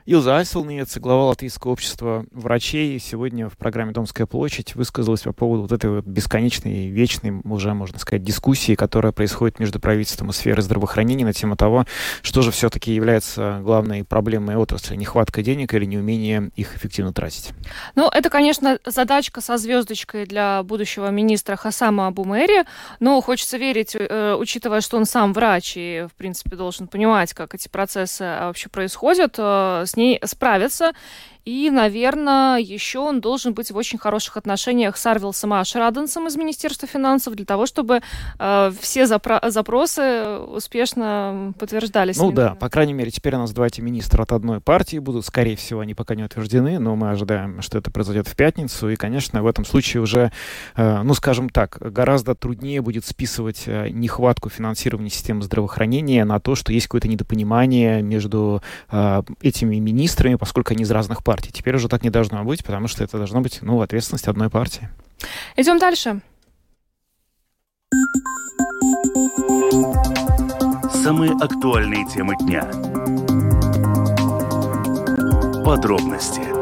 Илза 0.08 0.38
Айселниец, 0.38 0.96
глава 1.00 1.26
Латвийского 1.26 1.74
общества 1.74 2.26
врачей, 2.32 2.98
сегодня 2.98 3.50
в 3.50 3.58
программе 3.58 3.92
«Домская 3.92 4.26
площадь» 4.26 4.74
высказалась 4.74 5.24
по 5.24 5.34
поводу 5.34 5.64
вот 5.64 5.74
этой 5.74 5.90
вот 5.90 6.06
бесконечной, 6.06 6.88
вечной, 6.88 7.42
уже, 7.44 7.74
можно 7.74 8.00
сказать, 8.00 8.24
дискуссии, 8.24 8.76
которая 8.76 9.12
происходит 9.12 9.60
между 9.60 9.82
правительством 9.82 10.30
и 10.30 10.32
сферой 10.32 10.62
здравоохранения 10.62 11.26
на 11.26 11.34
тему 11.34 11.58
того, 11.58 11.84
что 12.22 12.42
же 12.42 12.52
все-таки 12.52 12.94
является 12.94 13.60
главной 13.62 14.06
проблемой 14.06 14.56
отрасли, 14.56 14.96
нехватка 14.96 15.44
денег 15.44 15.74
или 15.74 15.84
неумение 15.84 16.52
их 16.56 16.78
эффективно 16.78 17.12
тратить. 17.12 17.50
Ну, 17.96 18.08
это, 18.08 18.30
конечно, 18.30 18.80
задачка 18.86 19.42
со 19.42 19.58
звездочкой 19.58 20.26
для 20.26 20.64
будущего 20.64 21.10
министра 21.10 21.58
Хасама 21.58 22.08
Абумери, 22.08 22.64
но 23.02 23.20
хочется 23.20 23.58
верить, 23.58 23.94
э, 23.94 24.38
учитывая, 24.40 24.80
что 24.80 24.96
он 24.96 25.04
сам 25.04 25.34
врач 25.34 25.74
и, 25.76 26.08
в 26.10 26.16
принципе, 26.16 26.56
должен 26.56 26.88
понимать, 26.88 27.34
как 27.34 27.54
эти 27.54 27.68
процессы 27.68 28.24
вообще 28.24 28.70
происходят, 28.70 29.36
э, 29.38 29.84
с 29.98 30.00
ней 30.00 30.20
справиться. 30.24 30.92
И, 31.48 31.70
наверное, 31.70 32.58
еще 32.58 33.00
он 33.00 33.22
должен 33.22 33.54
быть 33.54 33.72
в 33.72 33.78
очень 33.78 33.98
хороших 33.98 34.36
отношениях 34.36 34.98
с 34.98 35.06
Арвилсом 35.06 35.54
Ашраденсом 35.54 36.28
из 36.28 36.36
Министерства 36.36 36.90
финансов 36.90 37.36
для 37.36 37.46
того, 37.46 37.66
чтобы 37.66 38.02
э, 38.38 38.72
все 38.82 39.04
запро- 39.04 39.50
запросы 39.50 40.40
успешно 40.40 41.54
подтверждались. 41.58 42.18
Ну 42.18 42.34
да, 42.34 42.56
по 42.56 42.68
крайней 42.68 42.92
мере, 42.92 43.12
теперь 43.12 43.36
у 43.36 43.38
нас 43.38 43.54
два 43.54 43.68
эти 43.68 43.80
министра 43.80 44.24
от 44.24 44.34
одной 44.34 44.60
партии 44.60 44.98
будут. 44.98 45.26
Скорее 45.26 45.56
всего, 45.56 45.80
они 45.80 45.94
пока 45.94 46.16
не 46.16 46.24
утверждены, 46.24 46.80
но 46.80 46.98
мы 46.98 47.12
ожидаем, 47.12 47.62
что 47.62 47.78
это 47.78 47.92
произойдет 47.92 48.28
в 48.28 48.36
пятницу. 48.36 48.90
И, 48.90 48.98
конечно, 48.98 49.42
в 49.42 49.48
этом 49.48 49.64
случае 49.64 50.04
уже, 50.04 50.34
э, 50.76 51.02
ну, 51.02 51.14
скажем 51.14 51.48
так, 51.48 51.78
гораздо 51.80 52.36
труднее 52.36 52.82
будет 52.82 53.06
списывать 53.06 53.64
э, 53.68 53.88
нехватку 53.88 54.50
финансирования 54.50 55.10
системы 55.10 55.44
здравоохранения 55.44 56.26
на 56.26 56.42
то, 56.42 56.56
что 56.56 56.74
есть 56.74 56.88
какое-то 56.88 57.08
недопонимание 57.08 58.02
между 58.02 58.62
э, 58.92 59.22
этими 59.42 59.78
министрами, 59.78 60.36
поскольку 60.36 60.74
они 60.74 60.84
из 60.84 60.92
разных 60.92 61.24
партий. 61.24 61.37
Теперь 61.42 61.76
уже 61.76 61.88
так 61.88 62.04
не 62.04 62.10
должно 62.10 62.44
быть, 62.44 62.64
потому 62.64 62.88
что 62.88 63.04
это 63.04 63.18
должно 63.18 63.42
быть, 63.42 63.60
ну, 63.62 63.82
ответственность 63.82 64.28
одной 64.28 64.50
партии. 64.50 64.90
Идем 65.56 65.80
дальше. 65.80 66.22
Самые 71.04 71.32
актуальные 71.34 72.06
темы 72.08 72.36
дня. 72.38 72.64
Подробности 75.64 76.57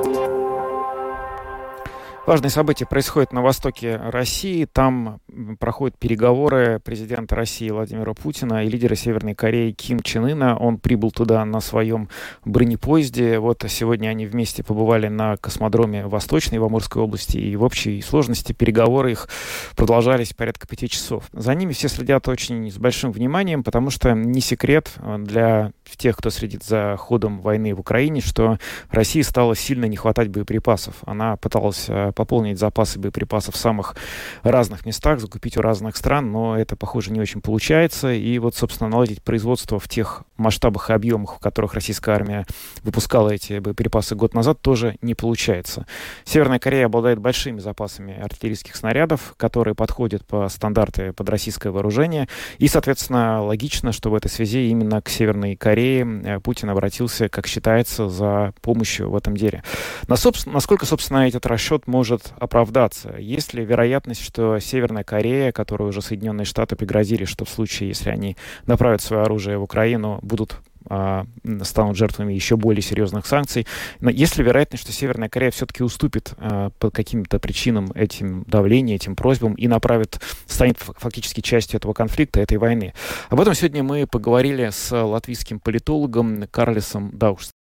Важные 2.25 2.49
события 2.49 2.87
происходят 2.87 3.33
на 3.33 3.43
востоке 3.43 3.97
России. 3.97 4.65
Там 4.65 5.19
проходят 5.59 5.95
переговоры 5.99 6.81
президента 6.83 7.35
России 7.35 7.69
Владимира 7.69 8.15
Путина 8.15 8.65
и 8.65 8.67
лидера 8.67 8.95
Северной 8.95 9.35
Кореи 9.35 9.69
Ким 9.69 9.99
Чен 9.99 10.25
Ына. 10.25 10.57
Он 10.57 10.79
прибыл 10.79 11.11
туда 11.11 11.45
на 11.45 11.59
своем 11.59 12.09
бронепоезде. 12.43 13.37
Вот 13.37 13.63
сегодня 13.67 14.09
они 14.09 14.25
вместе 14.25 14.63
побывали 14.63 15.07
на 15.07 15.37
космодроме 15.37 16.07
Восточной 16.07 16.57
в 16.57 16.63
Амурской 16.63 17.03
области. 17.03 17.37
И 17.37 17.55
в 17.55 17.63
общей 17.63 18.01
сложности 18.01 18.53
переговоры 18.53 19.11
их 19.11 19.29
продолжались 19.75 20.33
порядка 20.33 20.65
пяти 20.67 20.89
часов. 20.89 21.25
За 21.31 21.53
ними 21.53 21.73
все 21.73 21.89
следят 21.89 22.27
очень 22.27 22.71
с 22.71 22.77
большим 22.79 23.11
вниманием, 23.11 23.63
потому 23.63 23.91
что 23.91 24.13
не 24.13 24.41
секрет 24.41 24.91
для 25.19 25.73
тех, 25.95 26.17
кто 26.17 26.31
следит 26.31 26.63
за 26.63 26.95
ходом 26.97 27.39
войны 27.39 27.73
в 27.75 27.79
Украине, 27.79 28.21
что 28.21 28.57
России 28.89 29.21
стало 29.21 29.55
сильно 29.55 29.85
не 29.85 29.95
хватать 29.95 30.29
боеприпасов. 30.29 30.95
Она 31.05 31.37
пыталась 31.37 31.85
э, 31.87 32.11
пополнить 32.15 32.57
запасы 32.57 32.97
боеприпасов 32.99 33.55
в 33.55 33.57
самых 33.57 33.95
разных 34.43 34.85
местах, 34.85 35.19
закупить 35.19 35.57
у 35.57 35.61
разных 35.61 35.97
стран, 35.97 36.31
но 36.31 36.57
это, 36.57 36.75
похоже, 36.75 37.11
не 37.11 37.19
очень 37.19 37.41
получается. 37.41 38.11
И 38.13 38.39
вот, 38.39 38.55
собственно, 38.55 38.89
наладить 38.89 39.21
производство 39.21 39.79
в 39.79 39.87
тех 39.87 40.23
масштабах 40.37 40.89
и 40.89 40.93
объемах, 40.93 41.35
в 41.35 41.39
которых 41.39 41.73
российская 41.73 42.13
армия 42.13 42.45
выпускала 42.83 43.29
эти 43.29 43.59
боеприпасы 43.59 44.15
год 44.15 44.33
назад, 44.33 44.61
тоже 44.61 44.97
не 45.01 45.15
получается. 45.15 45.85
Северная 46.23 46.59
Корея 46.59 46.85
обладает 46.85 47.19
большими 47.19 47.59
запасами 47.59 48.19
артиллерийских 48.19 48.75
снарядов, 48.75 49.33
которые 49.37 49.75
подходят 49.75 50.25
по 50.25 50.47
стандарты 50.49 51.13
под 51.13 51.29
российское 51.29 51.69
вооружение. 51.69 52.27
И, 52.57 52.67
соответственно, 52.67 53.43
логично, 53.43 53.91
что 53.91 54.09
в 54.09 54.15
этой 54.15 54.29
связи 54.29 54.69
именно 54.69 55.01
к 55.01 55.09
Северной 55.09 55.55
Корее 55.55 56.21
э, 56.23 56.39
Путин 56.39 56.69
обратился, 56.69 57.29
как 57.29 57.47
считается, 57.47 58.09
за 58.09 58.53
помощью 58.61 59.09
в 59.09 59.15
этом 59.15 59.35
деле. 59.35 59.63
Насколько, 60.07 60.85
собственно, 60.85 61.27
этот 61.27 61.45
расчет 61.45 61.87
может 61.87 62.04
может 62.05 62.33
оправдаться? 62.37 63.15
Есть 63.17 63.55
ли 63.55 63.65
вероятность, 63.65 64.21
что 64.21 64.59
Северная 64.59 65.03
Корея, 65.03 65.51
которую 65.51 65.89
уже 65.89 66.03
Соединенные 66.03 66.45
Штаты 66.45 66.75
пригрозили, 66.75 67.25
что 67.25 67.45
в 67.45 67.49
случае, 67.49 67.89
если 67.89 68.11
они 68.11 68.37
направят 68.67 69.01
свое 69.01 69.23
оружие 69.23 69.57
в 69.57 69.63
Украину, 69.63 70.19
будут 70.21 70.61
а, 70.87 71.25
станут 71.63 71.97
жертвами 71.97 72.31
еще 72.31 72.57
более 72.57 72.83
серьезных 72.83 73.25
санкций. 73.25 73.65
Но 74.01 74.11
есть 74.11 74.37
ли 74.37 74.43
вероятность, 74.43 74.83
что 74.83 74.93
Северная 74.93 75.29
Корея 75.29 75.49
все-таки 75.49 75.81
уступит 75.81 76.35
а, 76.37 76.69
по 76.77 76.91
каким-то 76.91 77.39
причинам 77.39 77.91
этим 77.95 78.43
давлением, 78.43 78.97
этим 78.97 79.15
просьбам 79.15 79.55
и 79.55 79.67
направит, 79.67 80.19
станет 80.45 80.77
фактически 80.77 81.41
частью 81.41 81.77
этого 81.77 81.93
конфликта, 81.93 82.39
этой 82.39 82.59
войны? 82.59 82.93
Об 83.29 83.41
этом 83.41 83.55
сегодня 83.55 83.81
мы 83.81 84.05
поговорили 84.05 84.69
с 84.71 84.95
латвийским 84.95 85.59
политологом 85.59 86.43
Карлисом 86.51 87.09
Даушем. 87.17 87.54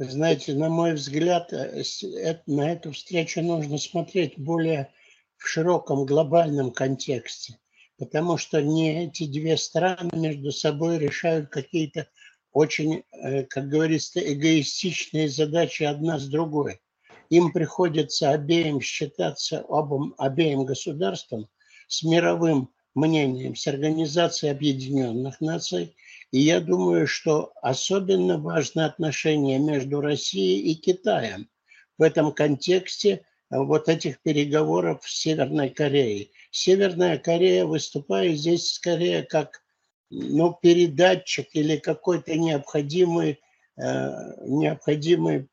Знаете, 0.00 0.54
на 0.54 0.68
мой 0.68 0.94
взгляд, 0.94 1.52
э, 1.52 1.82
на 2.46 2.72
эту 2.72 2.92
встречу 2.92 3.42
нужно 3.42 3.78
смотреть 3.78 4.38
более 4.38 4.92
в 5.36 5.48
широком 5.48 6.06
глобальном 6.06 6.70
контексте, 6.70 7.58
потому 7.98 8.36
что 8.36 8.62
не 8.62 9.06
эти 9.06 9.26
две 9.26 9.56
страны 9.56 10.08
между 10.12 10.52
собой 10.52 10.98
решают 10.98 11.50
какие-то 11.50 12.06
очень, 12.52 13.02
э, 13.10 13.42
как 13.42 13.68
говорится, 13.68 14.20
эгоистичные 14.20 15.28
задачи 15.28 15.82
одна 15.82 16.20
с 16.20 16.28
другой. 16.28 16.80
Им 17.28 17.50
приходится 17.52 18.30
обеим 18.30 18.80
считаться, 18.80 19.62
обом, 19.62 20.14
обеим 20.16 20.64
государствам, 20.64 21.48
с 21.88 22.04
мировым 22.04 22.70
мнением, 22.94 23.56
с 23.56 23.66
Организацией 23.66 24.52
Объединенных 24.52 25.40
Наций– 25.40 25.96
и 26.30 26.40
я 26.40 26.60
думаю, 26.60 27.06
что 27.06 27.52
особенно 27.62 28.38
важно 28.38 28.86
отношение 28.86 29.58
между 29.58 30.00
Россией 30.00 30.60
и 30.70 30.74
Китаем 30.74 31.48
в 31.96 32.02
этом 32.02 32.32
контексте 32.32 33.24
э, 33.50 33.58
вот 33.58 33.88
этих 33.88 34.20
переговоров 34.20 35.00
с 35.04 35.20
Северной 35.20 35.70
Кореей. 35.70 36.32
Северная 36.50 37.18
Корея 37.18 37.64
выступает 37.64 38.38
здесь 38.38 38.72
скорее 38.72 39.22
как 39.22 39.62
ну, 40.10 40.56
передатчик 40.60 41.48
или 41.52 41.76
какой-то 41.76 42.36
необходимый, 42.36 43.40
э, 43.76 44.10
необходимый 44.46 45.48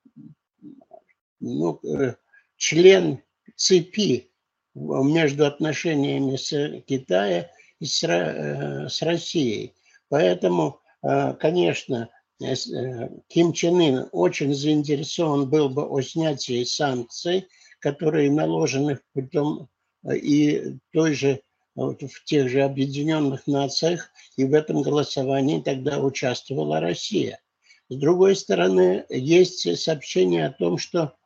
ну, 1.39 1.79
э, 1.83 2.15
член 2.57 3.21
цепи 3.55 4.29
между 4.73 5.45
отношениями 5.45 6.35
с 6.35 6.81
Китаем 6.81 7.45
и 7.79 7.85
с, 7.85 8.03
э, 8.03 8.89
с 8.89 9.01
Россией. 9.01 9.73
Поэтому, 10.15 10.79
э, 11.03 11.33
конечно, 11.33 12.09
э, 12.39 12.53
э, 12.53 13.09
Ким 13.27 13.51
Чен 13.51 13.81
Ын 13.81 14.09
очень 14.13 14.53
заинтересован 14.53 15.49
был 15.49 15.67
бы 15.67 15.83
о 15.83 15.99
снятии 15.99 16.63
санкций, 16.63 17.49
которые 17.79 18.31
наложены 18.31 18.97
путем 19.13 19.67
и 20.09 20.77
той 20.93 21.15
же 21.15 21.41
в 21.75 22.23
тех 22.23 22.47
же 22.47 22.61
Объединенных 22.61 23.45
Нациях, 23.45 24.09
и 24.37 24.45
в 24.45 24.53
этом 24.53 24.83
голосовании 24.83 25.59
тогда 25.59 25.99
участвовала 25.99 26.79
Россия. 26.79 27.41
С 27.89 27.97
другой 27.97 28.37
стороны, 28.37 29.03
есть 29.09 29.77
сообщение 29.77 30.45
о 30.45 30.53
том, 30.53 30.77
что 30.77 31.17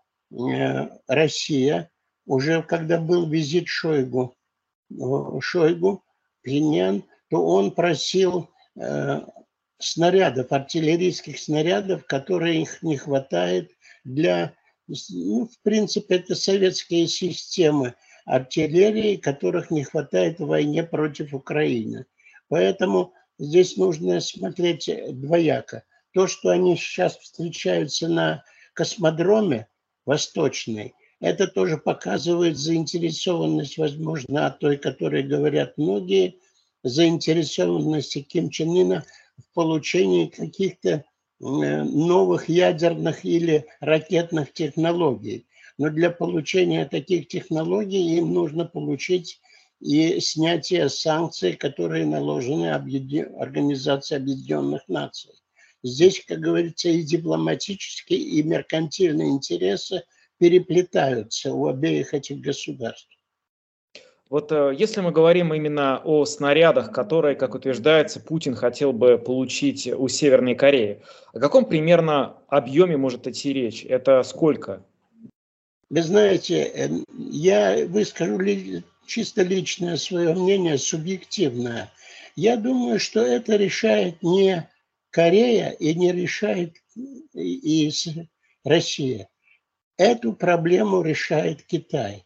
Россия, 1.08 1.92
уже 2.26 2.64
когда 2.64 3.00
был 3.00 3.30
визит 3.30 3.68
Шойгу, 3.68 4.34
Шойгу, 5.42 6.04
Пинян, 6.42 7.04
то 7.30 7.46
он 7.46 7.70
просил 7.70 8.50
снарядов, 9.80 10.52
артиллерийских 10.52 11.40
снарядов, 11.40 12.06
которые 12.06 12.62
их 12.62 12.84
не 12.84 12.98
хватает 12.98 13.72
для, 14.04 14.54
ну, 14.88 15.48
в 15.48 15.60
принципе, 15.64 16.16
это 16.16 16.36
советские 16.36 17.08
системы 17.08 17.96
артиллерии, 18.26 19.16
которых 19.16 19.72
не 19.72 19.84
хватает 19.84 20.40
в 20.40 20.48
войне 20.48 20.84
против 20.84 21.34
Украины. 21.34 22.06
Поэтому 22.50 23.14
здесь 23.40 23.78
нужно 23.78 24.20
смотреть 24.20 24.90
двояко. 25.10 25.84
То, 26.14 26.28
что 26.28 26.50
они 26.50 26.76
сейчас 26.76 27.18
встречаются 27.18 28.08
на 28.08 28.44
космодроме 28.74 29.68
восточной, 30.06 30.94
это 31.22 31.48
тоже 31.48 31.78
показывает 31.78 32.58
заинтересованность, 32.58 33.78
возможно, 33.78 34.48
о 34.48 34.52
той, 34.52 34.78
которой 34.78 35.24
говорят 35.24 35.78
многие– 35.78 36.40
заинтересованности 36.84 38.22
Ким 38.22 38.50
Чен 38.50 38.70
Ына 38.76 39.06
в 39.38 39.54
получении 39.54 40.28
каких-то 40.28 40.90
э, 40.90 41.04
новых 41.40 42.50
ядерных 42.50 43.26
или 43.26 43.66
ракетных 43.80 44.54
технологий. 44.54 45.48
Но 45.78 45.90
для 45.90 46.10
получения 46.10 46.86
таких 46.86 47.28
технологий 47.28 48.18
им 48.18 48.34
нужно 48.34 48.66
получить 48.66 49.40
и 49.80 50.20
снятие 50.20 50.90
санкций, 50.90 51.54
которые 51.54 52.06
наложены 52.06 52.72
Организацией 52.72 54.20
Объединенных 54.20 54.88
Наций. 54.90 55.32
Здесь, 55.84 56.24
как 56.26 56.40
говорится, 56.40 56.90
и 56.90 57.04
дипломатические, 57.04 58.20
и 58.20 58.44
меркантильные 58.44 59.30
интересы 59.30 60.04
переплетаются 60.38 61.54
у 61.54 61.68
обеих 61.68 62.14
этих 62.14 62.42
государств. 62.42 63.10
Вот 64.30 64.52
э, 64.52 64.74
если 64.78 65.02
мы 65.02 65.12
говорим 65.12 65.54
именно 65.54 66.02
о 66.04 66.24
снарядах, 66.26 66.92
которые, 66.92 67.36
как 67.36 67.56
утверждается, 67.56 68.20
Путин 68.20 68.54
хотел 68.54 68.94
бы 68.94 69.18
получить 69.18 69.88
у 69.88 70.08
Северной 70.08 70.54
Кореи, 70.54 71.02
о 71.34 71.40
каком 71.40 71.66
примерно 71.66 72.38
объеме 72.48 72.96
может 72.96 73.28
идти 73.28 73.52
речь? 73.54 73.84
Это 73.86 74.22
сколько? 74.22 74.86
Вы 75.90 76.04
знаете, 76.04 76.62
э, 76.62 76.90
я 77.18 77.88
выскажу 77.88 78.40
чисто 79.08 79.42
личное 79.42 79.98
свое 79.98 80.36
мнение, 80.36 80.78
субъективное. 80.78 81.92
Я 82.36 82.56
думаю, 82.56 83.00
что 83.00 83.22
это 83.22 83.56
решает 83.56 84.22
не 84.22 84.70
Корея 85.10 85.72
и 85.72 85.96
не 85.96 86.12
решает 86.12 86.76
и, 87.34 87.92
Россия. 88.64 89.28
Эту 89.98 90.34
проблему 90.34 91.02
решает 91.02 91.64
Китай. 91.64 92.24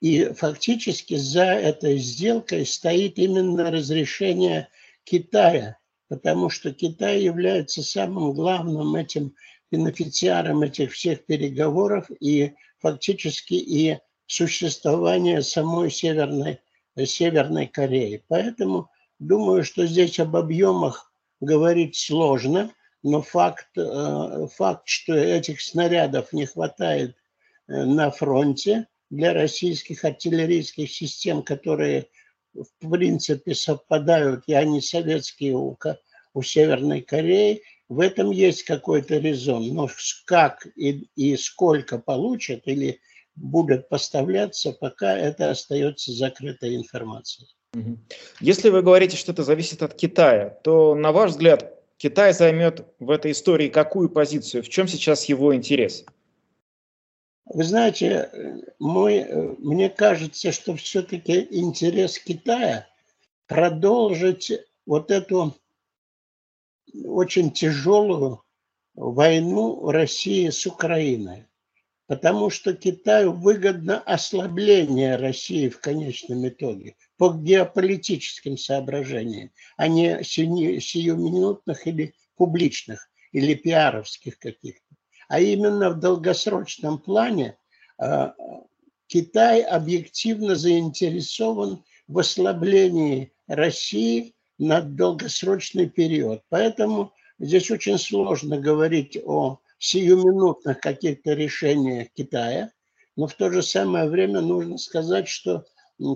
И 0.00 0.24
фактически 0.32 1.14
за 1.16 1.44
этой 1.44 1.98
сделкой 1.98 2.64
стоит 2.64 3.18
именно 3.18 3.70
разрешение 3.70 4.68
Китая, 5.04 5.76
потому 6.08 6.48
что 6.48 6.72
Китай 6.72 7.20
является 7.20 7.82
самым 7.82 8.32
главным 8.32 8.94
этим 8.94 9.34
бенефициаром 9.70 10.62
этих 10.62 10.92
всех 10.92 11.26
переговоров 11.26 12.10
и 12.18 12.54
фактически 12.78 13.54
и 13.54 13.98
существования 14.26 15.42
самой 15.42 15.90
Северной, 15.90 16.60
Северной 16.96 17.66
Кореи. 17.66 18.24
Поэтому 18.26 18.90
думаю, 19.18 19.64
что 19.64 19.86
здесь 19.86 20.18
об 20.18 20.34
объемах 20.34 21.12
говорить 21.40 21.96
сложно, 21.96 22.72
но 23.02 23.22
факт, 23.22 23.68
э, 23.76 24.46
факт 24.56 24.82
что 24.86 25.14
этих 25.14 25.60
снарядов 25.60 26.32
не 26.32 26.46
хватает 26.46 27.16
э, 27.68 27.84
на 27.84 28.10
фронте 28.10 28.86
для 29.10 29.34
российских 29.34 30.04
артиллерийских 30.04 30.90
систем, 30.90 31.42
которые 31.42 32.06
в 32.54 32.90
принципе 32.90 33.54
совпадают, 33.54 34.44
и 34.46 34.54
они 34.54 34.80
советские 34.80 35.56
у, 35.56 35.76
у 36.34 36.42
Северной 36.42 37.02
Кореи, 37.02 37.62
в 37.88 38.00
этом 38.00 38.30
есть 38.30 38.62
какой-то 38.62 39.18
резон. 39.18 39.74
Но 39.74 39.88
как 40.24 40.66
и, 40.76 41.08
и 41.16 41.36
сколько 41.36 41.98
получат 41.98 42.62
или 42.66 43.00
будут 43.34 43.88
поставляться, 43.88 44.72
пока 44.72 45.16
это 45.16 45.50
остается 45.50 46.12
закрытой 46.12 46.76
информацией. 46.76 47.48
Если 48.40 48.70
вы 48.70 48.82
говорите, 48.82 49.16
что 49.16 49.32
это 49.32 49.44
зависит 49.44 49.82
от 49.82 49.94
Китая, 49.94 50.50
то, 50.62 50.94
на 50.94 51.12
ваш 51.12 51.32
взгляд, 51.32 51.80
Китай 51.96 52.32
займет 52.32 52.86
в 52.98 53.10
этой 53.10 53.32
истории 53.32 53.68
какую 53.68 54.08
позицию? 54.08 54.62
В 54.62 54.68
чем 54.68 54.88
сейчас 54.88 55.26
его 55.26 55.54
интерес? 55.54 56.04
Вы 57.52 57.64
знаете, 57.64 58.30
мой, 58.78 59.24
мне 59.58 59.90
кажется, 59.90 60.52
что 60.52 60.76
все-таки 60.76 61.48
интерес 61.50 62.16
Китая 62.20 62.86
продолжить 63.48 64.52
вот 64.86 65.10
эту 65.10 65.56
очень 67.04 67.50
тяжелую 67.50 68.44
войну 68.94 69.90
России 69.90 70.48
с 70.48 70.64
Украиной. 70.64 71.46
Потому 72.06 72.50
что 72.50 72.72
Китаю 72.72 73.32
выгодно 73.32 73.98
ослабление 73.98 75.16
России 75.16 75.68
в 75.68 75.80
конечном 75.80 76.46
итоге 76.46 76.94
по 77.16 77.32
геополитическим 77.32 78.56
соображениям, 78.58 79.50
а 79.76 79.88
не 79.88 80.22
сиюминутных 80.22 81.86
или 81.88 82.14
публичных, 82.36 83.10
или 83.32 83.54
пиаровских 83.54 84.38
каких-то. 84.38 84.94
А 85.30 85.38
именно 85.38 85.90
в 85.90 86.00
долгосрочном 86.00 86.98
плане 86.98 87.56
а, 87.98 88.34
Китай 89.06 89.62
объективно 89.62 90.56
заинтересован 90.56 91.84
в 92.08 92.18
ослаблении 92.18 93.32
России 93.46 94.34
на 94.58 94.80
долгосрочный 94.80 95.88
период. 95.88 96.42
Поэтому 96.48 97.12
здесь 97.38 97.70
очень 97.70 97.96
сложно 97.96 98.58
говорить 98.58 99.16
о 99.24 99.60
сиюминутных 99.78 100.80
каких-то 100.80 101.34
решениях 101.34 102.08
Китая, 102.12 102.72
но 103.14 103.28
в 103.28 103.34
то 103.34 103.52
же 103.52 103.62
самое 103.62 104.10
время 104.10 104.40
нужно 104.40 104.78
сказать, 104.78 105.28
что 105.28 105.64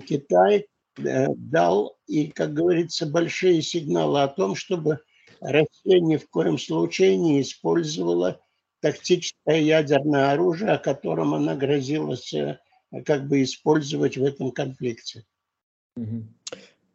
Китай 0.05 0.67
э, 0.97 1.27
дал 1.37 1.95
и, 2.05 2.27
как 2.27 2.53
говорится, 2.53 3.05
большие 3.05 3.61
сигналы 3.61 4.23
о 4.23 4.27
том, 4.27 4.55
чтобы 4.55 4.99
Россия 5.39 6.01
ни 6.01 6.17
в 6.17 6.29
коем 6.29 6.57
случае 6.57 7.15
не 7.15 7.39
использовала 7.39 8.41
тактическое 8.81 9.59
ядерное 9.59 10.31
оружие, 10.31 10.71
о 10.71 10.77
котором 10.77 11.33
она 11.33 11.55
грозилась 11.55 12.33
э, 12.33 12.59
как 13.05 13.27
бы 13.27 13.43
использовать 13.43 14.17
в 14.17 14.23
этом 14.23 14.51
конфликте. 14.51 15.25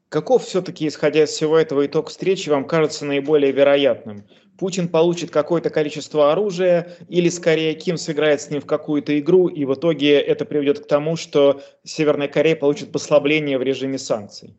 Каков 0.09 0.45
все-таки, 0.45 0.89
исходя 0.89 1.24
из 1.24 1.31
всего 1.31 1.57
этого, 1.57 1.87
итог 1.87 2.09
встречи 2.09 2.49
вам 2.49 2.66
кажется 2.66 3.05
наиболее 3.05 3.53
вероятным? 3.53 4.24
Путин 4.59 4.89
получит 4.89 5.31
какое-то 5.31 5.70
количество 5.70 6.33
оружия, 6.33 6.97
или 7.09 7.28
скорее 7.28 7.74
Ким 7.74 7.97
сыграет 7.97 8.43
с 8.43 8.51
ним 8.51 8.61
в 8.61 8.66
какую-то 8.66 9.18
игру, 9.18 9.49
и 9.49 9.64
в 9.64 9.74
итоге 9.74 10.20
это 10.20 10.45
приведет 10.45 10.81
к 10.81 10.87
тому, 10.87 11.16
что 11.16 11.62
Северная 11.85 12.28
Корея 12.28 12.57
получит 12.57 12.93
послабление 12.93 13.57
в 13.57 13.62
режиме 13.62 13.99
санкций? 13.99 14.55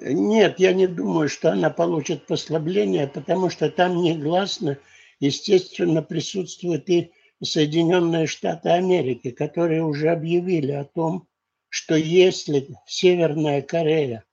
Нет, 0.00 0.54
я 0.58 0.72
не 0.72 0.86
думаю, 0.86 1.28
что 1.28 1.52
она 1.52 1.68
получит 1.68 2.26
послабление, 2.26 3.06
потому 3.06 3.50
что 3.50 3.68
там 3.68 4.00
негласно, 4.00 4.78
естественно, 5.20 6.02
присутствуют 6.02 6.88
и 6.88 7.12
Соединенные 7.42 8.26
Штаты 8.26 8.70
Америки, 8.70 9.30
которые 9.30 9.82
уже 9.82 10.10
объявили 10.10 10.72
о 10.72 10.84
том, 10.84 11.26
что 11.68 11.94
если 11.94 12.68
Северная 12.86 13.62
Корея 13.62 14.24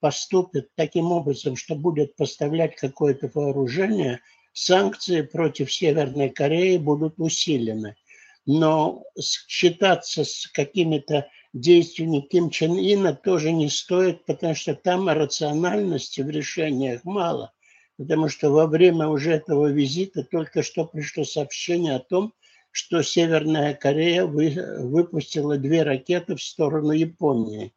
поступит 0.00 0.68
таким 0.74 1.12
образом, 1.12 1.56
что 1.56 1.74
будет 1.74 2.14
поставлять 2.16 2.76
какое-то 2.76 3.30
вооружение, 3.34 4.20
санкции 4.52 5.22
против 5.22 5.72
Северной 5.72 6.30
Кореи 6.30 6.76
будут 6.76 7.14
усилены. 7.18 7.96
Но 8.46 9.04
считаться 9.18 10.24
с 10.24 10.46
какими-то 10.46 11.26
действиями 11.54 12.20
Ким 12.20 12.50
Чен 12.50 12.76
Ина 12.78 13.14
тоже 13.14 13.50
не 13.50 13.70
стоит, 13.70 14.26
потому 14.26 14.54
что 14.54 14.74
там 14.74 15.08
рациональности 15.08 16.20
в 16.20 16.28
решениях 16.28 17.02
мало. 17.04 17.53
Потому 17.96 18.28
что 18.28 18.50
во 18.50 18.66
время 18.66 19.08
уже 19.08 19.32
этого 19.32 19.68
визита 19.68 20.24
только 20.24 20.62
что 20.62 20.84
пришло 20.84 21.24
сообщение 21.24 21.94
о 21.94 22.00
том, 22.00 22.34
что 22.70 23.02
Северная 23.02 23.74
Корея 23.74 24.24
вы, 24.24 24.52
выпустила 24.80 25.56
две 25.56 25.84
ракеты 25.84 26.34
в 26.34 26.42
сторону 26.42 26.90
Японии. 26.90 27.72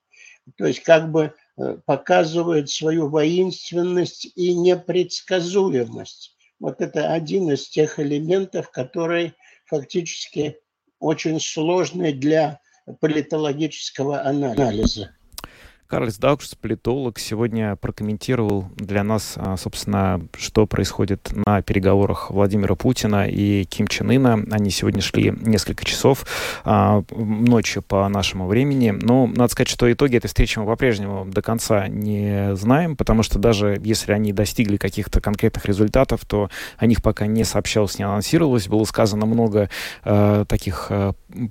То 0.55 0.65
есть 0.65 0.81
как 0.81 1.11
бы 1.11 1.33
э, 1.57 1.77
показывает 1.85 2.69
свою 2.69 3.07
воинственность 3.09 4.27
и 4.35 4.55
непредсказуемость. 4.55 6.35
Вот 6.59 6.81
это 6.81 7.13
один 7.13 7.51
из 7.51 7.69
тех 7.69 7.99
элементов, 7.99 8.71
который 8.71 9.33
фактически 9.65 10.57
очень 10.99 11.39
сложный 11.39 12.13
для 12.13 12.59
политологического 12.99 14.23
анализа. 14.23 15.16
Карлис 15.87 16.17
Даукшс, 16.17 16.53
политолог, 16.55 17.17
сегодня 17.17 17.77
прокомментировал 17.77 18.65
для 18.75 19.05
нас, 19.05 19.35
а, 19.37 19.55
собственно, 19.55 20.19
что 20.37 20.67
происходит 20.67 21.31
на 21.45 21.61
переговорах 21.61 22.29
Владимира 22.29 22.75
Путина 22.75 23.25
и 23.25 23.63
Ким 23.63 23.87
Чен 23.87 24.11
Ына. 24.11 24.45
Они 24.51 24.69
сегодня 24.69 25.01
шли 25.01 25.33
несколько 25.39 25.85
часов 25.85 26.25
а, 26.65 27.03
ночью 27.11 27.83
по 27.83 28.05
нашему 28.09 28.47
времени. 28.47 28.91
Но 28.91 29.27
надо 29.27 29.49
сказать, 29.49 29.69
что 29.69 29.89
итоги 29.89 30.17
этой 30.17 30.27
встречи 30.27 30.59
мы 30.59 30.65
по-прежнему 30.65 31.23
до 31.25 31.41
конца 31.41 31.87
не 31.87 32.53
знаем, 32.57 32.97
потому 32.97 33.23
что 33.23 33.39
даже 33.39 33.79
если 33.81 34.11
они 34.11 34.33
достигли 34.33 34.75
каких-то 34.75 35.21
конкретных 35.21 35.63
результатов, 35.67 36.25
то 36.25 36.49
о 36.77 36.85
них 36.85 37.01
пока 37.01 37.27
не 37.27 37.45
сообщалось, 37.45 37.97
не 37.97 38.03
анонсировалось. 38.03 38.67
Было 38.67 38.83
сказано 38.83 39.25
много 39.25 39.69
э, 40.03 40.43
таких 40.49 40.91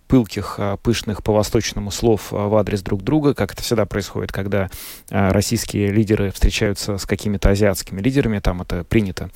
пылких, 0.08 0.60
пышных 0.82 1.22
по-восточному 1.22 1.90
слов 1.90 2.32
в 2.32 2.54
адрес 2.54 2.82
друг 2.82 3.02
друга, 3.02 3.32
как 3.32 3.54
это 3.54 3.62
всегда 3.62 3.86
происходит 3.86 4.25
происходит, 4.26 4.32
когда 4.32 4.68
а, 5.10 5.32
российские 5.32 5.90
лидеры 5.90 6.30
встречаются 6.30 6.98
с 6.98 7.06
какими-то 7.06 7.50
азиатскими 7.50 8.00
лидерами, 8.00 8.38
там 8.38 8.62
это 8.62 8.84
принято. 8.84 9.30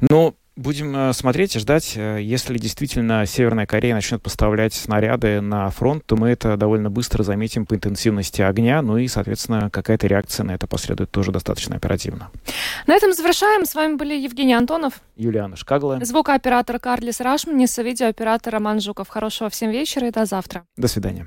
Но 0.00 0.34
Будем 0.56 0.94
а, 0.94 1.12
смотреть 1.14 1.56
и 1.56 1.58
ждать. 1.58 1.94
Э, 1.96 2.18
если 2.20 2.58
действительно 2.58 3.24
Северная 3.24 3.66
Корея 3.66 3.94
начнет 3.94 4.20
поставлять 4.20 4.74
снаряды 4.74 5.40
на 5.40 5.70
фронт, 5.70 6.04
то 6.04 6.16
мы 6.16 6.28
это 6.28 6.56
довольно 6.58 6.90
быстро 6.90 7.22
заметим 7.22 7.64
по 7.64 7.76
интенсивности 7.76 8.42
огня, 8.42 8.82
ну 8.82 8.98
и, 8.98 9.08
соответственно, 9.08 9.70
какая-то 9.70 10.06
реакция 10.08 10.44
на 10.44 10.50
это 10.52 10.66
последует 10.66 11.10
тоже 11.10 11.32
достаточно 11.32 11.76
оперативно. 11.76 12.30
На 12.86 12.94
этом 12.94 13.14
завершаем. 13.14 13.64
С 13.64 13.74
вами 13.74 13.94
были 13.94 14.12
Евгений 14.12 14.54
Антонов, 14.54 14.94
Юлиана 15.16 15.56
Шкагла, 15.56 15.98
звукооператор 16.02 16.78
Карлис 16.78 17.20
Рашманис, 17.20 17.78
видеооператор 17.78 18.52
Роман 18.52 18.80
Жуков. 18.80 19.08
Хорошего 19.08 19.48
всем 19.48 19.70
вечера 19.70 20.08
и 20.08 20.10
до 20.10 20.26
завтра. 20.26 20.64
До 20.76 20.88
свидания. 20.88 21.26